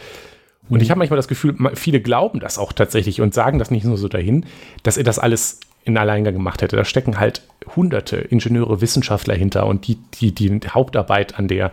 Und 0.69 0.79
mhm. 0.79 0.83
ich 0.83 0.91
habe 0.91 0.99
manchmal 0.99 1.17
das 1.17 1.29
Gefühl, 1.29 1.57
viele 1.75 2.01
glauben 2.01 2.41
das 2.41 2.59
auch 2.59 2.73
tatsächlich 2.73 3.21
und 3.21 3.35
sagen 3.35 3.61
das 3.61 3.71
nicht 3.71 3.85
nur 3.85 3.97
so 3.97 4.09
dahin, 4.09 4.47
dass 4.83 4.97
er 4.97 5.05
das 5.05 5.21
alles 5.21 5.61
in 5.89 5.97
Alleingang 5.97 6.35
gemacht 6.35 6.63
hätte. 6.63 6.77
Da 6.77 6.85
stecken 6.85 7.19
halt 7.19 7.43
hunderte 7.75 8.17
Ingenieure, 8.17 8.81
Wissenschaftler 8.81 9.35
hinter 9.35 9.67
und 9.67 9.87
die, 9.87 9.99
die, 10.21 10.33
die 10.33 10.61
Hauptarbeit 10.69 11.39
an 11.39 11.49
der, 11.49 11.73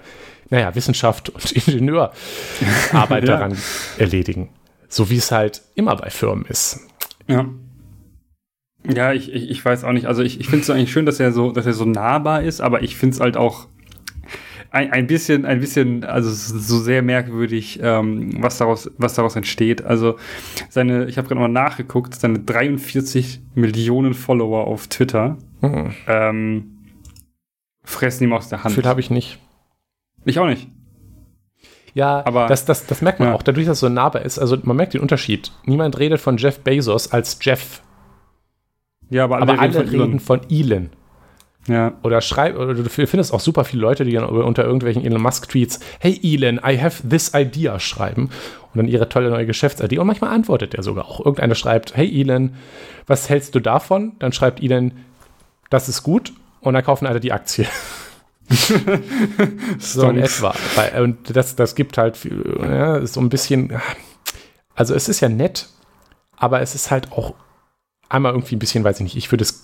naja, 0.50 0.74
Wissenschaft 0.76 1.30
und 1.30 1.52
Ingenieurarbeit 1.68 2.14
ja. 2.94 3.20
daran 3.20 3.58
erledigen. 3.98 4.50
So 4.88 5.10
wie 5.10 5.18
es 5.18 5.32
halt 5.32 5.62
immer 5.76 5.96
bei 5.96 6.10
Firmen 6.10 6.46
ist. 6.46 6.80
Ja. 7.28 7.46
Ja, 8.88 9.14
ich, 9.14 9.34
ich, 9.34 9.50
ich 9.50 9.66
weiß 9.66 9.84
auch 9.84 9.92
nicht. 9.92 10.06
Also 10.06 10.22
ich, 10.22 10.40
ich 10.40 10.48
finde 10.48 10.62
es 10.62 10.70
eigentlich 10.70 10.92
schön, 10.92 11.06
dass 11.06 11.20
er 11.20 11.32
so, 11.32 11.52
dass 11.52 11.66
er 11.66 11.74
so 11.74 11.86
nahbar 11.86 12.44
ist, 12.44 12.62
aber 12.62 12.84
ich 12.84 12.96
finde 12.96 13.16
es 13.16 13.20
halt 13.20 13.36
auch 13.36 13.68
ein, 14.76 14.92
ein 14.92 15.08
bisschen, 15.08 15.46
ein 15.46 15.62
bisschen, 15.62 16.04
also 16.04 16.30
so 16.30 16.80
sehr 16.80 17.02
merkwürdig, 17.02 17.80
ähm, 17.82 18.44
was, 18.44 18.58
daraus, 18.58 18.92
was 18.98 19.14
daraus 19.14 19.36
entsteht. 19.38 19.86
Also 19.86 20.18
seine, 20.70 21.06
ich 21.06 21.18
habe 21.18 21.28
gerade 21.28 21.40
mal 21.40 21.48
nachgeguckt, 21.48 22.14
seine 22.14 22.40
43 22.40 23.42
Millionen 23.56 24.14
Follower 24.14 24.68
auf 24.68 24.88
Twitter 24.88 25.38
mhm. 25.62 25.94
ähm, 26.08 26.72
fressen 27.84 28.26
ihm 28.26 28.34
aus 28.34 28.50
der 28.50 28.64
Hand. 28.66 28.76
Viel 28.76 28.86
habe 28.86 29.00
ich 29.00 29.10
nicht. 29.10 29.40
Ich 30.26 30.40
auch 30.40 30.48
nicht. 30.48 30.68
Ja, 31.94 32.26
aber 32.26 32.48
das, 32.48 32.66
das, 32.66 32.86
das 32.86 33.02
merkt 33.02 33.20
man 33.20 33.30
ja. 33.30 33.36
auch, 33.36 33.44
dadurch, 33.44 33.66
dass 33.66 33.78
es 33.78 33.80
so 33.80 33.88
nahbar 33.88 34.24
ist. 34.24 34.38
Also 34.38 34.58
man 34.64 34.76
merkt 34.76 34.94
den 34.94 35.02
Unterschied. 35.02 35.54
Niemand 35.64 35.98
redet 35.98 36.20
von 36.20 36.36
Jeff 36.36 36.60
Bezos 36.60 37.14
als 37.14 37.40
Jeff. 37.42 37.82
Ja, 39.10 39.24
aber 39.24 39.38
alle, 39.38 39.44
aber 39.44 39.54
reden, 39.54 39.78
alle 39.78 39.88
von 39.88 40.02
reden 40.02 40.20
von 40.20 40.42
Elon. 40.50 40.90
Ja. 41.68 41.94
Oder 42.04 42.22
schreib, 42.22 42.58
oder 42.58 42.76
du 42.76 42.84
findest 42.88 43.34
auch 43.34 43.40
super 43.40 43.64
viele 43.64 43.82
Leute, 43.82 44.06
die 44.06 44.12
dann 44.12 44.26
unter 44.26 44.64
irgendwelchen 44.64 45.04
Elon 45.04 45.22
Musk-Tweets, 45.22 45.80
hey 46.00 46.20
Elon, 46.24 46.60
I 46.64 46.80
have 46.80 47.08
this 47.08 47.32
idea 47.34 47.80
schreiben 47.80 48.30
und 48.74 48.78
dann 48.78 48.88
ihre 48.88 49.10
tolle 49.10 49.30
neue 49.30 49.48
Geschäftsidee. 49.48 49.98
Und 49.98 50.08
manchmal 50.08 50.32
antwortet 50.32 50.76
er 50.76 50.84
sogar 50.84 51.06
auch. 51.06 51.20
Irgendeiner 51.20 51.56
schreibt, 51.56 51.96
hey 51.98 52.22
Elon, 52.22 52.56
was 53.08 53.30
hältst 53.30 53.56
du 53.56 53.60
davon? 53.60 54.14
Dann 54.20 54.32
schreibt 54.32 54.62
Elon, 54.62 54.92
das 55.70 55.90
ist 55.90 56.04
gut. 56.04 56.34
Und 56.62 56.74
dann 56.74 56.84
kaufen 56.84 57.08
alle 57.08 57.20
die 57.20 57.32
Aktie. 57.32 57.68
so 59.80 60.10
in 60.10 60.18
etwa. 60.18 60.54
Und 61.00 61.36
das, 61.36 61.56
das 61.56 61.76
gibt 61.76 61.98
halt 61.98 62.18
ja, 62.62 63.06
so 63.06 63.20
ein 63.20 63.30
bisschen, 63.30 63.74
also 64.76 64.94
es 64.94 65.10
ist 65.10 65.20
ja 65.20 65.30
nett, 65.30 65.68
aber 66.38 66.62
es 66.62 66.76
ist 66.76 66.92
halt 66.92 67.12
auch 67.12 67.34
einmal 68.10 68.34
irgendwie 68.34 68.56
ein 68.56 68.60
bisschen, 68.60 68.84
weiß 68.84 68.98
ich 68.98 69.04
nicht, 69.04 69.18
ich 69.18 69.32
würde 69.32 69.44
es 69.44 69.62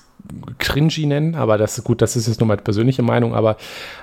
cringy 0.59 1.05
nennen, 1.05 1.35
aber 1.35 1.57
das 1.57 1.77
ist 1.77 1.83
gut, 1.83 2.01
das 2.01 2.15
ist 2.15 2.27
jetzt 2.27 2.39
nur 2.39 2.47
meine 2.47 2.61
persönliche 2.61 3.01
Meinung, 3.01 3.33
aber 3.33 3.57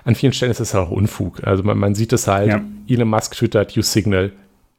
an 0.05 0.15
vielen 0.15 0.33
Stellen 0.33 0.51
ist 0.51 0.61
es 0.61 0.75
halt 0.75 0.87
auch 0.87 0.91
Unfug. 0.91 1.45
Also 1.45 1.63
man, 1.63 1.79
man 1.79 1.95
sieht 1.95 2.13
es 2.13 2.27
halt, 2.27 2.49
ja. 2.49 2.61
Elon 2.89 3.09
Musk 3.09 3.35
twittert, 3.35 3.77
use 3.77 3.91
Signal, 3.91 4.33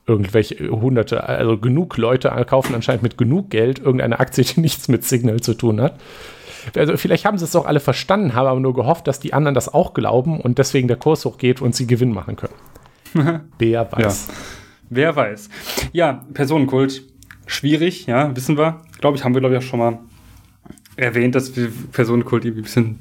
irgendwelche 0.06 0.70
hunderte, 0.70 1.24
also 1.28 1.58
genug 1.58 1.98
Leute 1.98 2.30
kaufen 2.48 2.74
anscheinend 2.76 3.04
mit 3.04 3.18
genug 3.18 3.50
Geld 3.50 3.80
irgendeine 3.80 4.20
Aktie, 4.20 4.44
die 4.44 4.60
nichts 4.62 4.88
mit 4.88 5.04
Signal 5.06 5.40
zu 5.42 5.54
tun 5.54 5.82
hat. 5.82 6.00
Also 6.76 6.98
vielleicht 6.98 7.26
haben 7.26 7.38
sie 7.38 7.46
es 7.46 7.52
doch 7.52 7.66
alle 7.66 7.80
verstanden, 7.80 8.34
haben 8.34 8.48
aber 8.48 8.60
nur 8.60 8.74
gehofft, 8.74 9.08
dass 9.08 9.20
die 9.20 9.34
anderen 9.34 9.56
das 9.56 9.74
auch 9.74 9.94
glauben 9.94 10.42
und 10.42 10.58
deswegen 10.58 10.88
der 10.88 10.98
Kurs 10.98 11.26
hochgeht 11.26 11.62
und 11.62 11.74
sie 11.76 11.88
Gewinn 11.88 12.12
machen 12.12 12.36
können. 12.36 13.50
Wer 13.58 13.92
weiß. 13.92 14.28
Ja. 14.28 14.34
Wer 14.90 15.16
weiß. 15.16 15.50
Ja, 15.94 16.26
Personenkult. 16.34 17.04
Schwierig, 17.46 18.06
ja, 18.06 18.36
wissen 18.36 18.58
wir. 18.58 18.82
Glaube 19.00 19.18
ich, 19.18 19.24
haben 19.24 19.34
wir, 19.34 19.42
glaube 19.42 19.56
ich, 19.56 19.64
auch 19.64 19.68
schon 19.68 19.80
mal 19.80 20.00
erwähnt, 20.96 21.36
dass 21.36 21.56
wir 21.56 21.72
Personenkult 21.92 22.46
irgendwie 22.46 22.62
ein 22.62 22.64
bisschen 22.64 23.00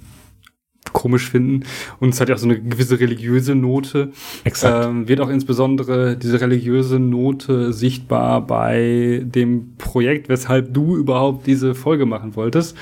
komisch 0.93 1.31
finden. 1.31 1.65
Und 2.01 2.11
es 2.11 2.21
hat 2.21 2.29
ja 2.29 2.35
auch 2.35 2.39
so 2.39 2.47
eine 2.47 2.61
gewisse 2.61 2.99
religiöse 2.99 3.55
Note. 3.55 4.13
Exakt. 4.45 4.87
Ähm, 4.87 5.09
wird 5.09 5.21
auch 5.21 5.29
insbesondere 5.29 6.17
diese 6.17 6.41
religiöse 6.41 6.99
Note 6.99 7.73
sichtbar 7.73 8.47
bei 8.47 9.23
dem 9.25 9.75
Projekt, 9.77 10.29
weshalb 10.29 10.73
du 10.75 10.97
überhaupt 10.97 11.47
diese 11.47 11.75
Folge 11.75 12.07
machen 12.07 12.37
wolltest. 12.37 12.77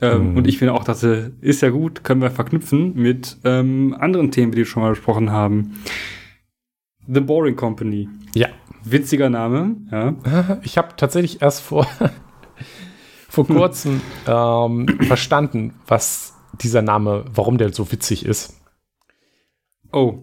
Ähm, 0.00 0.30
mhm. 0.30 0.36
Und 0.36 0.46
ich 0.46 0.58
finde 0.58 0.74
auch, 0.74 0.84
das 0.84 1.02
ist 1.02 1.62
ja 1.62 1.70
gut, 1.70 2.04
können 2.04 2.22
wir 2.22 2.30
verknüpfen 2.30 2.94
mit 2.94 3.36
ähm, 3.44 3.96
anderen 3.98 4.30
Themen, 4.30 4.52
die 4.52 4.58
wir 4.58 4.64
schon 4.64 4.82
mal 4.82 4.90
besprochen 4.90 5.30
haben. 5.30 5.74
The 7.06 7.20
Boring 7.20 7.56
Company. 7.56 8.08
Ja. 8.34 8.48
Witziger 8.84 9.28
Name, 9.28 9.76
ja. 9.90 10.60
Ich 10.62 10.78
habe 10.78 10.94
tatsächlich 10.96 11.42
erst 11.42 11.62
vor, 11.62 11.86
vor 13.44 13.56
kurzem 13.56 14.00
ähm, 14.26 14.88
verstanden, 15.02 15.74
was 15.86 16.34
dieser 16.60 16.82
Name, 16.82 17.24
warum 17.32 17.58
der 17.58 17.72
so 17.72 17.90
witzig 17.92 18.24
ist. 18.24 18.60
Oh. 19.92 20.18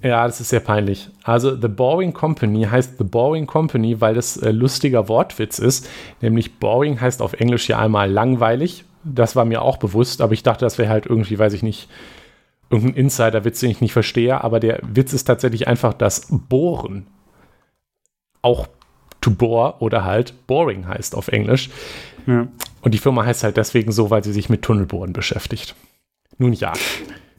Ja, 0.00 0.26
das 0.26 0.40
ist 0.40 0.50
sehr 0.50 0.60
peinlich. 0.60 1.10
Also 1.24 1.60
The 1.60 1.66
Boring 1.66 2.12
Company 2.12 2.64
heißt 2.64 2.98
The 2.98 3.04
Boring 3.04 3.46
Company, 3.46 4.00
weil 4.00 4.14
das 4.14 4.36
äh, 4.36 4.52
lustiger 4.52 5.08
Wortwitz 5.08 5.58
ist. 5.58 5.88
Nämlich 6.20 6.60
Boring 6.60 7.00
heißt 7.00 7.20
auf 7.20 7.32
Englisch 7.32 7.68
ja 7.68 7.78
einmal 7.78 8.10
langweilig. 8.10 8.84
Das 9.02 9.34
war 9.34 9.44
mir 9.44 9.62
auch 9.62 9.78
bewusst, 9.78 10.20
aber 10.20 10.34
ich 10.34 10.44
dachte, 10.44 10.64
das 10.64 10.78
wäre 10.78 10.90
halt 10.90 11.06
irgendwie, 11.06 11.38
weiß 11.38 11.52
ich 11.52 11.64
nicht, 11.64 11.88
irgendein 12.70 12.96
Insider-Witz, 12.96 13.60
den 13.60 13.70
ich 13.70 13.80
nicht 13.80 13.92
verstehe. 13.92 14.44
Aber 14.44 14.60
der 14.60 14.78
Witz 14.82 15.12
ist 15.12 15.24
tatsächlich 15.24 15.66
einfach 15.66 15.94
das 15.94 16.28
Bohren. 16.30 17.08
Auch 18.40 18.68
to 19.20 19.32
bore 19.32 19.80
oder 19.80 20.04
halt 20.04 20.46
boring 20.46 20.86
heißt 20.86 21.14
auf 21.14 21.28
Englisch. 21.28 21.70
Ja. 22.28 22.46
Und 22.82 22.92
die 22.92 22.98
Firma 22.98 23.24
heißt 23.24 23.42
halt 23.42 23.56
deswegen 23.56 23.90
so, 23.90 24.10
weil 24.10 24.22
sie 24.22 24.32
sich 24.32 24.50
mit 24.50 24.62
Tunnelbohren 24.62 25.12
beschäftigt. 25.14 25.74
Nun 26.36 26.52
ja. 26.52 26.72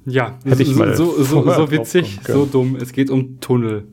Ja, 0.06 0.40
Hätte 0.44 0.64
ich 0.64 0.74
mal 0.74 0.96
so, 0.96 1.22
so, 1.22 1.44
so 1.52 1.72
witzig, 1.72 2.20
so 2.26 2.46
dumm. 2.46 2.76
Es 2.76 2.92
geht 2.92 3.12
um 3.12 3.40
Tunnel. 3.40 3.88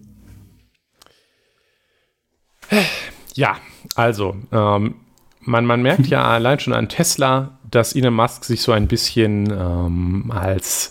Ja, 3.35 3.59
also, 3.95 4.37
ähm, 4.51 4.95
man, 5.41 5.67
man 5.67 5.83
merkt 5.83 6.07
ja 6.07 6.25
allein 6.31 6.59
schon 6.59 6.73
an 6.73 6.89
Tesla, 6.89 7.59
dass 7.71 7.95
Elon 7.95 8.15
Musk 8.15 8.45
sich 8.45 8.63
so 8.63 8.73
ein 8.73 8.89
bisschen 8.89 9.51
ähm, 9.51 10.33
als 10.35 10.91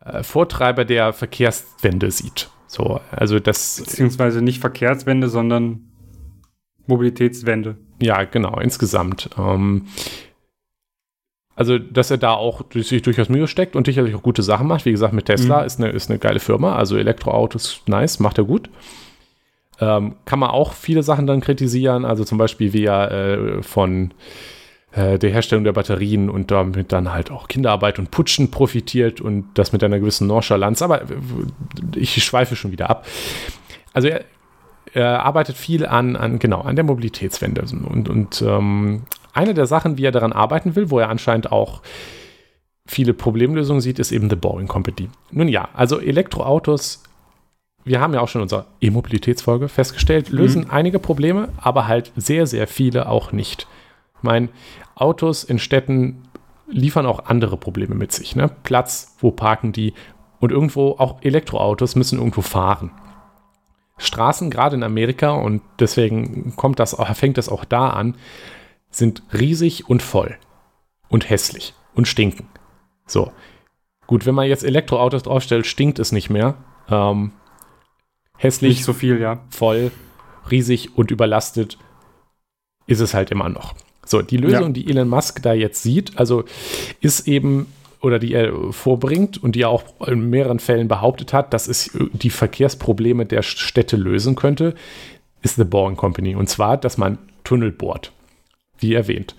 äh, 0.00 0.24
Vortreiber 0.24 0.84
der 0.84 1.12
Verkehrswende 1.12 2.10
sieht. 2.10 2.50
So, 2.66 3.00
also 3.12 3.38
das. 3.38 3.82
Beziehungsweise 3.84 4.42
nicht 4.42 4.58
Verkehrswende, 4.58 5.28
sondern 5.28 5.92
Mobilitätswende. 6.86 7.78
Ja, 8.00 8.24
genau, 8.24 8.58
insgesamt. 8.60 9.30
Ähm, 9.38 9.86
also, 11.58 11.76
dass 11.76 12.10
er 12.12 12.18
da 12.18 12.34
auch 12.34 12.62
sich 12.72 13.02
durchaus 13.02 13.28
Mühe 13.28 13.48
steckt 13.48 13.74
und 13.74 13.86
sicherlich 13.86 14.14
auch 14.14 14.22
gute 14.22 14.42
Sachen 14.42 14.68
macht. 14.68 14.84
Wie 14.84 14.92
gesagt, 14.92 15.12
mit 15.12 15.26
Tesla 15.26 15.60
mhm. 15.60 15.66
ist, 15.66 15.80
eine, 15.80 15.90
ist 15.90 16.08
eine 16.08 16.20
geile 16.20 16.38
Firma. 16.38 16.76
Also 16.76 16.96
Elektroautos, 16.96 17.82
nice, 17.86 18.20
macht 18.20 18.38
er 18.38 18.44
gut. 18.44 18.70
Ähm, 19.80 20.14
kann 20.24 20.38
man 20.38 20.50
auch 20.50 20.72
viele 20.72 21.02
Sachen 21.02 21.26
dann 21.26 21.40
kritisieren. 21.40 22.04
Also 22.04 22.24
zum 22.24 22.38
Beispiel, 22.38 22.72
wie 22.72 22.84
er 22.84 23.10
äh, 23.10 23.62
von 23.64 24.12
äh, 24.92 25.18
der 25.18 25.30
Herstellung 25.30 25.64
der 25.64 25.72
Batterien 25.72 26.30
und 26.30 26.52
damit 26.52 26.92
dann 26.92 27.12
halt 27.12 27.32
auch 27.32 27.48
Kinderarbeit 27.48 27.98
und 27.98 28.12
Putschen 28.12 28.52
profitiert 28.52 29.20
und 29.20 29.46
das 29.54 29.72
mit 29.72 29.82
einer 29.82 29.98
gewissen 29.98 30.28
Nonchalance. 30.28 30.84
Aber 30.84 31.02
ich 31.96 32.22
schweife 32.22 32.54
schon 32.54 32.70
wieder 32.70 32.88
ab. 32.88 33.04
Also 33.92 34.06
er, 34.06 34.24
er 34.94 35.24
arbeitet 35.24 35.56
viel 35.56 35.86
an, 35.86 36.16
an, 36.16 36.38
genau, 36.38 36.60
an 36.60 36.76
der 36.76 36.84
Mobilitätswende. 36.84 37.62
Und, 37.62 38.08
und 38.08 38.42
ähm, 38.42 39.02
eine 39.32 39.54
der 39.54 39.66
Sachen, 39.66 39.98
wie 39.98 40.04
er 40.04 40.12
daran 40.12 40.32
arbeiten 40.32 40.76
will, 40.76 40.90
wo 40.90 40.98
er 40.98 41.08
anscheinend 41.08 41.52
auch 41.52 41.82
viele 42.86 43.14
Problemlösungen 43.14 43.80
sieht, 43.80 43.98
ist 43.98 44.12
eben 44.12 44.30
The 44.30 44.36
Boring 44.36 44.66
Company. 44.66 45.10
Nun 45.30 45.48
ja, 45.48 45.68
also 45.74 46.00
Elektroautos, 46.00 47.02
wir 47.84 48.00
haben 48.00 48.14
ja 48.14 48.20
auch 48.20 48.28
schon 48.28 48.40
in 48.40 48.44
unserer 48.44 48.66
E-Mobilitätsfolge 48.80 49.68
festgestellt, 49.68 50.30
lösen 50.30 50.64
mhm. 50.64 50.70
einige 50.70 50.98
Probleme, 50.98 51.50
aber 51.58 51.86
halt 51.86 52.12
sehr, 52.16 52.46
sehr 52.46 52.66
viele 52.66 53.08
auch 53.08 53.32
nicht. 53.32 53.66
Ich 54.16 54.22
meine, 54.22 54.48
Autos 54.94 55.44
in 55.44 55.58
Städten 55.58 56.22
liefern 56.66 57.06
auch 57.06 57.26
andere 57.26 57.56
Probleme 57.56 57.94
mit 57.94 58.12
sich. 58.12 58.36
Ne? 58.36 58.50
Platz, 58.62 59.16
wo 59.20 59.30
parken 59.30 59.72
die? 59.72 59.94
Und 60.40 60.52
irgendwo 60.52 60.92
auch 60.98 61.22
Elektroautos 61.22 61.96
müssen 61.96 62.18
irgendwo 62.18 62.42
fahren. 62.42 62.90
Straßen, 63.98 64.50
gerade 64.50 64.76
in 64.76 64.82
Amerika, 64.82 65.32
und 65.32 65.62
deswegen 65.78 66.54
kommt 66.56 66.78
das, 66.78 66.96
fängt 67.14 67.36
das 67.36 67.48
auch 67.48 67.64
da 67.64 67.90
an, 67.90 68.16
sind 68.90 69.22
riesig 69.32 69.88
und 69.88 70.02
voll 70.02 70.36
und 71.08 71.28
hässlich 71.28 71.74
und 71.94 72.08
stinken. 72.08 72.48
So. 73.06 73.32
Gut, 74.06 74.24
wenn 74.24 74.34
man 74.34 74.48
jetzt 74.48 74.64
Elektroautos 74.64 75.24
draufstellt, 75.24 75.66
stinkt 75.66 75.98
es 75.98 76.12
nicht 76.12 76.30
mehr. 76.30 76.54
Ähm, 76.88 77.32
hässlich, 78.36 78.76
nicht 78.76 78.84
so 78.84 78.94
viel, 78.94 79.20
ja. 79.20 79.40
voll, 79.50 79.90
riesig 80.50 80.96
und 80.96 81.10
überlastet 81.10 81.78
ist 82.86 83.00
es 83.00 83.12
halt 83.12 83.30
immer 83.30 83.48
noch. 83.48 83.74
So, 84.04 84.22
die 84.22 84.38
Lösung, 84.38 84.68
ja. 84.68 84.72
die 84.72 84.88
Elon 84.88 85.08
Musk 85.08 85.42
da 85.42 85.52
jetzt 85.52 85.82
sieht, 85.82 86.18
also 86.18 86.44
ist 87.00 87.28
eben 87.28 87.70
oder 88.00 88.18
die 88.18 88.32
er 88.32 88.72
vorbringt 88.72 89.42
und 89.42 89.54
die 89.54 89.62
er 89.62 89.70
auch 89.70 89.84
in 90.06 90.30
mehreren 90.30 90.60
Fällen 90.60 90.88
behauptet 90.88 91.32
hat, 91.32 91.52
dass 91.52 91.66
es 91.68 91.90
die 92.12 92.30
Verkehrsprobleme 92.30 93.26
der 93.26 93.42
Städte 93.42 93.96
lösen 93.96 94.36
könnte, 94.36 94.74
ist 95.42 95.56
The 95.56 95.64
Boring 95.64 95.96
Company. 95.96 96.34
Und 96.34 96.48
zwar, 96.48 96.76
dass 96.76 96.98
man 96.98 97.18
Tunnel 97.44 97.72
bohrt 97.72 98.12
wie 98.78 98.94
erwähnt. 98.94 99.34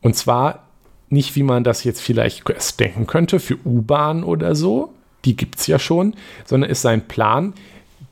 Und 0.00 0.16
zwar 0.16 0.68
nicht, 1.10 1.36
wie 1.36 1.42
man 1.42 1.64
das 1.64 1.84
jetzt 1.84 2.00
vielleicht 2.00 2.44
denken 2.80 3.06
könnte, 3.06 3.40
für 3.40 3.58
U-Bahn 3.64 4.24
oder 4.24 4.54
so, 4.54 4.94
die 5.24 5.36
gibt 5.36 5.58
es 5.58 5.66
ja 5.66 5.78
schon, 5.78 6.14
sondern 6.46 6.70
ist 6.70 6.82
sein 6.82 7.06
Plan, 7.06 7.52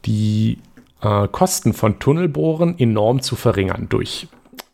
die 0.05 0.59
äh, 1.01 1.29
Kosten 1.29 1.73
von 1.73 1.99
Tunnelbohren 1.99 2.79
enorm 2.79 3.23
zu 3.23 3.37
verringern 3.37 3.87
durch 3.89 4.29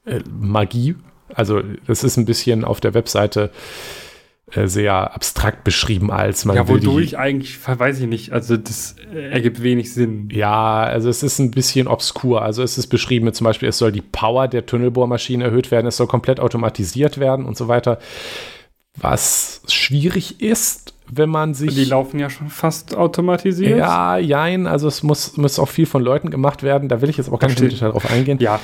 äh, 0.06 0.20
Magie. 0.28 0.96
Also 1.34 1.62
das 1.86 2.04
ist 2.04 2.16
ein 2.16 2.24
bisschen 2.24 2.64
auf 2.64 2.80
der 2.80 2.94
Webseite 2.94 3.50
äh, 3.50 4.11
sehr 4.54 5.14
abstrakt 5.14 5.64
beschrieben 5.64 6.10
als 6.10 6.44
man. 6.44 6.56
Ja, 6.56 6.68
wodurch 6.68 7.10
die, 7.10 7.16
eigentlich, 7.16 7.58
weiß 7.66 8.00
ich 8.00 8.06
nicht. 8.06 8.32
Also 8.32 8.56
das 8.56 8.96
ergibt 9.12 9.62
wenig 9.62 9.92
Sinn. 9.92 10.28
Ja, 10.30 10.82
also 10.82 11.08
es 11.08 11.22
ist 11.22 11.38
ein 11.38 11.50
bisschen 11.50 11.88
obskur. 11.88 12.42
Also 12.42 12.62
es 12.62 12.78
ist 12.78 12.88
beschrieben 12.88 13.24
mit 13.24 13.34
zum 13.34 13.44
Beispiel, 13.44 13.68
es 13.68 13.78
soll 13.78 13.92
die 13.92 14.02
Power 14.02 14.48
der 14.48 14.66
Tunnelbohrmaschine 14.66 15.44
erhöht 15.44 15.70
werden, 15.70 15.86
es 15.86 15.96
soll 15.96 16.06
komplett 16.06 16.40
automatisiert 16.40 17.18
werden 17.18 17.46
und 17.46 17.56
so 17.56 17.68
weiter. 17.68 17.98
was 19.00 19.62
schwierig 19.68 20.40
ist, 20.42 20.94
wenn 21.10 21.30
man 21.30 21.54
sich. 21.54 21.74
Die 21.74 21.84
laufen 21.84 22.18
ja 22.18 22.30
schon 22.30 22.48
fast 22.48 22.94
automatisiert. 22.94 23.78
Ja, 23.78 24.18
jein. 24.18 24.66
Also 24.66 24.88
es 24.88 25.02
muss, 25.02 25.36
muss 25.36 25.58
auch 25.58 25.68
viel 25.68 25.86
von 25.86 26.02
Leuten 26.02 26.30
gemacht 26.30 26.62
werden. 26.62 26.88
Da 26.88 27.00
will 27.00 27.08
ich 27.08 27.16
jetzt 27.16 27.30
auch 27.30 27.38
ganz 27.38 27.54
schnell 27.54 27.70
darauf 27.70 28.10
eingehen. 28.10 28.38
Ja. 28.40 28.60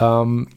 Ähm, 0.00 0.48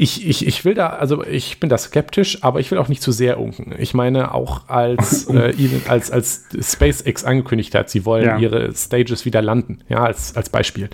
ich, 0.00 0.26
ich, 0.26 0.46
ich 0.46 0.64
will 0.64 0.72
da, 0.72 0.88
also 0.88 1.22
ich 1.22 1.60
bin 1.60 1.68
da 1.68 1.76
skeptisch, 1.76 2.42
aber 2.42 2.58
ich 2.58 2.70
will 2.70 2.78
auch 2.78 2.88
nicht 2.88 3.02
zu 3.02 3.12
sehr 3.12 3.38
unken. 3.38 3.74
Ich 3.78 3.92
meine, 3.92 4.32
auch 4.32 4.66
als, 4.66 5.26
äh, 5.28 5.52
als, 5.86 6.10
als 6.10 6.46
SpaceX 6.58 7.22
angekündigt 7.24 7.74
hat, 7.74 7.90
sie 7.90 8.06
wollen 8.06 8.24
ja. 8.24 8.38
ihre 8.38 8.74
Stages 8.74 9.26
wieder 9.26 9.42
landen, 9.42 9.84
ja, 9.90 10.02
als, 10.02 10.34
als 10.34 10.48
Beispiel, 10.48 10.88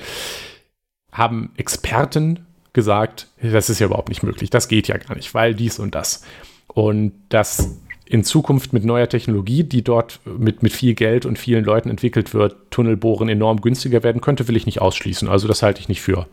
haben 1.13 1.53
Experten 1.57 2.47
gesagt, 2.73 3.29
das 3.41 3.71
ist 3.71 3.79
ja 3.79 3.87
überhaupt 3.87 4.09
nicht 4.09 4.25
möglich, 4.25 4.51
das 4.51 4.67
geht 4.67 4.89
ja 4.89 4.97
gar 4.97 5.15
nicht, 5.15 5.33
weil 5.35 5.55
dies 5.55 5.79
und 5.79 5.95
das. 5.95 6.25
Und 6.67 7.13
das 7.29 7.79
in 8.09 8.23
Zukunft 8.23 8.73
mit 8.73 8.85
neuer 8.85 9.09
Technologie, 9.09 9.65
die 9.65 9.83
dort 9.83 10.21
mit, 10.25 10.63
mit 10.63 10.73
viel 10.73 10.95
Geld 10.95 11.27
und 11.27 11.39
vielen 11.39 11.65
Leuten 11.65 11.91
entwickelt 11.91 12.35
wird, 12.35 12.55
Tunnelbohren 12.71 13.29
enorm 13.29 13.61
günstiger 13.61 14.05
werden 14.05 14.21
könnte, 14.21 14.47
will 14.47 14.57
ich 14.57 14.65
nicht 14.65 14.81
ausschließen. 14.81 15.29
Also 15.29 15.49
das 15.49 15.63
halte 15.63 15.81
ich 15.81 15.89
nicht 15.89 16.01
für. 16.01 16.27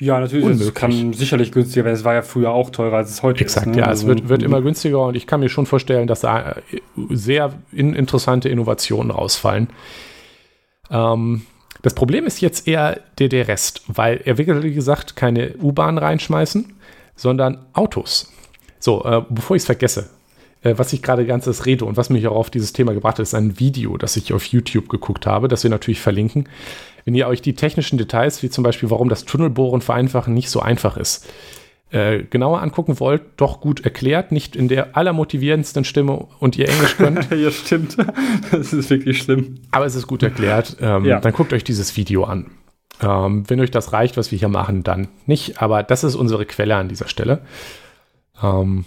Ja, 0.00 0.18
natürlich, 0.18 0.60
es 0.60 0.74
kann 0.74 1.12
sicherlich 1.12 1.52
günstiger 1.52 1.84
werden. 1.84 1.94
Es 1.94 2.04
war 2.04 2.14
ja 2.14 2.22
früher 2.22 2.50
auch 2.50 2.70
teurer, 2.70 2.96
als 2.96 3.10
es 3.10 3.22
heute 3.22 3.42
Exakt, 3.42 3.66
ist. 3.66 3.72
Exakt, 3.72 3.76
ne? 3.76 3.82
ja, 3.82 3.88
also, 3.88 4.02
es 4.02 4.08
wird, 4.08 4.28
wird 4.28 4.42
immer 4.42 4.60
günstiger 4.62 5.06
und 5.06 5.16
ich 5.16 5.28
kann 5.28 5.38
mir 5.38 5.48
schon 5.48 5.66
vorstellen, 5.66 6.08
dass 6.08 6.20
da 6.20 6.56
sehr 7.10 7.52
in 7.70 7.94
interessante 7.94 8.48
Innovationen 8.48 9.12
rausfallen. 9.12 9.68
Ähm, 10.90 11.42
das 11.82 11.94
Problem 11.94 12.26
ist 12.26 12.40
jetzt 12.40 12.66
eher 12.66 13.00
der, 13.18 13.28
der 13.28 13.46
Rest, 13.46 13.82
weil 13.86 14.20
er 14.24 14.38
will, 14.38 14.62
wie 14.62 14.74
gesagt, 14.74 15.14
keine 15.14 15.54
U-Bahn 15.56 15.98
reinschmeißen, 15.98 16.72
sondern 17.14 17.58
Autos. 17.74 18.32
So, 18.80 19.04
äh, 19.04 19.22
bevor 19.28 19.54
ich 19.54 19.62
es 19.62 19.66
vergesse, 19.66 20.10
äh, 20.62 20.74
was 20.76 20.92
ich 20.92 21.02
gerade 21.02 21.26
ganzes 21.26 21.66
rede 21.66 21.84
und 21.84 21.96
was 21.96 22.10
mich 22.10 22.26
auch 22.26 22.36
auf 22.36 22.50
dieses 22.50 22.72
Thema 22.72 22.92
gebracht 22.92 23.18
hat, 23.18 23.22
ist 23.22 23.34
ein 23.34 23.58
Video, 23.58 23.96
das 23.96 24.16
ich 24.16 24.32
auf 24.32 24.44
YouTube 24.44 24.88
geguckt 24.88 25.26
habe, 25.26 25.48
das 25.48 25.62
wir 25.62 25.70
natürlich 25.70 26.00
verlinken. 26.00 26.48
Wenn 27.04 27.14
ihr 27.14 27.26
euch 27.26 27.42
die 27.42 27.54
technischen 27.54 27.98
Details, 27.98 28.42
wie 28.42 28.50
zum 28.50 28.64
Beispiel, 28.64 28.90
warum 28.90 29.08
das 29.08 29.24
Tunnelbohren 29.24 29.80
vereinfachen 29.80 30.34
nicht 30.34 30.50
so 30.50 30.60
einfach 30.60 30.96
ist, 30.96 31.26
äh, 31.90 32.22
genauer 32.22 32.62
angucken 32.62 33.00
wollt, 33.00 33.22
doch 33.36 33.60
gut 33.60 33.84
erklärt, 33.84 34.32
nicht 34.32 34.56
in 34.56 34.68
der 34.68 34.96
allermotivierendsten 34.96 35.84
Stimme 35.84 36.26
und 36.38 36.56
ihr 36.56 36.68
Englisch 36.68 36.96
könnt. 36.96 37.30
ja, 37.36 37.50
stimmt. 37.50 37.96
Das 38.50 38.72
ist 38.72 38.88
wirklich 38.88 39.18
schlimm. 39.18 39.60
Aber 39.72 39.84
es 39.84 39.94
ist 39.94 40.06
gut 40.06 40.22
erklärt. 40.22 40.76
Ähm, 40.80 41.04
ja. 41.04 41.20
Dann 41.20 41.32
guckt 41.32 41.52
euch 41.52 41.64
dieses 41.64 41.96
Video 41.96 42.24
an. 42.24 42.50
Ähm, 43.02 43.44
wenn 43.48 43.60
euch 43.60 43.70
das 43.70 43.92
reicht, 43.92 44.16
was 44.16 44.30
wir 44.30 44.38
hier 44.38 44.48
machen, 44.48 44.84
dann 44.84 45.08
nicht. 45.26 45.60
Aber 45.60 45.82
das 45.82 46.04
ist 46.04 46.14
unsere 46.14 46.46
Quelle 46.46 46.76
an 46.76 46.88
dieser 46.88 47.08
Stelle. 47.08 47.42
Ähm, 48.42 48.86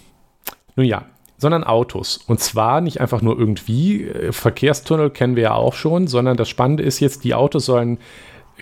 nun 0.74 0.86
ja, 0.86 1.04
sondern 1.38 1.64
Autos. 1.64 2.18
Und 2.26 2.40
zwar 2.40 2.80
nicht 2.80 3.00
einfach 3.00 3.22
nur 3.22 3.38
irgendwie, 3.38 4.04
äh, 4.04 4.32
Verkehrstunnel 4.32 5.10
kennen 5.10 5.36
wir 5.36 5.44
ja 5.44 5.54
auch 5.54 5.74
schon, 5.74 6.06
sondern 6.06 6.36
das 6.36 6.48
Spannende 6.48 6.82
ist 6.82 7.00
jetzt, 7.00 7.24
die 7.24 7.34
Autos 7.34 7.66
sollen 7.66 7.98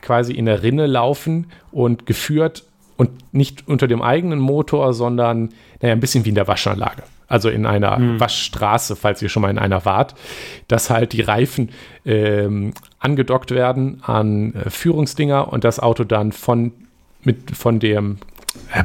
quasi 0.01 0.33
in 0.33 0.47
der 0.47 0.63
Rinne 0.63 0.87
laufen 0.87 1.47
und 1.73 2.07
geführt 2.07 2.65
und 2.97 3.11
nicht 3.33 3.67
unter 3.67 3.87
dem 3.87 4.03
eigenen 4.03 4.39
Motor, 4.39 4.93
sondern 4.93 5.51
naja, 5.81 5.95
ein 5.95 6.01
bisschen 6.01 6.25
wie 6.25 6.31
in 6.31 6.35
der 6.35 6.49
Waschanlage. 6.49 7.03
Also 7.27 7.49
in 7.49 7.65
einer 7.67 7.97
hm. 7.97 8.21
Waschstraße, 8.21 8.97
falls 8.97 9.23
ihr 9.23 9.29
schon 9.29 9.43
mal 9.43 9.51
in 9.51 9.59
einer 9.59 9.85
wart, 9.85 10.15
dass 10.69 10.91
halt 10.91 11.13
die 11.13 11.23
Reifen 11.23 11.71
ähm, 12.05 12.75
angedockt 12.99 13.51
werden 13.51 14.03
an 14.03 14.55
äh, 14.55 14.71
Führungsdinger 14.71 15.53
und 15.53 15.65
das 15.65 15.81
Auto 15.81 16.05
dann 16.05 16.33
von, 16.33 16.73
mit, 17.23 17.57
von 17.57 17.81
dem 17.81 18.19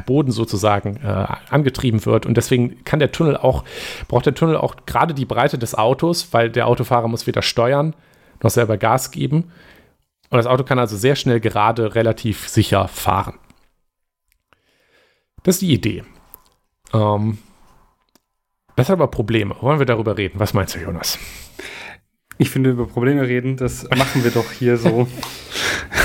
Boden 0.06 0.32
sozusagen 0.32 0.96
äh, 0.96 1.26
angetrieben 1.50 2.04
wird. 2.06 2.26
Und 2.26 2.36
deswegen 2.36 2.84
kann 2.84 2.98
der 2.98 3.12
Tunnel 3.12 3.36
auch, 3.36 3.64
braucht 4.08 4.26
der 4.26 4.34
Tunnel 4.34 4.56
auch 4.56 4.76
gerade 4.86 5.14
die 5.14 5.24
Breite 5.24 5.58
des 5.58 5.74
Autos, 5.74 6.32
weil 6.32 6.50
der 6.50 6.66
Autofahrer 6.66 7.08
muss 7.08 7.26
weder 7.26 7.42
steuern 7.42 7.94
noch 8.42 8.50
selber 8.50 8.76
Gas 8.76 9.10
geben. 9.10 9.52
Und 10.30 10.36
das 10.36 10.46
Auto 10.46 10.64
kann 10.64 10.78
also 10.78 10.96
sehr 10.96 11.16
schnell 11.16 11.40
gerade 11.40 11.94
relativ 11.94 12.48
sicher 12.48 12.88
fahren. 12.88 13.38
Das 15.42 15.56
ist 15.56 15.62
die 15.62 15.72
Idee. 15.72 16.04
Ähm, 16.92 17.38
das 18.76 18.88
hat 18.88 18.94
aber 18.94 19.08
Probleme. 19.08 19.56
Wollen 19.60 19.78
wir 19.78 19.86
darüber 19.86 20.16
reden? 20.16 20.38
Was 20.38 20.54
meinst 20.54 20.74
du, 20.74 20.80
Jonas? 20.80 21.18
Ich 22.40 22.48
finde, 22.48 22.70
über 22.70 22.86
Probleme 22.86 23.28
reden, 23.28 23.58
das 23.58 23.86
machen 23.90 24.24
wir 24.24 24.30
doch 24.30 24.50
hier 24.50 24.78
so. 24.78 25.06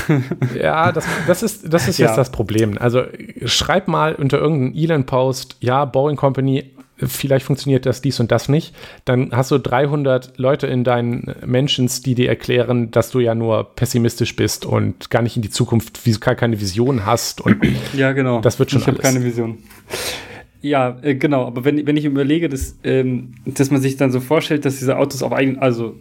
ja, 0.54 0.92
das, 0.92 1.06
das, 1.26 1.42
ist, 1.42 1.72
das 1.72 1.88
ist 1.88 1.96
ja. 1.96 2.08
jetzt 2.08 2.18
das 2.18 2.30
Problem. 2.30 2.76
Also 2.76 3.04
schreib 3.46 3.88
mal 3.88 4.14
unter 4.14 4.38
irgendeinen 4.38 4.76
Elon-Post, 4.76 5.56
ja, 5.60 5.86
Boeing 5.86 6.16
Company, 6.16 6.72
vielleicht 6.98 7.46
funktioniert 7.46 7.86
das 7.86 8.02
dies 8.02 8.20
und 8.20 8.30
das 8.32 8.50
nicht. 8.50 8.74
Dann 9.06 9.30
hast 9.32 9.50
du 9.50 9.56
300 9.56 10.36
Leute 10.36 10.66
in 10.66 10.84
deinen 10.84 11.34
Mentions, 11.46 12.02
die 12.02 12.14
dir 12.14 12.28
erklären, 12.28 12.90
dass 12.90 13.10
du 13.10 13.20
ja 13.20 13.34
nur 13.34 13.74
pessimistisch 13.74 14.36
bist 14.36 14.66
und 14.66 15.08
gar 15.08 15.22
nicht 15.22 15.36
in 15.36 15.42
die 15.42 15.50
Zukunft, 15.50 16.02
gar 16.20 16.34
keine 16.34 16.60
Vision 16.60 17.06
hast. 17.06 17.40
Und 17.40 17.64
ja, 17.94 18.12
genau. 18.12 18.42
Das 18.42 18.58
wird 18.58 18.70
schon 18.70 18.82
Ich 18.82 18.86
habe 18.86 18.98
keine 18.98 19.24
Vision. 19.24 19.56
Ja, 20.60 20.98
äh, 21.00 21.14
genau. 21.14 21.46
Aber 21.46 21.64
wenn, 21.64 21.86
wenn 21.86 21.96
ich 21.96 22.04
überlege, 22.04 22.50
dass, 22.50 22.76
ähm, 22.84 23.36
dass 23.46 23.70
man 23.70 23.80
sich 23.80 23.96
dann 23.96 24.12
so 24.12 24.20
vorstellt, 24.20 24.66
dass 24.66 24.78
diese 24.78 24.98
Autos 24.98 25.22
auf 25.22 25.32
eigenen, 25.32 25.60
also 25.60 25.96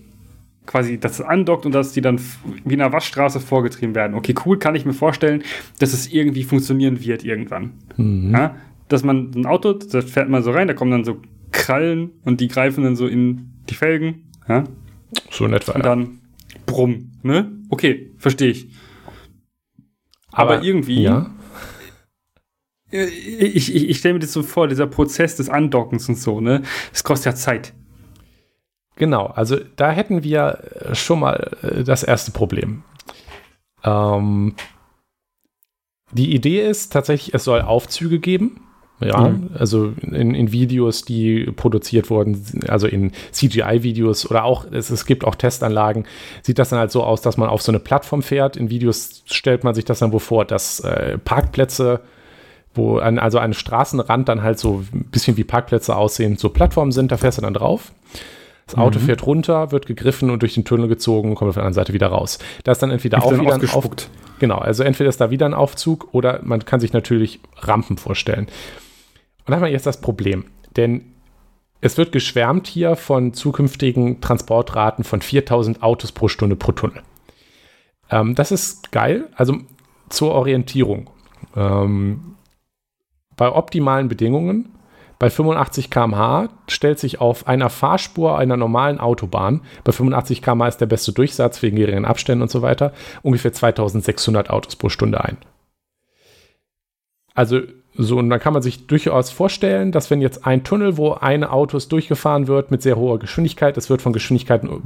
quasi 0.66 1.00
das 1.00 1.22
andockt 1.22 1.66
und 1.66 1.74
dass 1.74 1.94
die 1.94 2.02
dann 2.02 2.20
wie 2.64 2.74
in 2.74 2.82
einer 2.82 2.94
Waschstraße 2.94 3.40
vorgetrieben 3.40 3.96
werden. 3.96 4.16
Okay, 4.16 4.36
cool, 4.46 4.58
kann 4.58 4.76
ich 4.76 4.86
mir 4.86 4.94
vorstellen, 4.94 5.44
dass 5.80 5.94
es 5.94 6.12
irgendwie 6.12 6.44
funktionieren 6.44 7.04
wird 7.04 7.24
irgendwann. 7.24 7.74
Mhm. 7.98 8.32
Ja? 8.34 8.56
Dass 8.88 9.04
man 9.04 9.32
ein 9.36 9.46
Auto, 9.46 9.74
da 9.74 10.02
fährt 10.02 10.30
man 10.30 10.44
so 10.44 10.52
rein, 10.52 10.68
da 10.68 10.74
kommen 10.74 10.92
dann 10.92 11.04
so 11.04 11.22
Krallen 11.52 12.12
und 12.24 12.42
die 12.42 12.48
greifen 12.48 12.84
dann 12.84 12.96
so 12.96 13.08
in 13.08 13.54
die 13.70 13.76
Felgen. 13.76 14.32
Ja? 14.48 14.64
So 15.32 15.46
in 15.46 15.54
etwa. 15.54 15.74
Und 15.74 15.86
dann 15.86 16.20
brumm, 16.66 17.12
ne? 17.24 17.52
Okay, 17.70 18.12
verstehe 18.18 18.52
ich. 18.52 18.70
Aber, 20.32 20.56
Aber, 20.56 20.64
irgendwie. 20.64 21.04
Ja. 21.04 21.32
Ich, 22.92 23.74
ich, 23.74 23.90
ich 23.90 23.98
stelle 23.98 24.14
mir 24.16 24.20
das 24.20 24.32
so 24.32 24.44
vor, 24.44 24.68
dieser 24.68 24.88
Prozess 24.88 25.36
des 25.36 25.50
Andockens 25.50 26.08
und 26.08 26.18
so, 26.18 26.40
ne? 26.40 26.62
Das 26.92 27.04
kostet 27.04 27.34
ja 27.34 27.36
Zeit. 27.36 27.74
Genau, 28.96 29.26
also 29.28 29.58
da 29.76 29.92
hätten 29.92 30.24
wir 30.24 30.60
äh, 30.90 30.96
schon 30.96 31.20
mal 31.20 31.52
äh, 31.62 31.84
das 31.84 32.04
erste 32.04 32.32
Problem. 32.32 32.84
Ähm, 33.84 34.56
die 36.12 36.34
Idee 36.34 36.68
ist 36.68 36.94
tatsächlich, 36.94 37.34
es 37.34 37.44
soll 37.44 37.62
Aufzüge 37.62 38.20
geben. 38.20 38.62
Ja, 39.02 39.28
mhm. 39.28 39.50
also 39.60 39.94
in, 40.02 40.34
in, 40.34 40.54
Videos, 40.54 41.04
die 41.04 41.52
produziert 41.54 42.10
wurden, 42.10 42.42
also 42.70 42.88
in 42.88 43.12
CGI-Videos 43.34 44.30
oder 44.30 44.46
auch, 44.46 44.66
es, 44.72 44.90
es, 44.90 45.06
gibt 45.06 45.26
auch 45.26 45.36
Testanlagen, 45.36 46.06
sieht 46.42 46.60
das 46.60 46.70
dann 46.70 46.80
halt 46.80 46.92
so 46.92 47.04
aus, 47.04 47.20
dass 47.20 47.36
man 47.36 47.50
auf 47.50 47.62
so 47.62 47.74
eine 47.74 47.80
Plattform 47.80 48.22
fährt. 48.22 48.56
In 48.56 48.70
Videos 48.70 49.24
stellt 49.26 49.66
man 49.66 49.76
sich 49.76 49.84
das 49.84 50.00
dann 50.00 50.14
wohl 50.14 50.22
vor, 50.22 50.46
dass 50.46 50.80
äh, 50.80 51.18
Parkplätze, 51.18 52.00
wo 52.74 53.00
an, 53.00 53.20
also 53.20 53.38
ein 53.38 53.54
Straßenrand 53.54 54.30
dann 54.30 54.44
halt 54.44 54.60
so 54.60 54.86
ein 54.94 55.10
bisschen 55.12 55.36
wie 55.36 55.44
Parkplätze 55.44 55.94
aussehen, 55.94 56.38
so 56.38 56.48
Plattformen 56.48 56.94
sind, 56.94 57.12
da 57.12 57.18
fährst 57.18 57.38
du 57.38 57.42
dann 57.42 57.54
drauf. 57.54 57.92
Das 58.66 58.76
Auto 58.76 59.00
mhm. 59.00 59.04
fährt 59.04 59.26
runter, 59.28 59.72
wird 59.72 59.86
gegriffen 59.86 60.32
und 60.32 60.42
durch 60.42 60.56
den 60.56 60.66
Tunnel 60.66 60.88
gezogen 60.88 61.30
und 61.30 61.36
kommt 61.36 61.50
auf 61.50 61.56
der 61.56 61.64
anderen 61.64 61.76
Seite 61.76 61.94
wieder 61.94 62.08
raus. 62.08 62.40
Da 62.64 62.72
ist 62.72 62.82
dann 62.82 62.90
entweder 62.90 63.24
auch 63.24 63.32
wieder 63.32 63.54
ein 63.54 63.70
Auf 63.70 63.90
Genau, 64.40 64.58
also 64.58 64.84
entweder 64.84 65.10
ist 65.10 65.22
da 65.22 65.30
wieder 65.30 65.46
ein 65.46 65.54
Aufzug 65.54 66.10
oder 66.14 66.42
man 66.44 66.66
kann 66.66 66.80
sich 66.80 66.92
natürlich 66.92 67.40
Rampen 67.58 67.98
vorstellen. 67.98 68.46
Und 68.46 69.52
da 69.52 69.56
haben 69.56 69.64
wir 69.64 69.70
jetzt 69.70 69.86
das 69.86 70.02
Problem, 70.02 70.46
denn 70.76 71.14
es 71.80 71.98
wird 71.98 72.12
geschwärmt 72.12 72.66
hier 72.66 72.96
von 72.96 73.34
zukünftigen 73.34 74.20
Transportraten 74.20 75.04
von 75.04 75.22
4000 75.22 75.84
Autos 75.84 76.12
pro 76.12 76.28
Stunde 76.28 76.56
pro 76.56 76.72
Tunnel. 76.72 77.04
Ähm, 78.10 78.34
das 78.34 78.52
ist 78.52 78.92
geil, 78.92 79.30
also 79.36 79.58
zur 80.10 80.32
Orientierung. 80.32 81.12
Ähm, 81.56 82.36
bei 83.38 83.52
optimalen 83.52 84.08
Bedingungen 84.08 84.75
bei 85.20 85.30
85 85.30 85.90
km/h 85.90 86.50
stellt 86.68 87.00
sich 87.00 87.22
auf 87.22 87.48
einer 87.48 87.70
Fahrspur 87.70 88.38
einer 88.38 88.58
normalen 88.58 89.00
Autobahn, 89.00 89.62
bei 89.84 89.92
85 89.92 90.42
km/h 90.42 90.68
ist 90.68 90.82
der 90.82 90.86
beste 90.86 91.14
Durchsatz 91.14 91.62
wegen 91.62 91.78
geringen 91.78 92.06
Abständen 92.06 92.42
und 92.42 92.52
so 92.52 92.62
weiter, 92.62 92.94
ungefähr 93.22 93.54
2600 93.54 94.50
Autos 94.50 94.76
pro 94.76 94.90
Stunde 94.90 95.24
ein. 95.24 95.38
Also 97.34 97.62
so, 97.98 98.18
und 98.18 98.30
dann 98.30 98.42
kann 98.42 98.52
man 98.52 98.62
sich 98.62 98.88
durchaus 98.88 99.30
vorstellen, 99.30 99.94
dass 99.94 100.12
wenn 100.12 100.20
jetzt 100.20 100.46
ein 100.46 100.66
Tunnel, 100.66 100.98
wo 100.98 101.14
ein 101.14 101.46
Auto 101.46 101.80
durchgefahren 101.80 102.48
wird 102.48 102.70
mit 102.70 102.82
sehr 102.82 102.98
hoher 102.98 103.20
Geschwindigkeit, 103.20 103.78
es 103.78 103.90
wird 103.90 104.02
von 104.02 104.12
Geschwindigkeiten, 104.12 104.82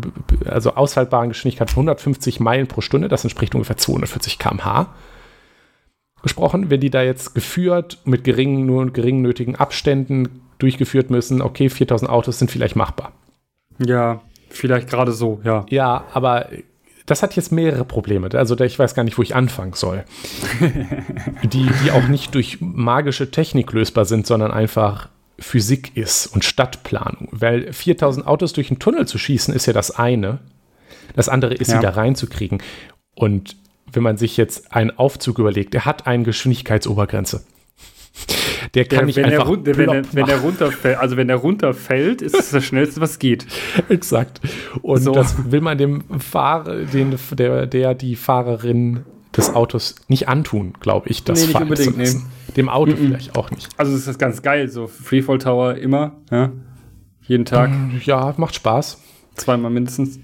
also 0.46 0.76
aushaltbaren 0.76 1.30
Geschwindigkeiten 1.30 1.74
von 1.74 1.82
150 1.82 2.40
Meilen 2.40 2.68
pro 2.68 2.82
Stunde, 2.82 3.08
das 3.08 3.24
entspricht 3.24 3.56
ungefähr 3.56 3.78
240 3.78 4.38
km/h, 4.38 4.94
gesprochen, 6.22 6.70
wenn 6.70 6.80
die 6.80 6.90
da 6.90 7.02
jetzt 7.02 7.34
geführt 7.34 8.00
mit 8.06 8.24
geringen, 8.24 8.66
nur 8.66 8.92
geringen 8.92 9.22
nötigen 9.22 9.56
Abständen 9.56 10.42
durchgeführt 10.58 11.10
müssen, 11.10 11.42
okay, 11.42 11.70
4000 11.70 12.10
Autos 12.10 12.40
sind 12.40 12.52
vielleicht 12.52 12.76
machbar. 12.76 13.14
Ja, 13.86 14.22
vielleicht 14.50 14.90
gerade 14.90 15.14
so, 15.14 15.40
ja. 15.44 15.66
Ja, 15.70 16.06
aber 16.14 16.50
das 17.06 17.24
hat 17.24 17.36
jetzt 17.36 17.52
mehrere 17.52 17.86
Probleme. 17.86 18.30
Also 18.34 18.60
ich 18.60 18.78
weiß 18.78 18.94
gar 18.94 19.04
nicht, 19.04 19.18
wo 19.18 19.22
ich 19.22 19.36
anfangen 19.36 19.74
soll. 19.74 20.04
die, 21.44 21.70
die 21.84 21.92
auch 21.92 22.08
nicht 22.08 22.36
durch 22.36 22.58
magische 22.60 23.32
Technik 23.32 23.72
lösbar 23.74 24.06
sind, 24.06 24.28
sondern 24.28 24.52
einfach 24.52 25.10
Physik 25.40 25.96
ist 25.96 26.28
und 26.28 26.44
Stadtplanung. 26.44 27.30
Weil 27.32 27.72
4000 27.74 28.28
Autos 28.28 28.54
durch 28.54 28.70
einen 28.70 28.80
Tunnel 28.80 29.08
zu 29.08 29.18
schießen, 29.18 29.54
ist 29.54 29.66
ja 29.66 29.74
das 29.74 29.92
eine. 29.92 30.40
Das 31.16 31.30
andere 31.30 31.56
ist, 31.56 31.70
ja. 31.70 31.78
sie 31.78 31.82
da 31.82 31.92
reinzukriegen. 31.92 32.62
Und 33.16 33.56
wenn 33.94 34.04
man 34.04 34.18
sich 34.18 34.38
jetzt 34.38 34.74
einen 34.74 34.92
Aufzug 34.92 35.40
überlegt, 35.40 35.74
der 35.74 35.86
hat 35.86 36.08
eine 36.08 36.24
Geschwindigkeitsobergrenze. 36.24 37.44
Der 38.74 38.86
kann 38.86 39.00
der, 39.00 39.06
nicht 39.06 39.20
einfach 39.20 39.50
er, 39.50 39.78
wenn, 39.78 39.90
er, 39.90 40.14
wenn 40.14 40.28
er 40.28 40.40
runterfällt, 40.42 40.98
also 40.98 41.18
wenn 41.18 41.30
er 41.30 41.38
runterfällt, 41.38 42.22
ist 42.22 42.36
es 42.36 42.52
das 42.52 42.66
schnellste, 42.66 43.02
was 43.02 43.20
geht. 43.20 43.46
Exakt. 43.90 44.42
Und 44.82 45.02
so. 45.02 45.14
das 45.14 45.52
will 45.52 45.62
man 45.62 45.78
dem 45.78 46.04
Fahrer, 46.20 46.84
den, 46.86 47.16
der, 47.32 47.68
der 47.68 47.96
die 47.96 48.16
Fahrerin 48.16 49.06
des 49.36 49.54
Autos 49.54 49.96
nicht 50.08 50.28
antun, 50.28 50.74
glaube 50.80 51.10
ich, 51.10 51.24
das 51.24 51.42
nee, 51.42 51.48
nicht 51.48 51.62
unbedingt 51.62 51.98
nehmen. 51.98 52.26
Dem 52.58 52.68
Auto 52.68 52.92
mm 52.92 52.96
-mm. 52.96 52.98
vielleicht 52.98 53.36
auch 53.38 53.52
nicht. 53.52 53.70
Also 53.78 53.96
es 53.96 54.08
ist 54.08 54.18
ganz 54.18 54.42
geil, 54.42 54.70
so 54.70 54.88
Freefall 54.88 55.38
Tower 55.38 55.76
immer, 55.76 56.16
ja? 56.32 56.52
Jeden 57.28 57.46
Tag. 57.46 57.70
Ja, 58.06 58.34
macht 58.38 58.56
Spaß. 58.56 59.00
Zweimal 59.36 59.70
mindestens. 59.70 60.20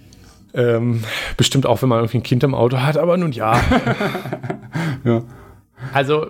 Ähm, 0.56 1.04
bestimmt 1.36 1.66
auch, 1.66 1.82
wenn 1.82 1.90
man 1.90 2.00
irgendwie 2.00 2.20
ein 2.20 2.24
Kind 2.24 2.44
im 2.44 2.56
Auto 2.56 2.78
hat, 2.80 2.98
aber 2.98 3.18
nun 3.18 3.34
ja. 3.34 3.60
ja. 5.04 5.24
Also 5.94 6.28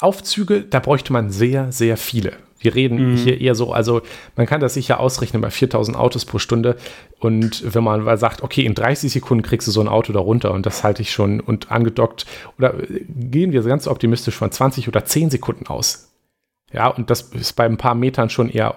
Aufzüge, 0.00 0.62
da 0.62 0.80
bräuchte 0.80 1.12
man 1.12 1.30
sehr, 1.30 1.70
sehr 1.70 1.96
viele. 1.96 2.32
Wir 2.58 2.74
reden 2.74 3.12
mhm. 3.12 3.16
hier 3.16 3.40
eher 3.40 3.54
so, 3.54 3.72
also 3.72 4.02
man 4.36 4.46
kann 4.46 4.60
das 4.60 4.74
sicher 4.74 5.00
ausrechnen 5.00 5.40
bei 5.40 5.50
4000 5.50 5.96
Autos 5.96 6.26
pro 6.26 6.38
Stunde. 6.38 6.76
Und 7.18 7.74
wenn 7.74 7.82
man 7.82 8.16
sagt, 8.18 8.42
okay, 8.42 8.64
in 8.64 8.74
30 8.74 9.12
Sekunden 9.12 9.42
kriegst 9.42 9.66
du 9.66 9.72
so 9.72 9.80
ein 9.80 9.88
Auto 9.88 10.12
da 10.12 10.20
runter 10.20 10.52
und 10.52 10.66
das 10.66 10.84
halte 10.84 11.00
ich 11.00 11.10
schon 11.10 11.40
und 11.40 11.70
angedockt, 11.70 12.26
oder 12.58 12.74
gehen 13.08 13.52
wir 13.52 13.62
ganz 13.62 13.88
optimistisch 13.88 14.34
von 14.34 14.50
20 14.50 14.88
oder 14.88 15.04
10 15.04 15.30
Sekunden 15.30 15.66
aus. 15.68 16.12
Ja, 16.72 16.88
und 16.88 17.10
das 17.10 17.22
ist 17.22 17.54
bei 17.54 17.64
ein 17.64 17.78
paar 17.78 17.94
Metern 17.94 18.28
schon 18.30 18.50
eher, 18.50 18.76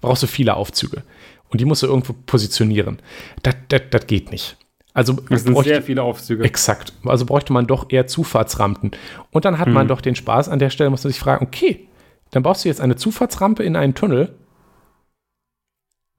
brauchst 0.00 0.22
du 0.22 0.26
viele 0.26 0.54
Aufzüge. 0.54 1.02
Und 1.50 1.60
die 1.60 1.64
musst 1.64 1.82
du 1.82 1.86
irgendwo 1.86 2.14
positionieren. 2.26 2.98
Das, 3.42 3.54
das, 3.68 3.82
das 3.90 4.06
geht 4.06 4.30
nicht. 4.30 4.56
Also 4.98 5.12
das 5.12 5.44
sind 5.44 5.54
bräuchte, 5.54 5.70
sehr 5.70 5.82
viele 5.82 6.02
Aufzüge. 6.02 6.42
Exakt. 6.44 6.92
Also 7.04 7.24
bräuchte 7.24 7.52
man 7.52 7.66
doch 7.66 7.86
eher 7.90 8.06
Zufahrtsrampen. 8.06 8.90
Und 9.30 9.44
dann 9.44 9.58
hat 9.58 9.66
hm. 9.66 9.74
man 9.74 9.88
doch 9.88 10.00
den 10.00 10.16
Spaß 10.16 10.48
an 10.48 10.58
der 10.58 10.70
Stelle, 10.70 10.90
muss 10.90 11.04
man 11.04 11.12
sich 11.12 11.20
fragen, 11.20 11.46
okay, 11.46 11.86
dann 12.30 12.42
baust 12.42 12.64
du 12.64 12.68
jetzt 12.68 12.80
eine 12.80 12.96
Zufahrtsrampe 12.96 13.62
in 13.62 13.76
einen 13.76 13.94
Tunnel. 13.94 14.34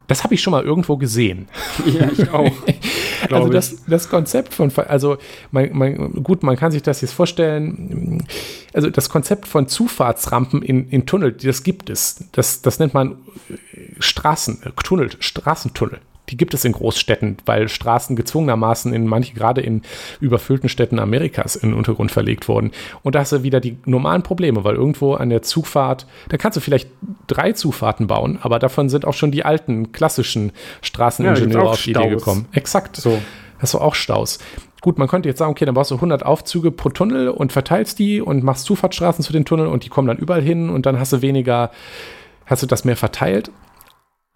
Das 0.08 0.24
habe 0.24 0.34
ich 0.34 0.42
schon 0.42 0.52
mal 0.52 0.64
irgendwo 0.64 0.98
gesehen. 0.98 1.50
Ja, 1.86 2.10
ich 2.12 2.30
auch. 2.32 2.52
also 3.30 3.50
das, 3.50 3.86
das 3.86 4.10
Konzept 4.10 4.54
von, 4.54 4.72
also 4.88 5.18
man, 5.52 5.78
man, 5.78 6.24
gut, 6.24 6.44
man 6.44 6.56
kann 6.56 6.72
sich 6.72 6.82
das 6.82 7.02
jetzt 7.02 7.14
vorstellen, 7.14 8.26
also 8.74 8.90
das 8.90 9.10
Konzept 9.10 9.48
von 9.48 9.68
Zufahrtsrampen 9.68 10.62
in, 10.62 10.90
in 10.90 11.06
Tunnel, 11.06 11.34
das 11.34 11.64
gibt 11.64 11.90
es. 11.90 12.24
Das, 12.32 12.62
das 12.62 12.80
nennt 12.80 12.94
man 12.94 13.18
Straßen, 14.00 14.64
Tunnel, 14.84 15.10
Straßentunnel 15.20 16.00
die 16.30 16.38
gibt 16.38 16.54
es 16.54 16.66
in 16.66 16.74
Großstädten, 16.74 17.38
weil 17.46 17.68
Straßen 17.70 18.16
gezwungenermaßen 18.16 18.94
in 18.94 19.08
manche, 19.08 19.34
gerade 19.34 19.62
in 19.62 19.82
überfüllten 20.20 20.70
Städten 20.70 21.00
Amerikas 21.00 21.56
in 21.56 21.70
den 21.70 21.78
Untergrund 21.78 22.12
verlegt 22.12 22.48
wurden. 22.48 22.72
Und 23.02 23.16
da 23.16 23.20
hast 23.20 23.32
du 23.32 23.44
wieder 23.44 23.60
die 23.60 23.78
normalen 23.86 24.24
Probleme, 24.24 24.64
weil 24.64 24.76
irgendwo 24.76 25.16
an 25.16 25.30
der 25.30 25.42
Zugfahrt, 25.42 26.06
da 26.30 26.38
kannst 26.38 26.56
du 26.56 26.62
vielleicht 26.62 26.90
drei 27.28 27.54
Zufahrten 27.54 28.08
bauen, 28.08 28.40
aber 28.42 28.60
davon 28.60 28.90
sind 28.90 29.06
auch 29.06 29.14
schon 29.14 29.32
die 29.32 29.44
alten 29.44 29.92
klassischen 29.92 30.52
Straßeningenieure 30.82 31.64
ja, 31.64 31.70
auf 31.70 31.82
die 31.82 31.92
Idee 31.92 32.10
gekommen. 32.10 32.48
Exakt. 32.52 32.96
So. 32.96 33.20
Hast 33.58 33.74
du 33.74 33.80
auch 33.80 33.96
Staus. 33.96 34.40
Gut, 34.82 34.98
man 34.98 35.10
könnte 35.10 35.28
jetzt 35.28 35.40
sagen, 35.40 35.52
okay, 35.52 35.66
dann 35.66 35.76
brauchst 35.76 35.92
du 35.92 35.96
100 35.96 36.26
Aufzüge 36.26 36.72
pro 36.72 36.90
Tunnel 36.90 37.28
und 37.28 37.52
verteilst 37.52 38.00
die 38.00 38.22
und 38.22 38.44
machst 38.44 38.64
Zufahrtsstraßen 38.64 39.24
zu 39.26 39.34
den 39.34 39.44
Tunneln 39.44 39.70
und 39.70 39.84
die 39.84 39.90
kommen 39.90 40.08
dann 40.08 40.18
überall 40.18 40.42
hin 40.42 40.70
und 40.70 40.86
dann 40.86 40.98
hast 40.98 41.12
du 41.12 41.22
weniger, 41.22 41.72
hast 42.46 42.64
du 42.64 42.68
das 42.68 42.86
mehr 42.86 42.96
verteilt. 42.96 43.52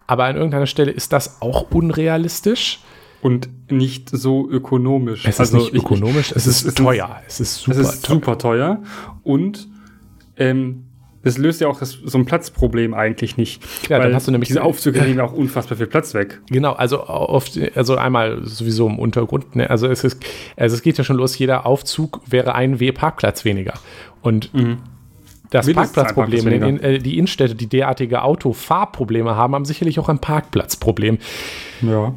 Aber 0.06 0.24
an 0.24 0.36
irgendeiner 0.36 0.66
Stelle 0.66 0.90
ist 0.90 1.12
das 1.12 1.40
auch 1.40 1.70
unrealistisch. 1.70 2.80
Und 3.22 3.48
nicht 3.70 4.10
so 4.10 4.50
ökonomisch. 4.50 5.24
Es 5.24 5.40
also 5.40 5.56
ist 5.56 5.72
nicht 5.72 5.74
ökonomisch, 5.74 6.30
ich, 6.32 6.36
es, 6.36 6.46
es, 6.46 6.62
ist 6.62 6.76
teuer. 6.76 7.22
Es 7.26 7.40
ist 7.40 7.56
super, 7.56 7.78
es 7.78 7.88
ist 7.88 8.04
teuer. 8.04 8.14
super 8.16 8.38
teuer. 8.38 8.82
Und 9.22 9.66
ähm, 10.36 10.84
das 11.22 11.38
löst 11.38 11.62
ja 11.62 11.68
auch 11.68 11.78
das, 11.78 11.92
so 12.04 12.18
ein 12.18 12.26
Platzproblem 12.26 12.92
eigentlich 12.92 13.38
nicht. 13.38 13.62
Ja, 13.88 13.98
dann 13.98 14.14
hast 14.14 14.26
du 14.26 14.30
nämlich 14.30 14.48
diese 14.48 14.62
Aufzüge 14.62 15.00
nehmen 15.06 15.20
auch 15.20 15.32
unfassbar 15.32 15.78
viel 15.78 15.86
Platz 15.86 16.12
weg. 16.12 16.42
Genau, 16.50 16.74
also 16.74 17.06
oft, 17.06 17.58
also 17.74 17.96
einmal 17.96 18.44
sowieso 18.44 18.86
im 18.86 18.98
Untergrund. 18.98 19.56
Ne? 19.56 19.70
Also 19.70 19.86
es 19.86 20.04
ist, 20.04 20.22
also 20.58 20.76
es 20.76 20.82
geht 20.82 20.98
ja 20.98 21.04
schon 21.04 21.16
los. 21.16 21.38
Jeder 21.38 21.64
Aufzug 21.64 22.20
wäre 22.26 22.54
ein 22.54 22.78
W-Parkplatz 22.78 23.46
weniger. 23.46 23.72
Und 24.20 24.52
mhm 24.52 24.78
das 25.54 25.72
Parkplatzproblem. 25.72 26.48
In, 26.48 26.80
äh, 26.80 26.98
die 26.98 27.16
Innenstädte, 27.16 27.54
die 27.54 27.68
derartige 27.68 28.22
Autofahrprobleme 28.22 29.36
haben, 29.36 29.54
haben 29.54 29.64
sicherlich 29.64 30.00
auch 30.00 30.08
ein 30.08 30.18
Parkplatzproblem. 30.18 31.18
Ja. 31.82 32.14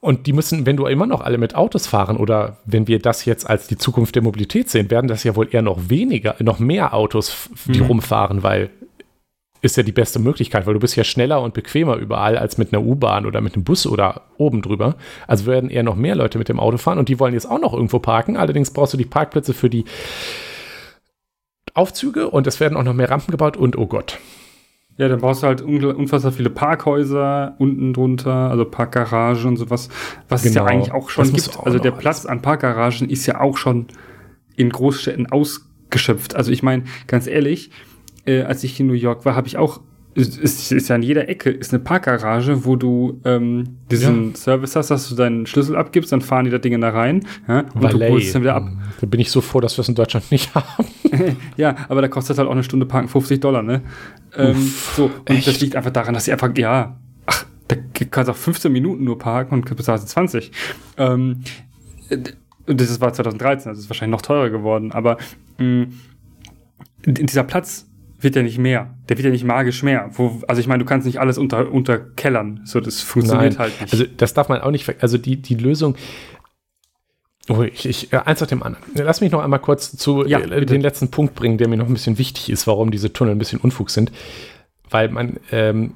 Und 0.00 0.26
die 0.26 0.32
müssen, 0.32 0.66
wenn 0.66 0.76
du 0.76 0.86
immer 0.86 1.06
noch 1.06 1.20
alle 1.20 1.38
mit 1.38 1.54
Autos 1.54 1.86
fahren 1.86 2.16
oder 2.16 2.56
wenn 2.64 2.88
wir 2.88 2.98
das 2.98 3.24
jetzt 3.24 3.48
als 3.48 3.68
die 3.68 3.76
Zukunft 3.76 4.16
der 4.16 4.22
Mobilität 4.22 4.68
sehen, 4.68 4.90
werden 4.90 5.06
das 5.06 5.22
ja 5.22 5.36
wohl 5.36 5.48
eher 5.52 5.62
noch 5.62 5.90
weniger, 5.90 6.34
noch 6.40 6.58
mehr 6.58 6.92
Autos, 6.94 7.50
die 7.66 7.80
mhm. 7.80 7.86
rumfahren, 7.86 8.42
weil 8.42 8.70
ist 9.60 9.76
ja 9.76 9.84
die 9.84 9.92
beste 9.92 10.18
Möglichkeit, 10.18 10.66
weil 10.66 10.74
du 10.74 10.80
bist 10.80 10.96
ja 10.96 11.04
schneller 11.04 11.40
und 11.40 11.54
bequemer 11.54 11.94
überall 11.94 12.36
als 12.36 12.58
mit 12.58 12.72
einer 12.72 12.82
U-Bahn 12.82 13.26
oder 13.26 13.40
mit 13.40 13.54
einem 13.54 13.62
Bus 13.62 13.86
oder 13.86 14.22
oben 14.36 14.60
drüber. 14.60 14.96
Also 15.28 15.46
werden 15.46 15.70
eher 15.70 15.84
noch 15.84 15.94
mehr 15.94 16.16
Leute 16.16 16.38
mit 16.38 16.48
dem 16.48 16.58
Auto 16.58 16.78
fahren 16.78 16.98
und 16.98 17.08
die 17.08 17.20
wollen 17.20 17.32
jetzt 17.32 17.48
auch 17.48 17.60
noch 17.60 17.72
irgendwo 17.72 18.00
parken. 18.00 18.36
Allerdings 18.36 18.72
brauchst 18.72 18.92
du 18.92 18.96
die 18.96 19.04
Parkplätze 19.04 19.54
für 19.54 19.70
die 19.70 19.84
Aufzüge 21.74 22.28
und 22.28 22.46
es 22.46 22.60
werden 22.60 22.76
auch 22.76 22.82
noch 22.82 22.94
mehr 22.94 23.10
Rampen 23.10 23.30
gebaut 23.30 23.56
und 23.56 23.76
oh 23.76 23.86
Gott. 23.86 24.18
Ja, 24.98 25.08
dann 25.08 25.20
brauchst 25.20 25.42
du 25.42 25.46
halt 25.46 25.62
unfassbar 25.62 26.32
viele 26.32 26.50
Parkhäuser 26.50 27.54
unten 27.58 27.94
drunter, 27.94 28.50
also 28.50 28.64
Parkgaragen 28.66 29.46
und 29.46 29.56
sowas, 29.56 29.88
was 30.28 30.42
genau. 30.42 30.50
es 30.50 30.54
ja 30.54 30.60
genau. 30.60 30.72
eigentlich 30.72 30.92
auch 30.92 31.08
schon 31.08 31.32
gibt. 31.32 31.56
Auch 31.56 31.66
also 31.66 31.78
der 31.78 31.92
Platz 31.92 32.26
an 32.26 32.42
Parkgaragen 32.42 33.08
ist 33.08 33.26
ja 33.26 33.40
auch 33.40 33.56
schon 33.56 33.86
in 34.54 34.68
Großstädten 34.68 35.32
ausgeschöpft. 35.32 36.36
Also 36.36 36.52
ich 36.52 36.62
meine, 36.62 36.84
ganz 37.06 37.26
ehrlich, 37.26 37.70
äh, 38.26 38.42
als 38.42 38.64
ich 38.64 38.78
in 38.78 38.86
New 38.86 38.92
York 38.92 39.24
war, 39.24 39.34
habe 39.34 39.46
ich 39.46 39.56
auch 39.56 39.80
ist, 40.14 40.38
ist, 40.38 40.70
ist 40.72 40.88
ja 40.88 40.94
an 40.94 41.02
jeder 41.02 41.28
Ecke 41.28 41.50
ist 41.50 41.72
eine 41.72 41.82
Parkgarage, 41.82 42.66
wo 42.66 42.76
du 42.76 43.20
ähm, 43.24 43.78
diesen 43.90 44.30
ja. 44.30 44.36
Service 44.36 44.76
hast, 44.76 44.90
dass 44.90 45.08
du 45.08 45.14
deinen 45.14 45.46
Schlüssel 45.46 45.74
abgibst, 45.74 46.12
dann 46.12 46.20
fahren 46.20 46.44
die 46.44 46.50
da 46.50 46.58
Dinge 46.58 46.78
da 46.80 46.90
rein 46.90 47.26
ja, 47.48 47.60
und 47.60 47.82
Valet. 47.82 48.08
du 48.08 48.12
holst 48.12 48.26
es 48.26 48.32
dann 48.34 48.42
wieder 48.42 48.54
ab. 48.54 48.68
Da 49.00 49.06
bin 49.06 49.20
ich 49.20 49.30
so 49.30 49.40
froh, 49.40 49.60
dass 49.60 49.78
wir 49.78 49.82
es 49.82 49.88
in 49.88 49.94
Deutschland 49.94 50.30
nicht 50.30 50.54
haben. 50.54 50.86
ja, 51.56 51.76
aber 51.88 52.02
da 52.02 52.08
kostet 52.08 52.38
halt 52.38 52.48
auch 52.48 52.52
eine 52.52 52.64
Stunde 52.64 52.86
Parken 52.86 53.08
50 53.08 53.40
Dollar, 53.40 53.62
ne? 53.62 53.82
Ähm, 54.36 54.56
so, 54.96 55.06
und 55.06 55.30
echt? 55.30 55.46
das 55.46 55.60
liegt 55.60 55.76
einfach 55.76 55.90
daran, 55.90 56.14
dass 56.14 56.24
sie 56.24 56.32
einfach, 56.32 56.50
ja, 56.56 56.96
ach, 57.26 57.46
da 57.68 57.76
kannst 58.10 58.28
du 58.28 58.32
auch 58.32 58.36
15 58.36 58.72
Minuten 58.72 59.04
nur 59.04 59.18
parken 59.18 59.54
und 59.54 59.76
bezahlst 59.76 60.08
20. 60.08 60.50
Ähm, 60.96 61.42
und 62.66 62.80
das 62.80 63.00
war 63.00 63.12
2013, 63.12 63.70
also 63.70 63.80
ist 63.80 63.90
wahrscheinlich 63.90 64.12
noch 64.16 64.22
teurer 64.22 64.50
geworden, 64.50 64.92
aber 64.92 65.18
mh, 65.58 65.86
mm, 65.86 65.92
dieser 67.06 67.44
Platz 67.44 67.86
wird 68.22 68.36
ja 68.36 68.42
nicht 68.42 68.58
mehr. 68.58 68.94
Der 69.08 69.16
wird 69.18 69.24
ja 69.24 69.32
nicht 69.32 69.44
magisch 69.44 69.82
mehr. 69.82 70.10
Wo, 70.12 70.40
also 70.46 70.60
ich 70.60 70.68
meine, 70.68 70.84
du 70.84 70.88
kannst 70.88 71.06
nicht 71.06 71.18
alles 71.18 71.38
unter, 71.38 71.70
unterkellern. 71.72 72.60
So, 72.64 72.80
das 72.80 73.00
funktioniert 73.00 73.54
Nein. 73.54 73.58
halt 73.58 73.80
nicht. 73.80 73.92
Also 73.92 74.04
das 74.16 74.34
darf 74.34 74.48
man 74.48 74.60
auch 74.60 74.70
nicht, 74.70 75.02
also 75.02 75.18
die, 75.18 75.42
die 75.42 75.54
Lösung, 75.54 75.96
Oh, 77.48 77.62
ich, 77.62 77.86
ich, 77.86 78.12
äh, 78.12 78.18
eins 78.18 78.40
nach 78.40 78.46
dem 78.46 78.62
anderen. 78.62 78.84
Lass 78.94 79.20
mich 79.20 79.32
noch 79.32 79.42
einmal 79.42 79.58
kurz 79.58 79.96
zu 79.96 80.24
ja, 80.26 80.38
äh, 80.38 80.64
den 80.64 80.80
letzten 80.80 81.10
Punkt 81.10 81.34
bringen, 81.34 81.58
der 81.58 81.68
mir 81.68 81.76
noch 81.76 81.86
ein 81.86 81.92
bisschen 81.92 82.18
wichtig 82.18 82.50
ist, 82.50 82.66
warum 82.66 82.90
diese 82.90 83.12
Tunnel 83.12 83.34
ein 83.34 83.38
bisschen 83.38 83.60
Unfug 83.60 83.90
sind. 83.90 84.12
Weil 84.88 85.08
man 85.08 85.40
ähm, 85.50 85.94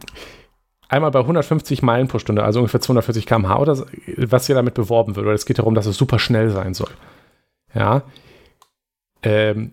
einmal 0.88 1.10
bei 1.12 1.20
150 1.20 1.82
Meilen 1.82 2.08
pro 2.08 2.18
Stunde, 2.18 2.42
also 2.42 2.60
ungefähr 2.60 2.80
240 2.80 3.26
km/h, 3.26 3.58
oder 3.58 3.86
was 4.16 4.46
hier 4.46 4.54
damit 4.56 4.74
beworben 4.74 5.14
wird, 5.14 5.26
oder 5.26 5.34
es 5.34 5.46
geht 5.46 5.58
darum, 5.58 5.74
dass 5.74 5.86
es 5.86 5.96
super 5.96 6.18
schnell 6.18 6.50
sein 6.50 6.74
soll. 6.74 6.90
Ja. 7.74 8.02
Ähm, 9.22 9.72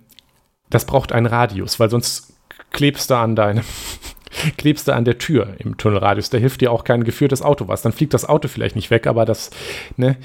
das 0.70 0.86
braucht 0.86 1.12
einen 1.12 1.26
Radius, 1.26 1.80
weil 1.80 1.90
sonst 1.90 2.34
klebst 2.72 3.10
du 3.10 3.16
an 3.16 3.36
deinem, 3.36 3.64
klebst 4.58 4.88
du 4.88 4.94
an 4.94 5.06
der 5.06 5.18
Tür 5.18 5.56
im 5.58 5.78
Tunnelradius. 5.78 6.30
Da 6.30 6.38
hilft 6.38 6.62
dir 6.62 6.72
auch 6.72 6.84
kein 6.84 7.04
geführtes 7.04 7.42
Auto 7.42 7.68
was. 7.68 7.82
Dann 7.82 7.94
fliegt 7.94 8.14
das 8.14 8.30
Auto 8.30 8.48
vielleicht 8.48 8.76
nicht 8.76 8.92
weg, 8.92 9.08
aber 9.08 9.26
das, 9.26 9.50
ne, 9.98 10.18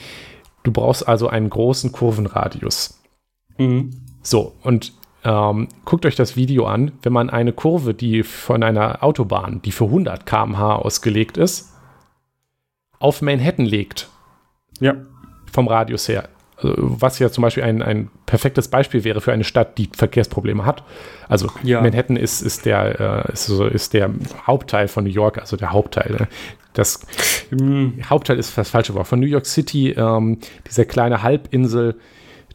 du 0.68 0.72
brauchst 0.72 1.08
also 1.08 1.28
einen 1.28 1.48
großen 1.48 1.92
Kurvenradius. 1.92 3.00
Mhm. 3.56 3.90
So, 4.22 4.54
und 4.62 4.92
ähm, 5.24 5.68
guckt 5.86 6.04
euch 6.04 6.14
das 6.14 6.36
Video 6.36 6.66
an, 6.66 6.92
wenn 7.02 7.12
man 7.12 7.30
eine 7.30 7.52
Kurve, 7.52 7.94
die 7.94 8.22
von 8.22 8.62
einer 8.62 9.02
Autobahn, 9.02 9.62
die 9.62 9.72
für 9.72 9.86
100 9.86 10.26
km/h 10.26 10.76
ausgelegt 10.76 11.38
ist, 11.38 11.72
auf 12.98 13.22
Manhattan 13.22 13.64
legt. 13.64 14.10
Ja. 14.78 14.96
Vom 15.50 15.68
Radius 15.68 16.06
her. 16.08 16.28
Also, 16.60 16.74
was 16.78 17.18
ja 17.18 17.30
zum 17.30 17.42
Beispiel 17.42 17.62
ein, 17.62 17.82
ein 17.82 18.10
perfektes 18.26 18.68
Beispiel 18.68 19.04
wäre 19.04 19.20
für 19.20 19.32
eine 19.32 19.44
Stadt, 19.44 19.78
die 19.78 19.88
Verkehrsprobleme 19.96 20.64
hat. 20.64 20.82
Also 21.28 21.48
ja. 21.62 21.80
Manhattan 21.80 22.16
ist, 22.16 22.42
ist, 22.42 22.66
der, 22.66 23.26
äh, 23.28 23.32
ist, 23.32 23.48
ist 23.48 23.94
der 23.94 24.10
Hauptteil 24.46 24.88
von 24.88 25.04
New 25.04 25.10
York, 25.10 25.38
also 25.38 25.56
der 25.56 25.72
Hauptteil. 25.72 26.12
Ne? 26.18 26.28
Das 26.72 27.00
mhm. 27.50 27.94
Hauptteil 28.08 28.38
ist 28.38 28.56
das 28.56 28.70
falsche 28.70 28.94
Wort. 28.94 29.06
Von 29.06 29.20
New 29.20 29.26
York 29.26 29.46
City, 29.46 29.90
ähm, 29.90 30.38
dieser 30.66 30.84
kleine 30.84 31.22
Halbinsel, 31.22 31.96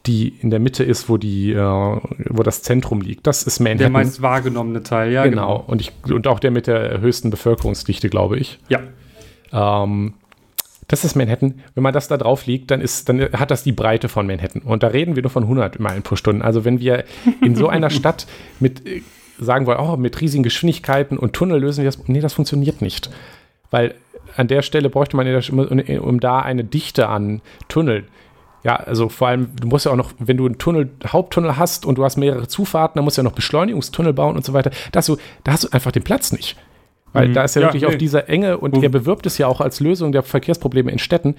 die 0.06 0.30
in 0.40 0.50
der 0.50 0.60
Mitte 0.60 0.84
ist, 0.84 1.08
wo 1.08 1.18
die, 1.18 1.54
äh, 1.54 1.58
wo 1.60 2.44
das 2.44 2.62
Zentrum 2.62 3.02
liegt. 3.02 3.26
Das 3.26 3.44
ist 3.44 3.60
Manhattan. 3.60 3.80
Der 3.80 3.90
meist 3.90 4.22
wahrgenommene 4.22 4.84
Teil, 4.84 5.12
ja. 5.12 5.24
Genau. 5.24 5.60
genau. 5.60 5.64
Und, 5.68 5.82
ich, 5.82 5.94
und 6.12 6.28
auch 6.28 6.40
der 6.40 6.52
mit 6.52 6.68
der 6.68 7.00
höchsten 7.00 7.30
Bevölkerungsdichte, 7.30 8.10
glaube 8.10 8.38
ich. 8.38 8.60
Ja. 8.68 8.82
Ähm, 9.54 10.16
das 10.88 11.04
ist 11.04 11.16
Manhattan. 11.16 11.62
Wenn 11.76 11.84
man 11.84 11.94
das 11.94 12.08
da 12.08 12.18
drauf 12.18 12.46
liegt, 12.46 12.72
dann, 12.72 12.82
ist, 12.82 13.10
dann 13.10 13.22
hat 13.34 13.52
das 13.52 13.64
die 13.64 13.72
Breite 13.72 14.10
von 14.10 14.28
Manhattan. 14.28 14.62
Und 14.62 14.84
da 14.84 14.88
reden 14.88 15.16
wir 15.16 15.24
nur 15.24 15.32
von 15.32 15.44
100 15.44 15.80
Meilen 15.80 16.04
pro 16.04 16.16
Stunde. 16.16 16.44
Also 16.44 16.66
wenn 16.66 16.80
wir 16.80 17.06
in 17.42 17.56
so 17.56 17.68
einer 17.68 17.90
Stadt 17.92 18.28
mit, 18.60 18.86
äh, 18.88 19.02
sagen 19.40 19.68
wir, 19.68 19.80
oh, 19.80 19.98
mit 19.98 20.20
riesigen 20.22 20.44
Geschwindigkeiten 20.44 21.18
und 21.18 21.34
Tunnel 21.34 21.60
lösen 21.60 21.84
wir 21.84 21.86
das, 21.86 22.08
nee, 22.08 22.22
das 22.22 22.34
funktioniert 22.34 22.82
nicht. 22.82 23.10
Weil 23.72 23.96
an 24.36 24.48
der 24.48 24.62
Stelle 24.62 24.90
bräuchte 24.90 25.16
man, 25.16 25.28
um, 25.52 25.80
um 26.00 26.20
da 26.20 26.40
eine 26.40 26.64
Dichte 26.64 27.08
an 27.08 27.42
Tunnel 27.68 28.06
ja, 28.64 28.78
also 28.78 29.10
vor 29.10 29.28
allem, 29.28 29.56
du 29.58 29.68
musst 29.68 29.86
ja 29.86 29.92
auch 29.92 29.98
noch, 29.98 30.14
wenn 30.20 30.38
du 30.38 30.46
einen 30.46 30.58
Tunnel, 30.58 30.90
Haupttunnel 31.06 31.58
hast 31.58 31.86
und 31.86 31.98
du 31.98 32.04
hast 32.06 32.16
mehrere 32.16 32.48
Zufahrten, 32.48 32.98
dann 32.98 33.04
musst 33.04 33.18
du 33.18 33.22
ja 33.22 33.24
noch 33.24 33.34
Beschleunigungstunnel 33.34 34.14
bauen 34.14 34.38
und 34.38 34.46
so 34.46 34.54
weiter. 34.54 34.72
Da 34.92 35.00
hast 35.00 35.10
du, 35.10 35.18
da 35.44 35.52
hast 35.52 35.66
du 35.66 35.70
einfach 35.72 35.92
den 35.92 36.04
Platz 36.04 36.32
nicht. 36.32 36.56
Weil 37.14 37.30
mhm. 37.30 37.34
da 37.34 37.44
ist 37.44 37.56
ja, 37.56 37.62
ja 37.62 37.68
wirklich 37.68 37.84
nee. 37.84 37.88
auf 37.88 37.98
dieser 37.98 38.28
Enge 38.30 38.58
und 38.58 38.76
mhm. 38.76 38.84
er 38.84 38.90
bewirbt 38.90 39.26
es 39.26 39.38
ja 39.38 39.48
auch 39.48 39.62
als 39.62 39.80
Lösung 39.80 40.12
der 40.12 40.24
Verkehrsprobleme 40.24 40.92
in 40.92 41.00
Städten. 41.00 41.36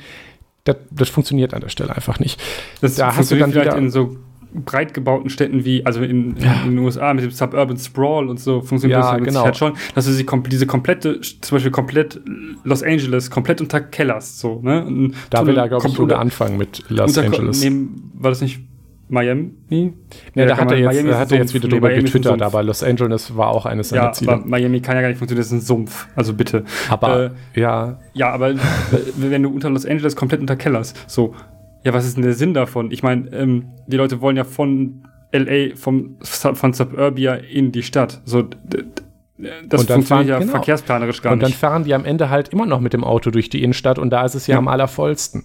Das, 0.65 0.77
das 0.91 1.09
funktioniert 1.11 1.53
an 1.53 1.61
der 1.61 1.69
Stelle 1.69 1.95
einfach 1.95 2.19
nicht. 2.19 2.41
Das 2.81 2.95
da 2.95 3.15
hast 3.15 3.31
du 3.31 3.37
dann 3.37 3.53
vielleicht 3.53 3.73
wieder, 3.73 3.79
in 3.79 3.91
so 3.91 4.17
breit 4.55 4.95
gebauten 4.95 5.29
Städten 5.29 5.65
wie, 5.65 5.85
also 5.85 6.03
in, 6.03 6.37
ja. 6.39 6.63
in, 6.65 6.77
den 6.77 6.79
USA 6.79 7.13
mit 7.13 7.25
dem 7.25 7.31
Suburban 7.33 7.77
Sprawl 7.77 8.29
und 8.29 8.39
so 8.39 8.61
funktioniert 8.61 9.01
ja, 9.01 9.17
das 9.17 9.27
genau. 9.27 9.45
halt 9.45 9.57
schon, 9.57 9.75
dass 9.95 10.07
du 10.07 10.13
sie 10.13 10.25
diese 10.47 10.67
komplette, 10.67 11.21
zum 11.21 11.57
Beispiel 11.57 11.73
komplett 11.73 12.21
Los 12.63 12.83
Angeles, 12.83 13.31
komplett 13.31 13.61
unter 13.61 13.81
Kellers, 13.81 14.39
so, 14.39 14.61
ne? 14.63 15.11
da 15.31 15.45
will 15.47 15.57
er, 15.59 15.69
glaube 15.69 15.89
ich, 15.89 15.95
sogar 15.95 16.21
anfangen 16.21 16.57
mit 16.57 16.85
Los 16.89 17.19
Angeles. 17.19 17.63
Nehmen, 17.63 18.13
war 18.15 18.31
das 18.31 18.41
nicht 18.41 18.61
Miami? 19.09 19.93
Ja, 20.35 20.47
da 20.47 20.57
hat 20.57 20.71
er 20.73 20.79
jetzt, 20.79 21.15
hat 21.15 21.33
er 21.33 21.39
jetzt 21.39 21.55
wieder 21.55 21.69
drüber 21.69 21.89
nee, 21.89 21.97
getwittert, 21.97 22.41
aber 22.41 22.63
Los 22.63 22.83
Angeles 22.83 23.37
war 23.37 23.49
auch 23.49 23.67
eines 23.67 23.91
seiner 23.91 24.05
ja, 24.05 24.13
Ziele. 24.13 24.33
Aber 24.33 24.47
Miami 24.47 24.81
kann 24.81 24.97
ja 24.97 25.03
gar 25.03 25.09
nicht 25.09 25.19
funktionieren, 25.19 25.43
das 25.43 25.53
ist 25.53 25.53
ein 25.53 25.61
Sumpf. 25.61 26.07
Also 26.17 26.35
bitte. 26.35 26.65
Aber 26.89 27.33
äh, 27.55 27.61
ja. 27.61 27.99
Ja, 28.15 28.31
aber 28.31 28.55
wenn 29.17 29.43
du 29.43 29.51
unter 29.51 29.71
Los 29.71 29.87
Angeles 29.87 30.17
komplett 30.17 30.41
unter 30.41 30.57
Kellers, 30.57 30.95
so, 31.07 31.35
ja, 31.85 31.93
was 31.93 32.07
ist 32.07 32.17
denn 32.17 32.25
der 32.25 32.35
Sinn 32.35 32.55
davon? 32.55 32.91
Ich 32.91 33.03
meine, 33.03 33.31
ähm, 33.33 33.67
die 33.87 33.97
Leute 33.97 34.21
wollen 34.21 34.37
ja 34.37 34.45
von 34.45 35.05
LA, 35.33 35.77
vom, 35.77 36.17
von 36.21 36.73
Suburbia 36.73 37.35
in 37.35 37.73
die 37.73 37.83
Stadt. 37.83 38.23
So, 38.25 38.43
das 39.37 39.81
und 39.81 39.91
funktioniert 39.91 40.07
fahren, 40.07 40.27
ja 40.29 40.39
genau. 40.39 40.53
verkehrsplanerisch 40.53 41.21
gar 41.21 41.31
nicht. 41.31 41.43
Und 41.43 41.43
dann 41.43 41.53
fahren 41.53 41.85
die 41.85 41.95
am 41.95 42.05
Ende 42.05 42.31
halt 42.31 42.49
immer 42.51 42.67
noch 42.67 42.81
mit 42.81 42.93
dem 42.93 43.05
Auto 43.05 43.31
durch 43.31 43.51
die 43.51 43.63
Innenstadt 43.63 43.99
und 43.99 44.11
da 44.11 44.25
ist 44.25 44.35
es 44.35 44.47
ja, 44.47 44.55
ja. 44.55 44.59
am 44.59 44.69
allervollsten. 44.69 45.45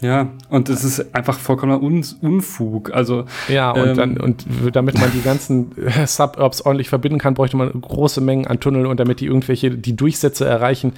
Ja, 0.00 0.28
und 0.48 0.68
es 0.68 0.84
ist 0.84 1.12
einfach 1.14 1.36
vollkommener 1.36 1.82
Un 1.82 2.04
Unfug. 2.20 2.92
Also, 2.94 3.24
ja, 3.48 3.72
und, 3.72 3.88
ähm, 3.88 3.96
dann, 3.96 4.16
und 4.16 4.46
damit 4.72 4.96
man 4.98 5.10
die 5.12 5.22
ganzen 5.22 5.72
Suburbs 6.06 6.62
ordentlich 6.62 6.88
verbinden 6.88 7.18
kann, 7.18 7.34
bräuchte 7.34 7.56
man 7.56 7.68
große 7.80 8.20
Mengen 8.20 8.46
an 8.46 8.60
Tunneln 8.60 8.86
und 8.86 9.00
damit 9.00 9.18
die 9.20 9.26
irgendwelche 9.26 9.72
die 9.72 9.96
Durchsätze 9.96 10.44
erreichen, 10.44 10.92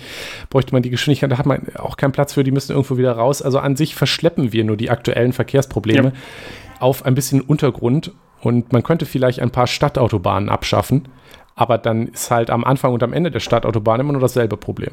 bräuchte 0.50 0.74
man 0.74 0.82
die 0.82 0.90
Geschwindigkeit. 0.90 1.32
Da 1.32 1.38
hat 1.38 1.46
man 1.46 1.62
auch 1.76 1.96
keinen 1.96 2.12
Platz 2.12 2.34
für, 2.34 2.44
die 2.44 2.50
müssen 2.50 2.72
irgendwo 2.72 2.98
wieder 2.98 3.12
raus. 3.12 3.40
Also 3.40 3.58
an 3.58 3.74
sich 3.74 3.94
verschleppen 3.94 4.52
wir 4.52 4.64
nur 4.64 4.76
die 4.76 4.90
aktuellen 4.90 5.32
Verkehrsprobleme 5.32 6.08
ja. 6.08 6.12
auf 6.78 7.06
ein 7.06 7.14
bisschen 7.14 7.40
Untergrund 7.40 8.12
und 8.42 8.72
man 8.72 8.82
könnte 8.82 9.06
vielleicht 9.06 9.40
ein 9.40 9.50
paar 9.50 9.66
Stadtautobahnen 9.66 10.50
abschaffen. 10.50 11.08
Aber 11.54 11.78
dann 11.78 12.08
ist 12.08 12.30
halt 12.30 12.50
am 12.50 12.64
Anfang 12.64 12.92
und 12.94 13.02
am 13.02 13.12
Ende 13.12 13.30
der 13.30 13.40
Stadtautobahn 13.40 14.00
immer 14.00 14.12
nur 14.12 14.22
dasselbe 14.22 14.56
Problem. 14.56 14.92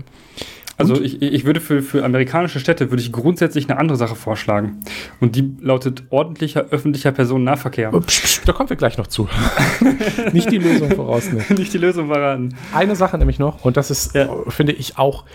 Also 0.77 1.01
ich, 1.01 1.21
ich 1.21 1.43
würde 1.43 1.59
für, 1.59 1.81
für 1.81 2.05
amerikanische 2.05 2.59
Städte 2.59 2.91
würde 2.91 3.01
ich 3.01 3.11
grundsätzlich 3.11 3.67
eine 3.69 3.79
andere 3.79 3.97
Sache 3.97 4.15
vorschlagen. 4.15 4.79
Und 5.19 5.35
die 5.35 5.55
lautet 5.59 6.03
ordentlicher 6.11 6.67
öffentlicher 6.69 7.11
Personennahverkehr. 7.11 7.93
Oh, 7.93 8.01
da 8.45 8.53
kommen 8.53 8.69
wir 8.69 8.77
gleich 8.77 8.97
noch 8.97 9.07
zu. 9.07 9.27
Nicht 10.33 10.51
die 10.51 10.59
Lösung 10.59 10.91
vorausnehmen. 10.91 11.45
Nicht 11.57 11.73
die 11.73 11.79
Lösung 11.79 12.07
verraten. 12.07 12.55
Eine 12.73 12.95
Sache 12.95 13.17
nämlich 13.17 13.39
noch, 13.39 13.65
und 13.65 13.75
das 13.75 13.89
ist, 13.89 14.13
ja. 14.13 14.29
finde 14.49 14.73
ich 14.73 14.99
auch, 14.99 15.25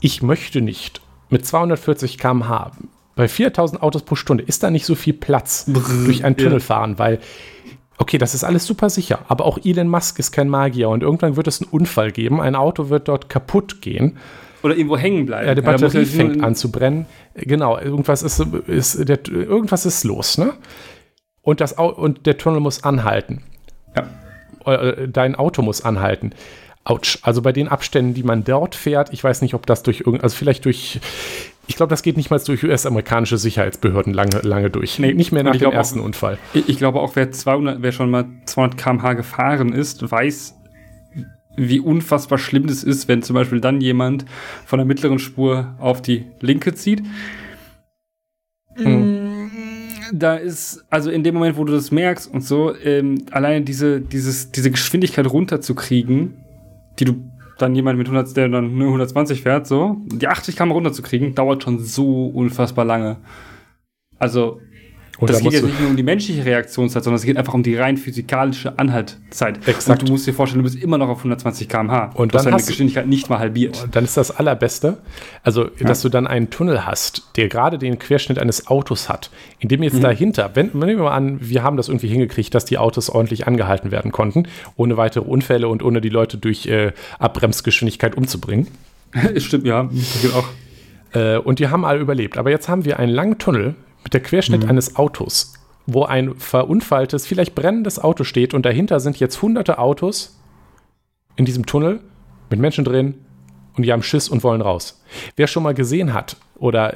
ich 0.00 0.22
möchte 0.22 0.60
nicht 0.62 1.00
mit 1.30 1.44
240 1.44 2.18
km/h 2.18 2.72
bei 3.16 3.28
4000 3.28 3.82
Autos 3.82 4.02
pro 4.02 4.14
Stunde 4.14 4.44
ist 4.44 4.62
da 4.62 4.70
nicht 4.70 4.84
so 4.84 4.94
viel 4.94 5.14
Platz 5.14 5.64
Brrr, 5.66 6.04
durch 6.04 6.22
einen 6.24 6.36
Tunnel 6.36 6.54
ja. 6.54 6.60
fahren, 6.60 6.98
weil 6.98 7.18
Okay, 7.98 8.18
das 8.18 8.34
ist 8.34 8.44
alles 8.44 8.66
super 8.66 8.90
sicher, 8.90 9.20
aber 9.28 9.46
auch 9.46 9.58
Elon 9.64 9.88
Musk 9.88 10.18
ist 10.18 10.30
kein 10.30 10.50
Magier 10.50 10.90
und 10.90 11.02
irgendwann 11.02 11.36
wird 11.36 11.46
es 11.46 11.62
einen 11.62 11.70
Unfall 11.70 12.12
geben, 12.12 12.42
ein 12.42 12.54
Auto 12.54 12.90
wird 12.90 13.08
dort 13.08 13.30
kaputt 13.30 13.80
gehen 13.80 14.18
oder 14.66 14.76
irgendwo 14.76 14.96
hängen 14.96 15.26
bleiben. 15.26 15.46
Ja, 15.46 15.54
die 15.54 15.62
Batterie 15.62 15.98
ja, 15.98 16.04
fängt 16.04 16.42
an 16.42 16.54
zu 16.54 16.70
brennen. 16.70 17.06
Genau, 17.34 17.78
irgendwas 17.78 18.22
ist, 18.22 18.40
ist 18.66 19.08
der, 19.08 19.18
irgendwas 19.28 19.86
ist 19.86 20.04
los, 20.04 20.38
ne? 20.38 20.52
Und, 21.40 21.60
das, 21.60 21.72
und 21.74 22.26
der 22.26 22.36
Tunnel 22.38 22.60
muss 22.60 22.82
anhalten. 22.82 23.42
Ja. 23.94 24.72
Äh, 24.72 25.08
dein 25.08 25.36
Auto 25.36 25.62
muss 25.62 25.84
anhalten. 25.84 26.32
Autsch. 26.82 27.18
Also 27.22 27.42
bei 27.42 27.52
den 27.52 27.68
Abständen, 27.68 28.14
die 28.14 28.24
man 28.24 28.44
dort 28.44 28.74
fährt, 28.74 29.12
ich 29.12 29.22
weiß 29.22 29.42
nicht, 29.42 29.54
ob 29.54 29.66
das 29.66 29.82
durch 29.82 30.00
irgend, 30.00 30.22
also 30.22 30.36
vielleicht 30.36 30.64
durch, 30.64 31.00
ich 31.68 31.76
glaube, 31.76 31.90
das 31.90 32.02
geht 32.02 32.16
nicht 32.16 32.30
mal 32.30 32.40
durch 32.40 32.64
US-amerikanische 32.64 33.38
Sicherheitsbehörden 33.38 34.12
lange, 34.12 34.40
lange 34.42 34.70
durch. 34.70 34.98
Nee, 34.98 35.14
nicht 35.14 35.30
mehr 35.30 35.44
nach 35.44 35.56
dem 35.56 35.70
ersten 35.70 36.00
auch, 36.00 36.04
Unfall. 36.04 36.38
Ich, 36.52 36.68
ich, 36.68 36.78
glaube 36.78 37.00
auch, 37.00 37.14
wer, 37.14 37.30
200, 37.30 37.82
wer 37.82 37.92
schon 37.92 38.10
mal 38.10 38.26
200 38.46 38.76
km/h 38.76 39.12
gefahren 39.14 39.72
ist, 39.72 40.10
weiß, 40.10 40.55
wie 41.56 41.80
unfassbar 41.80 42.38
schlimm 42.38 42.66
das 42.66 42.84
ist, 42.84 43.08
wenn 43.08 43.22
zum 43.22 43.34
Beispiel 43.34 43.60
dann 43.60 43.80
jemand 43.80 44.24
von 44.64 44.78
der 44.78 44.86
mittleren 44.86 45.18
Spur 45.18 45.74
auf 45.78 46.02
die 46.02 46.24
linke 46.40 46.74
zieht. 46.74 47.02
Mhm. 48.78 49.50
Da 50.12 50.36
ist, 50.36 50.84
also 50.88 51.10
in 51.10 51.24
dem 51.24 51.34
Moment, 51.34 51.56
wo 51.56 51.64
du 51.64 51.72
das 51.72 51.90
merkst 51.90 52.32
und 52.32 52.42
so, 52.42 52.74
ähm, 52.76 53.24
alleine 53.32 53.64
diese, 53.64 54.00
dieses, 54.00 54.52
diese 54.52 54.70
Geschwindigkeit 54.70 55.26
runterzukriegen, 55.26 56.34
die 56.98 57.06
du 57.06 57.30
dann 57.58 57.74
jemand 57.74 57.98
mit 57.98 58.06
100, 58.06 58.36
der 58.36 58.48
dann 58.48 58.76
nur 58.76 58.88
120 58.88 59.42
fährt, 59.42 59.66
so, 59.66 59.96
die 60.06 60.28
80 60.28 60.56
km 60.56 60.72
runterzukriegen, 60.72 61.34
dauert 61.34 61.62
schon 61.62 61.80
so 61.80 62.26
unfassbar 62.26 62.84
lange. 62.84 63.16
Also, 64.18 64.60
und 65.18 65.30
das 65.30 65.38
da 65.38 65.42
geht 65.42 65.52
jetzt 65.54 65.64
nicht 65.64 65.80
nur 65.80 65.90
um 65.90 65.96
die 65.96 66.02
menschliche 66.02 66.44
Reaktionszeit, 66.44 67.04
sondern 67.04 67.16
es 67.16 67.24
geht 67.24 67.36
einfach 67.36 67.54
um 67.54 67.62
die 67.62 67.74
rein 67.74 67.96
physikalische 67.96 68.78
Anhaltszeit. 68.78 69.66
Exakt. 69.66 70.00
Und 70.00 70.08
du 70.08 70.12
musst 70.12 70.26
dir 70.26 70.34
vorstellen, 70.34 70.62
du 70.62 70.70
bist 70.70 70.82
immer 70.82 70.98
noch 70.98 71.08
auf 71.08 71.18
120 71.18 71.68
km/h. 71.68 72.10
Und 72.14 72.34
du 72.34 72.38
dann 72.38 72.52
hast 72.52 72.64
deine 72.64 72.70
Geschwindigkeit 72.70 73.06
nicht 73.06 73.30
mal 73.30 73.38
halbiert. 73.38 73.82
Und 73.84 73.96
dann 73.96 74.04
ist 74.04 74.16
das 74.16 74.30
Allerbeste, 74.30 74.98
also, 75.42 75.64
ja. 75.64 75.86
dass 75.86 76.02
du 76.02 76.08
dann 76.08 76.26
einen 76.26 76.50
Tunnel 76.50 76.84
hast, 76.84 77.30
der 77.36 77.48
gerade 77.48 77.78
den 77.78 77.98
Querschnitt 77.98 78.38
eines 78.38 78.66
Autos 78.66 79.08
hat, 79.08 79.30
in 79.58 79.68
dem 79.68 79.82
jetzt 79.82 79.96
mhm. 79.96 80.02
dahinter, 80.02 80.50
wenn, 80.54 80.66
nehmen 80.74 80.98
wir 80.98 81.04
mal 81.04 81.16
an, 81.16 81.38
wir 81.40 81.62
haben 81.62 81.76
das 81.76 81.88
irgendwie 81.88 82.08
hingekriegt, 82.08 82.54
dass 82.54 82.64
die 82.66 82.78
Autos 82.78 83.08
ordentlich 83.08 83.46
angehalten 83.46 83.90
werden 83.90 84.12
konnten, 84.12 84.48
ohne 84.76 84.96
weitere 84.96 85.24
Unfälle 85.24 85.68
und 85.68 85.82
ohne 85.82 86.00
die 86.00 86.10
Leute 86.10 86.36
durch 86.36 86.66
äh, 86.66 86.92
Abbremsgeschwindigkeit 87.18 88.16
umzubringen. 88.16 88.68
Stimmt, 89.38 89.66
ja. 89.66 89.88
auch. 90.34 90.48
Äh, 91.14 91.38
und 91.38 91.58
die 91.58 91.68
haben 91.68 91.84
alle 91.84 92.00
überlebt. 92.00 92.36
Aber 92.36 92.50
jetzt 92.50 92.68
haben 92.68 92.84
wir 92.84 92.98
einen 92.98 93.12
langen 93.12 93.38
Tunnel, 93.38 93.74
der 94.12 94.22
Querschnitt 94.22 94.64
mhm. 94.64 94.70
eines 94.70 94.96
Autos, 94.96 95.54
wo 95.86 96.04
ein 96.04 96.34
verunfalltes, 96.36 97.26
vielleicht 97.26 97.54
brennendes 97.54 97.98
Auto 97.98 98.24
steht 98.24 98.54
und 98.54 98.64
dahinter 98.66 99.00
sind 99.00 99.18
jetzt 99.18 99.40
hunderte 99.42 99.78
Autos 99.78 100.40
in 101.36 101.44
diesem 101.44 101.66
Tunnel 101.66 102.00
mit 102.50 102.60
Menschen 102.60 102.84
drin 102.84 103.14
und 103.76 103.82
die 103.84 103.92
haben 103.92 104.02
Schiss 104.02 104.28
und 104.28 104.42
wollen 104.42 104.62
raus. 104.62 105.02
Wer 105.36 105.46
schon 105.46 105.62
mal 105.62 105.74
gesehen 105.74 106.14
hat 106.14 106.36
oder 106.56 106.94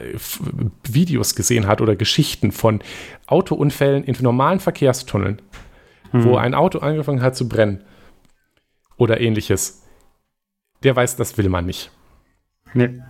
Videos 0.85 1.35
gesehen 1.35 1.67
hat 1.67 1.81
oder 1.81 1.97
Geschichten 1.97 2.53
von 2.53 2.81
Autounfällen 3.27 4.05
in 4.05 4.17
normalen 4.21 4.61
Verkehrstunneln, 4.61 5.43
mhm. 6.13 6.25
wo 6.25 6.37
ein 6.37 6.55
Auto 6.55 6.79
angefangen 6.79 7.23
hat 7.23 7.37
zu 7.37 7.49
brennen 7.49 7.85
oder 8.97 9.21
ähnliches, 9.21 9.83
der 10.83 10.97
weiß, 10.97 11.17
das 11.17 11.37
will 11.37 11.49
man 11.49 11.67
nicht. 11.67 11.91
Nee. 12.73 13.01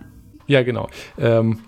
Ja, 0.47 0.63
genau. 0.63 0.89
Ähm, 1.17 1.59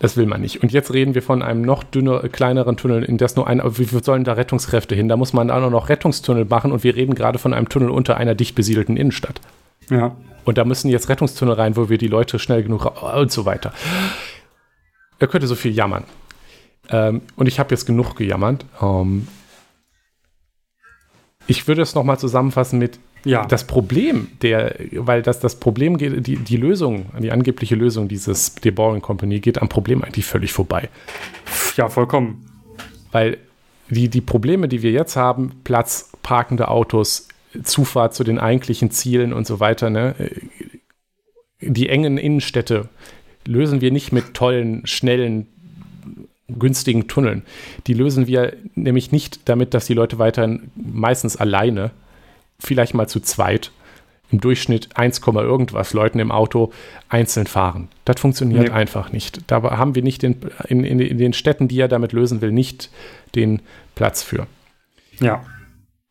das 0.00 0.16
will 0.16 0.24
man 0.24 0.40
nicht. 0.40 0.62
Und 0.62 0.72
jetzt 0.72 0.92
reden 0.94 1.14
wir 1.14 1.22
von 1.22 1.42
einem 1.42 1.60
noch 1.60 1.84
dünner, 1.84 2.26
kleineren 2.30 2.78
Tunnel, 2.78 3.04
in 3.04 3.18
das 3.18 3.36
nur 3.36 3.46
ein, 3.46 3.60
wie 3.62 3.84
sollen 3.84 4.24
da 4.24 4.32
Rettungskräfte 4.32 4.94
hin? 4.94 5.08
Da 5.08 5.16
muss 5.18 5.34
man 5.34 5.50
auch 5.50 5.70
noch 5.70 5.90
Rettungstunnel 5.90 6.46
machen 6.46 6.72
und 6.72 6.82
wir 6.82 6.96
reden 6.96 7.14
gerade 7.14 7.38
von 7.38 7.52
einem 7.52 7.68
Tunnel 7.68 7.90
unter 7.90 8.16
einer 8.16 8.34
dicht 8.34 8.54
besiedelten 8.54 8.96
Innenstadt. 8.96 9.42
Ja. 9.90 10.16
Und 10.46 10.56
da 10.56 10.64
müssen 10.64 10.88
jetzt 10.88 11.10
Rettungstunnel 11.10 11.54
rein, 11.54 11.76
wo 11.76 11.90
wir 11.90 11.98
die 11.98 12.08
Leute 12.08 12.38
schnell 12.38 12.62
genug 12.62 12.90
und 13.14 13.30
so 13.30 13.44
weiter. 13.44 13.74
Er 15.18 15.26
könnte 15.26 15.46
so 15.46 15.54
viel 15.54 15.72
jammern. 15.72 16.04
Ähm, 16.88 17.20
und 17.36 17.46
ich 17.46 17.60
habe 17.60 17.70
jetzt 17.70 17.84
genug 17.84 18.16
gejammert. 18.16 18.64
Ähm, 18.80 19.28
ich 21.46 21.68
würde 21.68 21.82
es 21.82 21.94
nochmal 21.94 22.18
zusammenfassen 22.18 22.78
mit, 22.78 22.98
ja. 23.24 23.44
Das 23.46 23.66
Problem, 23.66 24.28
der, 24.42 24.74
weil 24.92 25.22
das, 25.22 25.40
das 25.40 25.60
Problem 25.60 25.98
geht, 25.98 26.26
die, 26.26 26.36
die 26.36 26.56
Lösung, 26.56 27.06
die 27.18 27.30
angebliche 27.30 27.74
Lösung 27.74 28.08
dieses 28.08 28.54
der 28.54 28.70
Boring 28.70 29.02
Company 29.02 29.40
geht 29.40 29.60
am 29.60 29.68
Problem 29.68 30.02
eigentlich 30.02 30.24
völlig 30.24 30.52
vorbei. 30.52 30.88
Ja, 31.76 31.88
vollkommen. 31.88 32.46
Weil 33.12 33.38
die, 33.90 34.08
die 34.08 34.20
Probleme, 34.20 34.68
die 34.68 34.82
wir 34.82 34.92
jetzt 34.92 35.16
haben, 35.16 35.52
Platz, 35.64 36.12
parkende 36.22 36.68
Autos, 36.68 37.28
Zufahrt 37.64 38.14
zu 38.14 38.24
den 38.24 38.38
eigentlichen 38.38 38.90
Zielen 38.90 39.32
und 39.32 39.46
so 39.46 39.58
weiter, 39.60 39.90
ne? 39.90 40.14
die 41.60 41.88
engen 41.88 42.16
Innenstädte 42.16 42.88
lösen 43.46 43.80
wir 43.80 43.90
nicht 43.90 44.12
mit 44.12 44.34
tollen, 44.34 44.86
schnellen 44.86 45.46
günstigen 46.48 47.08
Tunneln. 47.08 47.42
Die 47.86 47.94
lösen 47.94 48.26
wir 48.26 48.56
nämlich 48.74 49.12
nicht 49.12 49.48
damit, 49.48 49.74
dass 49.74 49.86
die 49.86 49.94
Leute 49.94 50.18
weiterhin 50.18 50.70
meistens 50.74 51.36
alleine, 51.36 51.90
vielleicht 52.60 52.94
mal 52.94 53.08
zu 53.08 53.20
zweit, 53.20 53.72
im 54.30 54.40
Durchschnitt 54.40 54.96
1, 54.96 55.20
irgendwas 55.26 55.92
Leuten 55.92 56.18
im 56.18 56.30
Auto 56.30 56.72
einzeln 57.08 57.46
fahren. 57.46 57.88
Das 58.04 58.20
funktioniert 58.20 58.68
nee. 58.68 58.70
einfach 58.70 59.12
nicht. 59.12 59.40
Da 59.48 59.62
haben 59.62 59.94
wir 59.94 60.02
nicht 60.02 60.22
den, 60.22 60.36
in, 60.68 60.84
in, 60.84 61.00
in 61.00 61.18
den 61.18 61.32
Städten, 61.32 61.68
die 61.68 61.80
er 61.80 61.88
damit 61.88 62.12
lösen 62.12 62.40
will, 62.40 62.52
nicht 62.52 62.90
den 63.34 63.60
Platz 63.94 64.22
für. 64.22 64.46
Ja. 65.18 65.42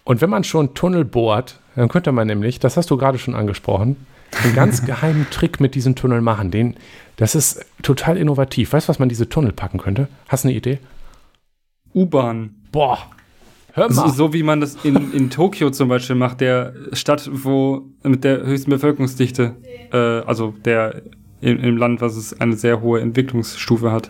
Und 0.03 0.21
wenn 0.21 0.29
man 0.29 0.43
schon 0.43 0.73
Tunnel 0.73 1.05
bohrt, 1.05 1.59
dann 1.75 1.87
könnte 1.87 2.11
man 2.11 2.27
nämlich, 2.27 2.59
das 2.59 2.77
hast 2.77 2.89
du 2.91 2.97
gerade 2.97 3.19
schon 3.19 3.35
angesprochen, 3.35 3.95
einen 4.43 4.55
ganz 4.55 4.85
geheimen 4.85 5.27
Trick 5.31 5.59
mit 5.59 5.75
diesem 5.75 5.95
Tunnel 5.95 6.21
machen. 6.21 6.51
Den, 6.51 6.75
das 7.15 7.35
ist 7.35 7.65
total 7.83 8.17
innovativ. 8.17 8.73
Weißt 8.73 8.87
du, 8.87 8.89
was 8.89 8.99
man 8.99 9.09
diese 9.09 9.29
Tunnel 9.29 9.53
packen 9.53 9.77
könnte? 9.77 10.07
Hast 10.27 10.43
du 10.43 10.49
eine 10.49 10.57
Idee? 10.57 10.79
U-Bahn. 11.93 12.55
Boah, 12.71 12.99
Hör 13.73 13.91
mal. 13.91 14.09
So 14.09 14.33
wie 14.33 14.43
man 14.43 14.61
das 14.61 14.77
in, 14.83 15.13
in 15.13 15.29
Tokio 15.29 15.69
zum 15.69 15.89
Beispiel 15.89 16.15
macht, 16.15 16.41
der 16.41 16.73
Stadt, 16.93 17.29
wo 17.31 17.89
mit 18.03 18.23
der 18.23 18.45
höchsten 18.45 18.71
Bevölkerungsdichte, 18.71 19.55
äh, 19.91 19.97
also 19.97 20.53
der 20.65 21.03
im, 21.41 21.59
im 21.59 21.77
Land, 21.77 22.01
was 22.01 22.15
es 22.15 22.39
eine 22.39 22.55
sehr 22.55 22.81
hohe 22.81 22.99
Entwicklungsstufe 23.01 23.91
hat. 23.91 24.09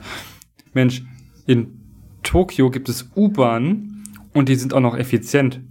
Mensch, 0.74 1.04
in 1.46 1.80
Tokio 2.24 2.70
gibt 2.70 2.90
es 2.90 3.10
U-Bahnen 3.16 4.04
und 4.34 4.50
die 4.50 4.56
sind 4.56 4.74
auch 4.74 4.80
noch 4.80 4.98
effizient. 4.98 5.62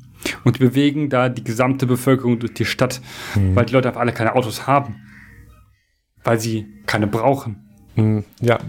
Und 0.44 0.58
die 0.58 0.60
bewegen 0.60 1.08
da 1.08 1.28
die 1.28 1.44
gesamte 1.44 1.86
Bevölkerung 1.86 2.38
durch 2.40 2.54
die 2.54 2.64
Stadt, 2.64 3.00
mhm. 3.34 3.54
weil 3.54 3.64
die 3.66 3.72
Leute 3.72 3.88
einfach 3.88 4.00
alle 4.00 4.12
keine 4.12 4.34
Autos 4.34 4.66
haben. 4.66 4.96
Weil 6.24 6.40
sie 6.40 6.66
keine 6.86 7.06
brauchen. 7.06 7.67
Hm, 7.98 8.24
ja, 8.40 8.60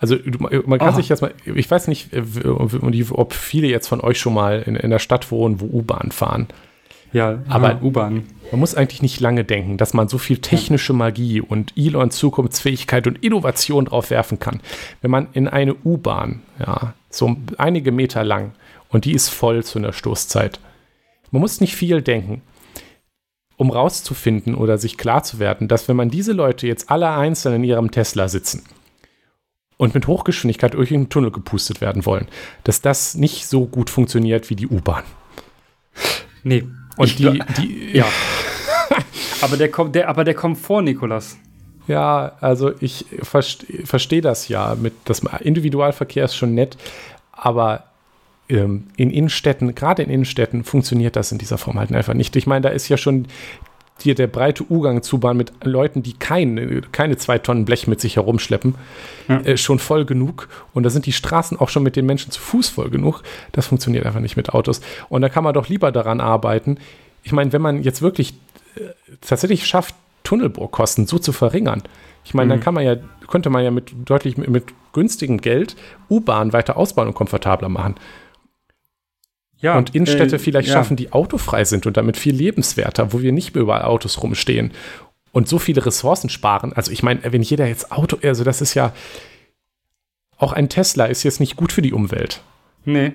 also 0.00 0.16
man 0.66 0.80
kann 0.80 0.94
oh. 0.94 0.96
sich 0.96 1.08
jetzt 1.08 1.22
mal, 1.22 1.32
ich 1.44 1.70
weiß 1.70 1.86
nicht, 1.86 2.12
äh, 2.12 2.48
ob 2.48 3.32
viele 3.32 3.68
jetzt 3.68 3.86
von 3.86 4.00
euch 4.00 4.18
schon 4.18 4.34
mal 4.34 4.62
in, 4.66 4.74
in 4.74 4.90
der 4.90 4.98
Stadt 4.98 5.30
wohnen, 5.30 5.60
wo 5.60 5.66
U-Bahn 5.66 6.10
fahren. 6.10 6.48
Ja, 7.12 7.38
aber 7.48 7.80
U-Bahn. 7.80 8.24
Man 8.50 8.58
muss 8.58 8.74
eigentlich 8.74 9.00
nicht 9.00 9.20
lange 9.20 9.44
denken, 9.44 9.76
dass 9.76 9.94
man 9.94 10.08
so 10.08 10.18
viel 10.18 10.38
technische 10.38 10.92
Magie 10.92 11.40
und 11.40 11.72
Elon 11.76 12.10
Zukunftsfähigkeit 12.10 13.06
und 13.06 13.22
Innovation 13.22 13.84
drauf 13.84 14.10
werfen 14.10 14.40
kann. 14.40 14.60
Wenn 15.00 15.12
man 15.12 15.28
in 15.32 15.46
eine 15.46 15.76
U-Bahn, 15.76 16.42
ja, 16.58 16.94
so 17.10 17.36
einige 17.56 17.92
Meter 17.92 18.24
lang 18.24 18.52
und 18.88 19.04
die 19.04 19.12
ist 19.12 19.28
voll 19.28 19.62
zu 19.62 19.78
einer 19.78 19.92
Stoßzeit. 19.92 20.58
Man 21.30 21.40
muss 21.40 21.60
nicht 21.60 21.76
viel 21.76 22.02
denken 22.02 22.42
um 23.56 23.70
rauszufinden 23.70 24.54
oder 24.54 24.78
sich 24.78 24.96
klar 24.96 25.22
zu 25.22 25.38
werden, 25.38 25.68
dass 25.68 25.88
wenn 25.88 25.96
man 25.96 26.10
diese 26.10 26.32
Leute 26.32 26.66
jetzt 26.66 26.90
alle 26.90 27.10
einzeln 27.10 27.56
in 27.56 27.64
ihrem 27.64 27.90
Tesla 27.90 28.28
sitzen 28.28 28.64
und 29.76 29.94
mit 29.94 30.06
Hochgeschwindigkeit 30.06 30.74
durch 30.74 30.92
einen 30.92 31.08
Tunnel 31.08 31.30
gepustet 31.30 31.80
werden 31.80 32.04
wollen, 32.06 32.26
dass 32.64 32.80
das 32.80 33.14
nicht 33.14 33.46
so 33.46 33.66
gut 33.66 33.90
funktioniert 33.90 34.50
wie 34.50 34.56
die 34.56 34.66
U-Bahn. 34.66 35.04
Nee. 36.42 36.64
Und 36.96 37.18
die, 37.18 37.42
die, 37.58 37.96
ja. 37.96 38.06
aber 39.40 39.56
der 39.56 39.70
kommt, 39.70 39.94
der, 39.94 40.08
aber 40.08 40.24
der 40.24 40.34
kommt 40.34 40.58
vor, 40.58 40.82
Nikolas. 40.82 41.36
Ja, 41.86 42.32
also 42.40 42.72
ich 42.80 43.06
verstehe 43.22 43.84
versteh 43.86 44.20
das 44.20 44.48
ja. 44.48 44.74
Mit 44.74 44.94
das 45.04 45.22
Individualverkehr 45.40 46.24
ist 46.24 46.36
schon 46.36 46.54
nett, 46.54 46.76
aber 47.32 47.84
in 48.46 48.86
Innenstädten, 48.96 49.74
gerade 49.74 50.02
in 50.02 50.10
Innenstädten, 50.10 50.64
funktioniert 50.64 51.16
das 51.16 51.32
in 51.32 51.38
dieser 51.38 51.58
Form 51.58 51.78
halt 51.78 51.92
einfach 51.92 52.14
nicht. 52.14 52.36
Ich 52.36 52.46
meine, 52.46 52.62
da 52.62 52.68
ist 52.68 52.88
ja 52.88 52.96
schon 52.96 53.26
hier 54.00 54.14
der 54.14 54.26
breite 54.26 54.64
U-Gang 54.68 55.02
zu 55.02 55.18
Bahn 55.18 55.36
mit 55.36 55.52
Leuten, 55.62 56.02
die 56.02 56.14
kein, 56.14 56.82
keine 56.92 57.16
zwei 57.16 57.38
Tonnen 57.38 57.64
Blech 57.64 57.86
mit 57.86 58.00
sich 58.00 58.16
herumschleppen, 58.16 58.74
ja. 59.28 59.40
äh, 59.40 59.56
schon 59.56 59.78
voll 59.78 60.04
genug. 60.04 60.48
Und 60.72 60.82
da 60.82 60.90
sind 60.90 61.06
die 61.06 61.12
Straßen 61.12 61.58
auch 61.58 61.68
schon 61.68 61.84
mit 61.84 61.96
den 61.96 62.04
Menschen 62.04 62.32
zu 62.32 62.40
Fuß 62.40 62.70
voll 62.70 62.90
genug. 62.90 63.22
Das 63.52 63.68
funktioniert 63.68 64.04
einfach 64.04 64.20
nicht 64.20 64.36
mit 64.36 64.50
Autos. 64.50 64.80
Und 65.08 65.22
da 65.22 65.28
kann 65.28 65.44
man 65.44 65.54
doch 65.54 65.68
lieber 65.68 65.92
daran 65.92 66.20
arbeiten. 66.20 66.78
Ich 67.22 67.32
meine, 67.32 67.52
wenn 67.52 67.62
man 67.62 67.82
jetzt 67.82 68.02
wirklich 68.02 68.34
äh, 68.76 68.80
tatsächlich 69.20 69.66
schafft, 69.66 69.94
Tunnelbohrkosten 70.24 71.06
so 71.06 71.18
zu 71.18 71.32
verringern, 71.32 71.82
ich 72.24 72.34
meine, 72.34 72.46
mhm. 72.46 72.50
dann 72.50 72.60
kann 72.60 72.74
man 72.74 72.84
ja, 72.84 72.96
könnte 73.28 73.50
man 73.50 73.62
ja 73.62 73.70
mit 73.70 73.92
deutlich 74.06 74.36
mit, 74.36 74.48
mit 74.48 74.64
günstigem 74.92 75.40
Geld 75.40 75.76
U-Bahn 76.10 76.52
weiter 76.52 76.76
ausbauen 76.76 77.08
und 77.08 77.14
komfortabler 77.14 77.68
machen. 77.68 77.96
Ja, 79.64 79.78
und 79.78 79.94
Innenstädte 79.94 80.36
äh, 80.36 80.38
vielleicht 80.38 80.68
ja. 80.68 80.74
schaffen, 80.74 80.94
die 80.94 81.12
autofrei 81.12 81.64
sind 81.64 81.86
und 81.86 81.96
damit 81.96 82.18
viel 82.18 82.34
lebenswerter, 82.34 83.14
wo 83.14 83.22
wir 83.22 83.32
nicht 83.32 83.54
mehr 83.54 83.62
überall 83.62 83.82
Autos 83.82 84.22
rumstehen 84.22 84.72
und 85.32 85.48
so 85.48 85.58
viele 85.58 85.84
Ressourcen 85.86 86.28
sparen. 86.28 86.74
Also 86.74 86.92
ich 86.92 87.02
meine, 87.02 87.20
wenn 87.24 87.40
jeder 87.40 87.66
jetzt 87.66 87.90
Auto, 87.90 88.18
also 88.22 88.44
das 88.44 88.60
ist 88.60 88.74
ja, 88.74 88.92
auch 90.36 90.52
ein 90.52 90.68
Tesla 90.68 91.06
ist 91.06 91.22
jetzt 91.22 91.40
nicht 91.40 91.56
gut 91.56 91.72
für 91.72 91.80
die 91.80 91.94
Umwelt. 91.94 92.42
Nee. 92.84 93.14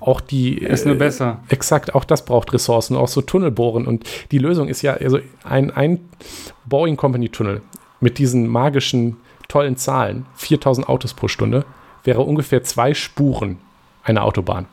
Auch 0.00 0.20
die. 0.20 0.58
Ist 0.58 0.86
nur 0.86 0.96
äh, 0.96 0.98
besser. 0.98 1.40
Exakt, 1.48 1.94
auch 1.94 2.04
das 2.04 2.24
braucht 2.24 2.52
Ressourcen, 2.52 2.96
auch 2.96 3.08
so 3.08 3.22
Tunnelbohren. 3.22 3.86
Und 3.86 4.04
die 4.32 4.38
Lösung 4.38 4.66
ist 4.66 4.82
ja, 4.82 4.94
also 4.94 5.20
ein, 5.44 5.70
ein 5.70 6.00
Boeing 6.64 6.96
Company 6.96 7.28
Tunnel 7.28 7.62
mit 8.00 8.18
diesen 8.18 8.48
magischen, 8.48 9.18
tollen 9.46 9.76
Zahlen, 9.76 10.26
4000 10.34 10.88
Autos 10.88 11.14
pro 11.14 11.28
Stunde, 11.28 11.64
wäre 12.02 12.22
ungefähr 12.22 12.64
zwei 12.64 12.92
Spuren 12.92 13.58
einer 14.02 14.24
Autobahn. 14.24 14.66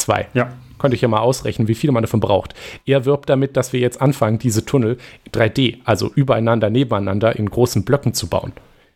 Zwei. 0.00 0.28
Ja. 0.34 0.52
Könnt 0.78 0.94
ihr 0.94 1.00
ja 1.00 1.08
mal 1.08 1.20
ausrechnen, 1.20 1.68
wie 1.68 1.74
viel 1.74 1.92
man 1.92 2.02
davon 2.02 2.20
braucht. 2.20 2.54
Er 2.86 3.04
wirbt 3.04 3.28
damit, 3.28 3.56
dass 3.56 3.74
wir 3.74 3.80
jetzt 3.80 4.00
anfangen, 4.00 4.38
diese 4.38 4.64
Tunnel 4.64 4.96
3D, 5.32 5.78
also 5.84 6.10
übereinander, 6.14 6.70
nebeneinander 6.70 7.36
in 7.36 7.50
großen 7.50 7.84
Blöcken 7.84 8.14
zu 8.14 8.28
bauen, 8.28 8.52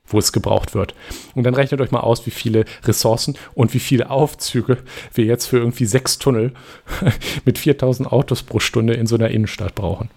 wo 0.07 0.19
es 0.19 0.33
gebraucht 0.33 0.75
wird. 0.75 0.95
Und 1.35 1.45
dann 1.45 1.53
rechnet 1.53 1.83
euch 1.83 1.91
mal 1.91 2.01
aus, 2.01 2.25
wie 2.27 2.31
viele 2.31 2.65
Ressourcen 2.85 3.37
und 3.55 3.75
wie 3.75 3.81
viele 3.81 4.09
Aufzüge 4.09 4.79
wir 5.13 5.27
jetzt 5.27 5.45
für 5.45 5.59
irgendwie 5.59 5.85
sechs 5.85 6.19
Tunnel 6.19 6.53
mit 7.45 7.59
4000 7.59 8.11
Autos 8.11 8.43
pro 8.43 8.61
Stunde 8.61 8.95
in 8.95 9.07
so 9.07 9.17
einer 9.17 9.29
Innenstadt 9.29 9.75
brauchen. 9.75 10.09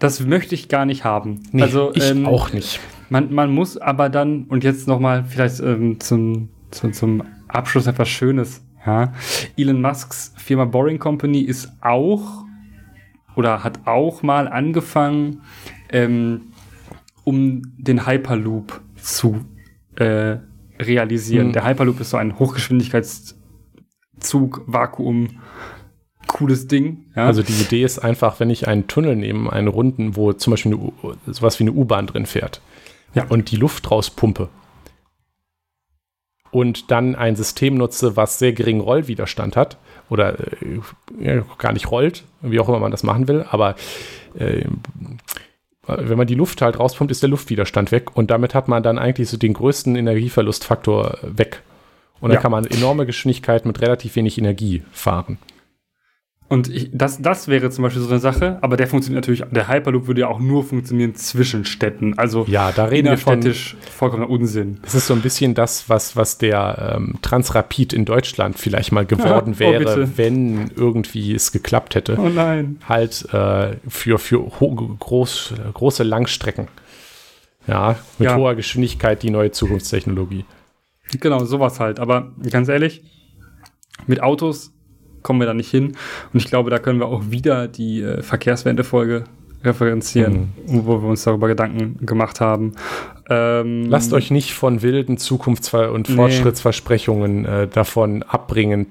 Das 0.00 0.20
möchte 0.20 0.56
ich 0.56 0.68
gar 0.68 0.84
nicht 0.84 1.04
haben. 1.04 1.44
Nee, 1.52 1.62
also, 1.62 1.92
ich 1.94 2.10
ähm, 2.10 2.26
auch 2.26 2.52
nicht. 2.52 2.80
Man, 3.08 3.32
man 3.32 3.52
muss 3.52 3.78
aber 3.78 4.08
dann, 4.08 4.44
und 4.44 4.64
jetzt 4.64 4.88
nochmal 4.88 5.24
vielleicht 5.24 5.60
ähm, 5.60 6.00
zum, 6.00 6.48
zum, 6.72 6.92
zum 6.92 7.22
Abschluss 7.46 7.86
etwas 7.86 8.08
Schönes 8.08 8.62
ja. 8.86 9.12
Elon 9.56 9.80
Musks 9.80 10.32
Firma 10.36 10.64
Boring 10.64 10.98
Company 10.98 11.40
ist 11.40 11.72
auch 11.80 12.44
oder 13.36 13.62
hat 13.62 13.86
auch 13.86 14.22
mal 14.22 14.48
angefangen, 14.48 15.42
ähm, 15.90 16.52
um 17.24 17.62
den 17.76 18.06
Hyperloop 18.06 18.80
zu 18.96 19.44
äh, 19.96 20.38
realisieren. 20.80 21.48
Mhm. 21.48 21.52
Der 21.52 21.64
Hyperloop 21.64 22.00
ist 22.00 22.10
so 22.10 22.16
ein 22.16 22.38
Hochgeschwindigkeitszug, 22.38 24.62
Vakuum, 24.66 25.40
cooles 26.26 26.68
Ding. 26.68 27.06
Ja. 27.16 27.26
Also 27.26 27.42
die 27.42 27.60
Idee 27.60 27.82
ist 27.82 27.98
einfach, 27.98 28.38
wenn 28.40 28.48
ich 28.50 28.68
einen 28.68 28.86
Tunnel 28.86 29.16
nehme, 29.16 29.52
einen 29.52 29.68
runden, 29.68 30.16
wo 30.16 30.32
zum 30.32 30.52
Beispiel 30.52 30.74
eine, 30.74 30.92
sowas 31.26 31.58
wie 31.58 31.64
eine 31.64 31.72
U-Bahn 31.72 32.06
drin 32.06 32.26
fährt 32.26 32.60
ja. 33.14 33.24
und 33.28 33.50
die 33.50 33.56
Luft 33.56 33.90
rauspumpe, 33.90 34.48
und 36.50 36.90
dann 36.90 37.14
ein 37.14 37.36
System 37.36 37.76
nutze, 37.76 38.16
was 38.16 38.38
sehr 38.38 38.52
geringen 38.52 38.80
Rollwiderstand 38.80 39.56
hat 39.56 39.76
oder 40.08 40.38
äh, 40.40 40.80
ja, 41.20 41.42
gar 41.58 41.72
nicht 41.72 41.90
rollt, 41.90 42.24
wie 42.40 42.60
auch 42.60 42.68
immer 42.68 42.78
man 42.78 42.90
das 42.90 43.02
machen 43.02 43.28
will, 43.28 43.44
aber 43.50 43.76
äh, 44.38 44.64
wenn 45.86 46.18
man 46.18 46.26
die 46.26 46.34
Luft 46.34 46.60
halt 46.60 46.78
rauspumpt, 46.78 47.10
ist 47.10 47.22
der 47.22 47.30
Luftwiderstand 47.30 47.92
weg 47.92 48.16
und 48.16 48.30
damit 48.30 48.54
hat 48.54 48.68
man 48.68 48.82
dann 48.82 48.98
eigentlich 48.98 49.28
so 49.28 49.36
den 49.38 49.54
größten 49.54 49.96
Energieverlustfaktor 49.96 51.18
weg. 51.22 51.62
Und 52.20 52.30
dann 52.30 52.36
ja. 52.36 52.40
kann 52.42 52.50
man 52.50 52.66
enorme 52.66 53.06
Geschwindigkeit 53.06 53.64
mit 53.64 53.80
relativ 53.80 54.16
wenig 54.16 54.38
Energie 54.38 54.82
fahren. 54.90 55.38
Und 56.48 56.68
ich, 56.68 56.88
das, 56.94 57.20
das 57.20 57.48
wäre 57.48 57.68
zum 57.68 57.82
Beispiel 57.82 58.00
so 58.00 58.08
eine 58.08 58.20
Sache, 58.20 58.56
aber 58.62 58.78
der 58.78 58.86
funktioniert 58.86 59.22
natürlich, 59.22 59.44
der 59.50 59.68
Hyperloop 59.68 60.06
würde 60.06 60.22
ja 60.22 60.28
auch 60.28 60.38
nur 60.38 60.64
funktionieren 60.64 61.14
zwischen 61.14 61.66
Städten. 61.66 62.18
Also 62.18 62.46
ja, 62.48 62.72
da 62.72 62.86
reden 62.86 63.10
wir 63.10 63.18
von 63.18 63.42
vollkommener 63.90 64.30
Unsinn. 64.30 64.78
Das 64.82 64.94
ist 64.94 65.08
so 65.08 65.14
ein 65.14 65.20
bisschen 65.20 65.52
das, 65.54 65.90
was, 65.90 66.16
was 66.16 66.38
der 66.38 66.94
ähm, 66.96 67.16
Transrapid 67.20 67.92
in 67.92 68.06
Deutschland 68.06 68.58
vielleicht 68.58 68.92
mal 68.92 69.04
geworden 69.04 69.54
ja, 69.58 69.66
oh, 69.66 69.72
wäre, 69.72 70.04
oh, 70.04 70.08
wenn 70.16 70.70
irgendwie 70.74 71.34
es 71.34 71.52
geklappt 71.52 71.94
hätte. 71.94 72.16
Oh 72.18 72.30
nein. 72.30 72.78
Halt 72.88 73.26
äh, 73.34 73.76
für, 73.86 74.18
für 74.18 74.40
groß, 74.40 75.54
große 75.74 76.02
Langstrecken. 76.02 76.68
Ja, 77.66 77.96
mit 78.18 78.30
ja. 78.30 78.36
hoher 78.36 78.54
Geschwindigkeit 78.54 79.22
die 79.22 79.28
neue 79.28 79.50
Zukunftstechnologie. 79.50 80.46
Genau, 81.20 81.44
sowas 81.44 81.78
halt. 81.78 82.00
Aber 82.00 82.32
ganz 82.50 82.68
ehrlich, 82.68 83.02
mit 84.06 84.22
Autos 84.22 84.72
kommen 85.28 85.40
wir 85.40 85.46
da 85.46 85.52
nicht 85.52 85.70
hin. 85.70 85.88
Und 86.32 86.40
ich 86.40 86.46
glaube, 86.46 86.70
da 86.70 86.78
können 86.78 87.00
wir 87.00 87.06
auch 87.06 87.24
wieder 87.28 87.68
die 87.68 88.00
äh, 88.00 88.22
Verkehrswende-Folge 88.22 89.24
referenzieren, 89.62 90.54
mhm. 90.66 90.86
wo 90.86 91.02
wir 91.02 91.08
uns 91.08 91.24
darüber 91.24 91.48
Gedanken 91.48 92.06
gemacht 92.06 92.40
haben. 92.40 92.72
Ähm, 93.28 93.90
Lasst 93.90 94.14
euch 94.14 94.30
nicht 94.30 94.54
von 94.54 94.80
wilden 94.80 95.18
Zukunfts- 95.18 95.74
und 95.74 96.08
nee. 96.08 96.14
Fortschrittsversprechungen 96.14 97.44
äh, 97.44 97.68
davon 97.68 98.22
abbringen. 98.22 98.86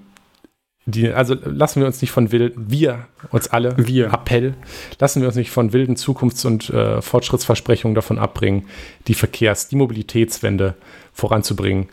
Die, 0.86 1.10
also 1.12 1.34
lassen 1.44 1.80
wir 1.80 1.88
uns 1.88 2.02
nicht 2.02 2.12
von 2.12 2.32
wilden, 2.32 2.66
wir, 2.70 3.08
uns 3.32 3.48
alle, 3.48 3.76
wir. 3.78 4.14
Appell, 4.14 4.54
lassen 5.00 5.22
wir 5.22 5.28
uns 5.28 5.38
nicht 5.38 5.50
von 5.50 5.74
wilden 5.74 5.96
Zukunfts- 5.96 6.46
und 6.46 6.70
äh, 6.70 7.02
Fortschrittsversprechungen 7.02 7.96
davon 7.96 8.20
abbringen, 8.20 8.68
die 9.08 9.16
Verkehrs-, 9.16 9.70
die 9.70 9.76
Mobilitätswende 9.76 10.76
voranzubringen 11.14 11.88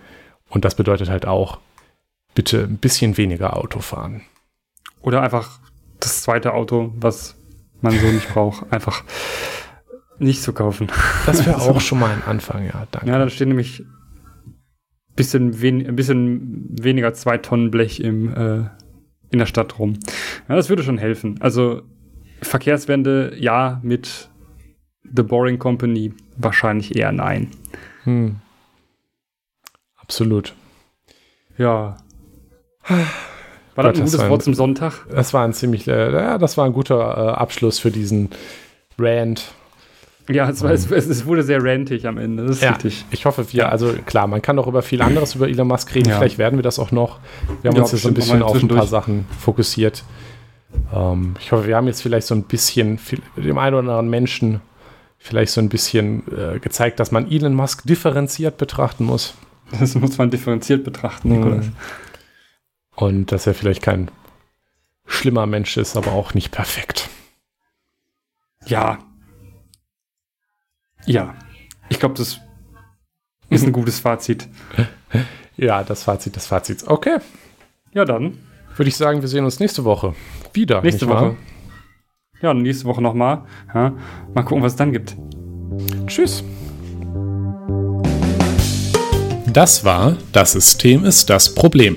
Und 0.51 0.67
das 0.67 0.75
bedeutet 0.75 1.09
halt 1.09 1.25
auch, 1.27 1.61
bitte 2.35 2.65
ein 2.65 2.77
bisschen 2.77 3.17
weniger 3.17 3.57
Auto 3.57 3.81
fahren. 3.81 4.23
Oder 5.05 5.21
einfach 5.21 5.61
das 6.01 6.23
zweite 6.23 6.55
Auto, 6.55 6.93
was 6.97 7.37
man 7.83 7.93
so 7.99 8.07
nicht 8.07 8.29
braucht, 8.31 8.65
einfach 8.73 9.05
nicht 10.19 10.43
zu 10.43 10.53
kaufen. 10.53 10.89
Das 11.27 11.45
wäre 11.45 11.57
auch 11.61 11.81
schon 11.81 11.99
mal 11.99 12.11
ein 12.11 12.23
Anfang, 12.25 12.65
ja. 12.65 12.87
Danke. 12.91 13.09
Ja, 13.09 13.19
da 13.19 13.29
steht 13.29 13.49
nämlich 13.49 13.81
ein 13.81 15.15
bisschen, 15.15 15.61
wen, 15.61 15.95
bisschen 15.95 16.67
weniger 16.71 17.13
zwei 17.13 17.37
Tonnen 17.37 17.71
Blech 17.71 18.01
im, 18.01 18.33
äh, 18.35 18.65
in 19.31 19.39
der 19.39 19.47
Stadt 19.47 19.79
rum. 19.79 19.99
Ja, 20.49 20.57
das 20.57 20.71
würde 20.71 20.83
schon 20.83 20.99
helfen. 20.99 21.39
Also 21.41 21.83
Verkehrswende, 22.41 23.35
ja, 23.39 23.81
mit 23.83 24.31
The 25.03 25.23
Boring 25.23 25.59
Company 25.59 26.15
wahrscheinlich 26.39 26.97
eher 26.97 27.13
nein. 27.13 27.51
Hm. 28.05 28.37
Absolut. 29.97 30.55
Ja. 31.59 31.99
War 33.75 33.85
das 33.85 33.99
ein 33.99 34.05
gutes 34.05 34.29
Wort 34.29 34.43
zum 34.43 34.55
Sonntag? 34.55 34.93
Das 35.11 35.35
war 35.35 35.45
ein 35.45 35.53
ziemlich, 35.53 35.89
äh, 35.89 36.13
ja, 36.13 36.39
das 36.39 36.57
war 36.57 36.65
ein 36.65 36.73
guter 36.73 36.97
äh, 36.97 37.31
Abschluss 37.33 37.79
für 37.79 37.91
diesen 37.91 38.31
Rant. 38.99 39.53
Ja, 40.29 40.49
es, 40.49 40.63
war, 40.63 40.71
um, 40.71 40.75
es, 40.75 40.91
es, 40.91 41.27
wurde 41.27 41.43
sehr 41.43 41.63
rantig 41.63 42.07
am 42.07 42.17
Ende. 42.17 42.47
Das 42.47 42.57
ist 42.57 42.63
ja, 42.63 42.71
richtig. 42.71 43.05
Ich 43.11 43.27
hoffe, 43.27 43.53
wir, 43.53 43.71
also 43.71 43.93
klar, 44.07 44.27
man 44.27 44.41
kann 44.41 44.59
auch 44.59 44.67
über 44.67 44.81
viel 44.81 45.03
anderes 45.03 45.35
über 45.35 45.49
Elon 45.49 45.69
Musk 45.69 45.95
reden. 45.95 46.09
Ja. 46.09 46.19
Vielleicht 46.19 46.39
werden 46.39 46.57
wir 46.57 46.63
das 46.63 46.79
auch 46.79 46.93
noch. 46.93 47.19
Wir 47.61 47.71
haben 47.71 47.77
ja, 47.77 47.83
uns 47.83 47.93
jetzt 47.93 48.03
so 48.03 48.09
ein 48.09 48.15
bisschen 48.15 48.43
auf 48.43 48.55
ein 48.55 48.69
paar 48.69 48.87
Sachen 48.87 49.27
fokussiert. 49.39 50.03
Ähm, 50.95 51.35
ich 51.41 51.53
hoffe, 51.53 51.67
wir 51.67 51.77
haben 51.77 51.87
jetzt 51.87 52.01
vielleicht 52.01 52.27
so 52.27 52.35
ein 52.35 52.45
bisschen 52.45 52.97
viel, 52.97 53.21
dem 53.37 53.59
einen 53.59 53.75
oder 53.75 53.81
anderen 53.81 54.09
Menschen 54.09 54.61
vielleicht 55.19 55.53
so 55.53 55.61
ein 55.61 55.69
bisschen 55.69 56.23
äh, 56.33 56.59
gezeigt, 56.59 57.01
dass 57.01 57.11
man 57.11 57.31
Elon 57.31 57.55
Musk 57.55 57.87
differenziert 57.87 58.57
betrachten 58.57 59.05
muss. 59.05 59.35
Das 59.79 59.95
muss 59.95 60.19
man 60.19 60.31
differenziert 60.31 60.85
betrachten, 60.85 61.31
Nikolas. 61.31 61.67
Und 62.97 63.33
dass 63.33 63.47
er 63.47 63.55
vielleicht 63.55 63.83
kein 63.83 64.11
schlimmer 65.07 65.47
Mensch 65.47 65.77
ist, 65.77 65.97
aber 65.97 66.13
auch 66.13 66.35
nicht 66.35 66.51
perfekt. 66.51 67.09
Ja. 68.67 68.99
Ja. 71.07 71.35
Ich 71.89 71.99
glaube, 71.99 72.15
das 72.15 72.41
ist 73.51 73.67
ein 73.67 73.73
gutes 73.73 74.01
Fazit. 74.01 74.49
Ja, 75.57 75.83
das 75.83 76.03
Fazit 76.03 76.37
des 76.37 76.47
Fazits. 76.47 76.87
Okay. 76.87 77.19
Ja, 77.93 78.05
dann. 78.05 78.39
Würde 78.77 78.89
ich 78.89 78.97
sagen, 78.97 79.21
wir 79.21 79.29
sehen 79.29 79.45
uns 79.45 79.61
nächste 79.61 79.85
Woche 79.85 80.15
wieder. 80.53 80.83
Nächste 80.83 81.07
Woche. 81.07 81.21
Wahr? 81.21 81.37
Ja, 82.41 82.53
nächste 82.53 82.87
Woche 82.87 83.01
nochmal. 83.01 83.43
Ja, 83.73 83.93
mal 84.35 84.43
gucken, 84.43 84.63
was 84.63 84.73
es 84.73 84.77
dann 84.77 84.93
gibt. 84.93 85.17
Tschüss. 86.07 86.43
Das 89.47 89.85
war 89.85 90.17
Das 90.33 90.53
System 90.53 91.05
ist 91.05 91.31
das 91.31 91.55
Problem. 91.55 91.97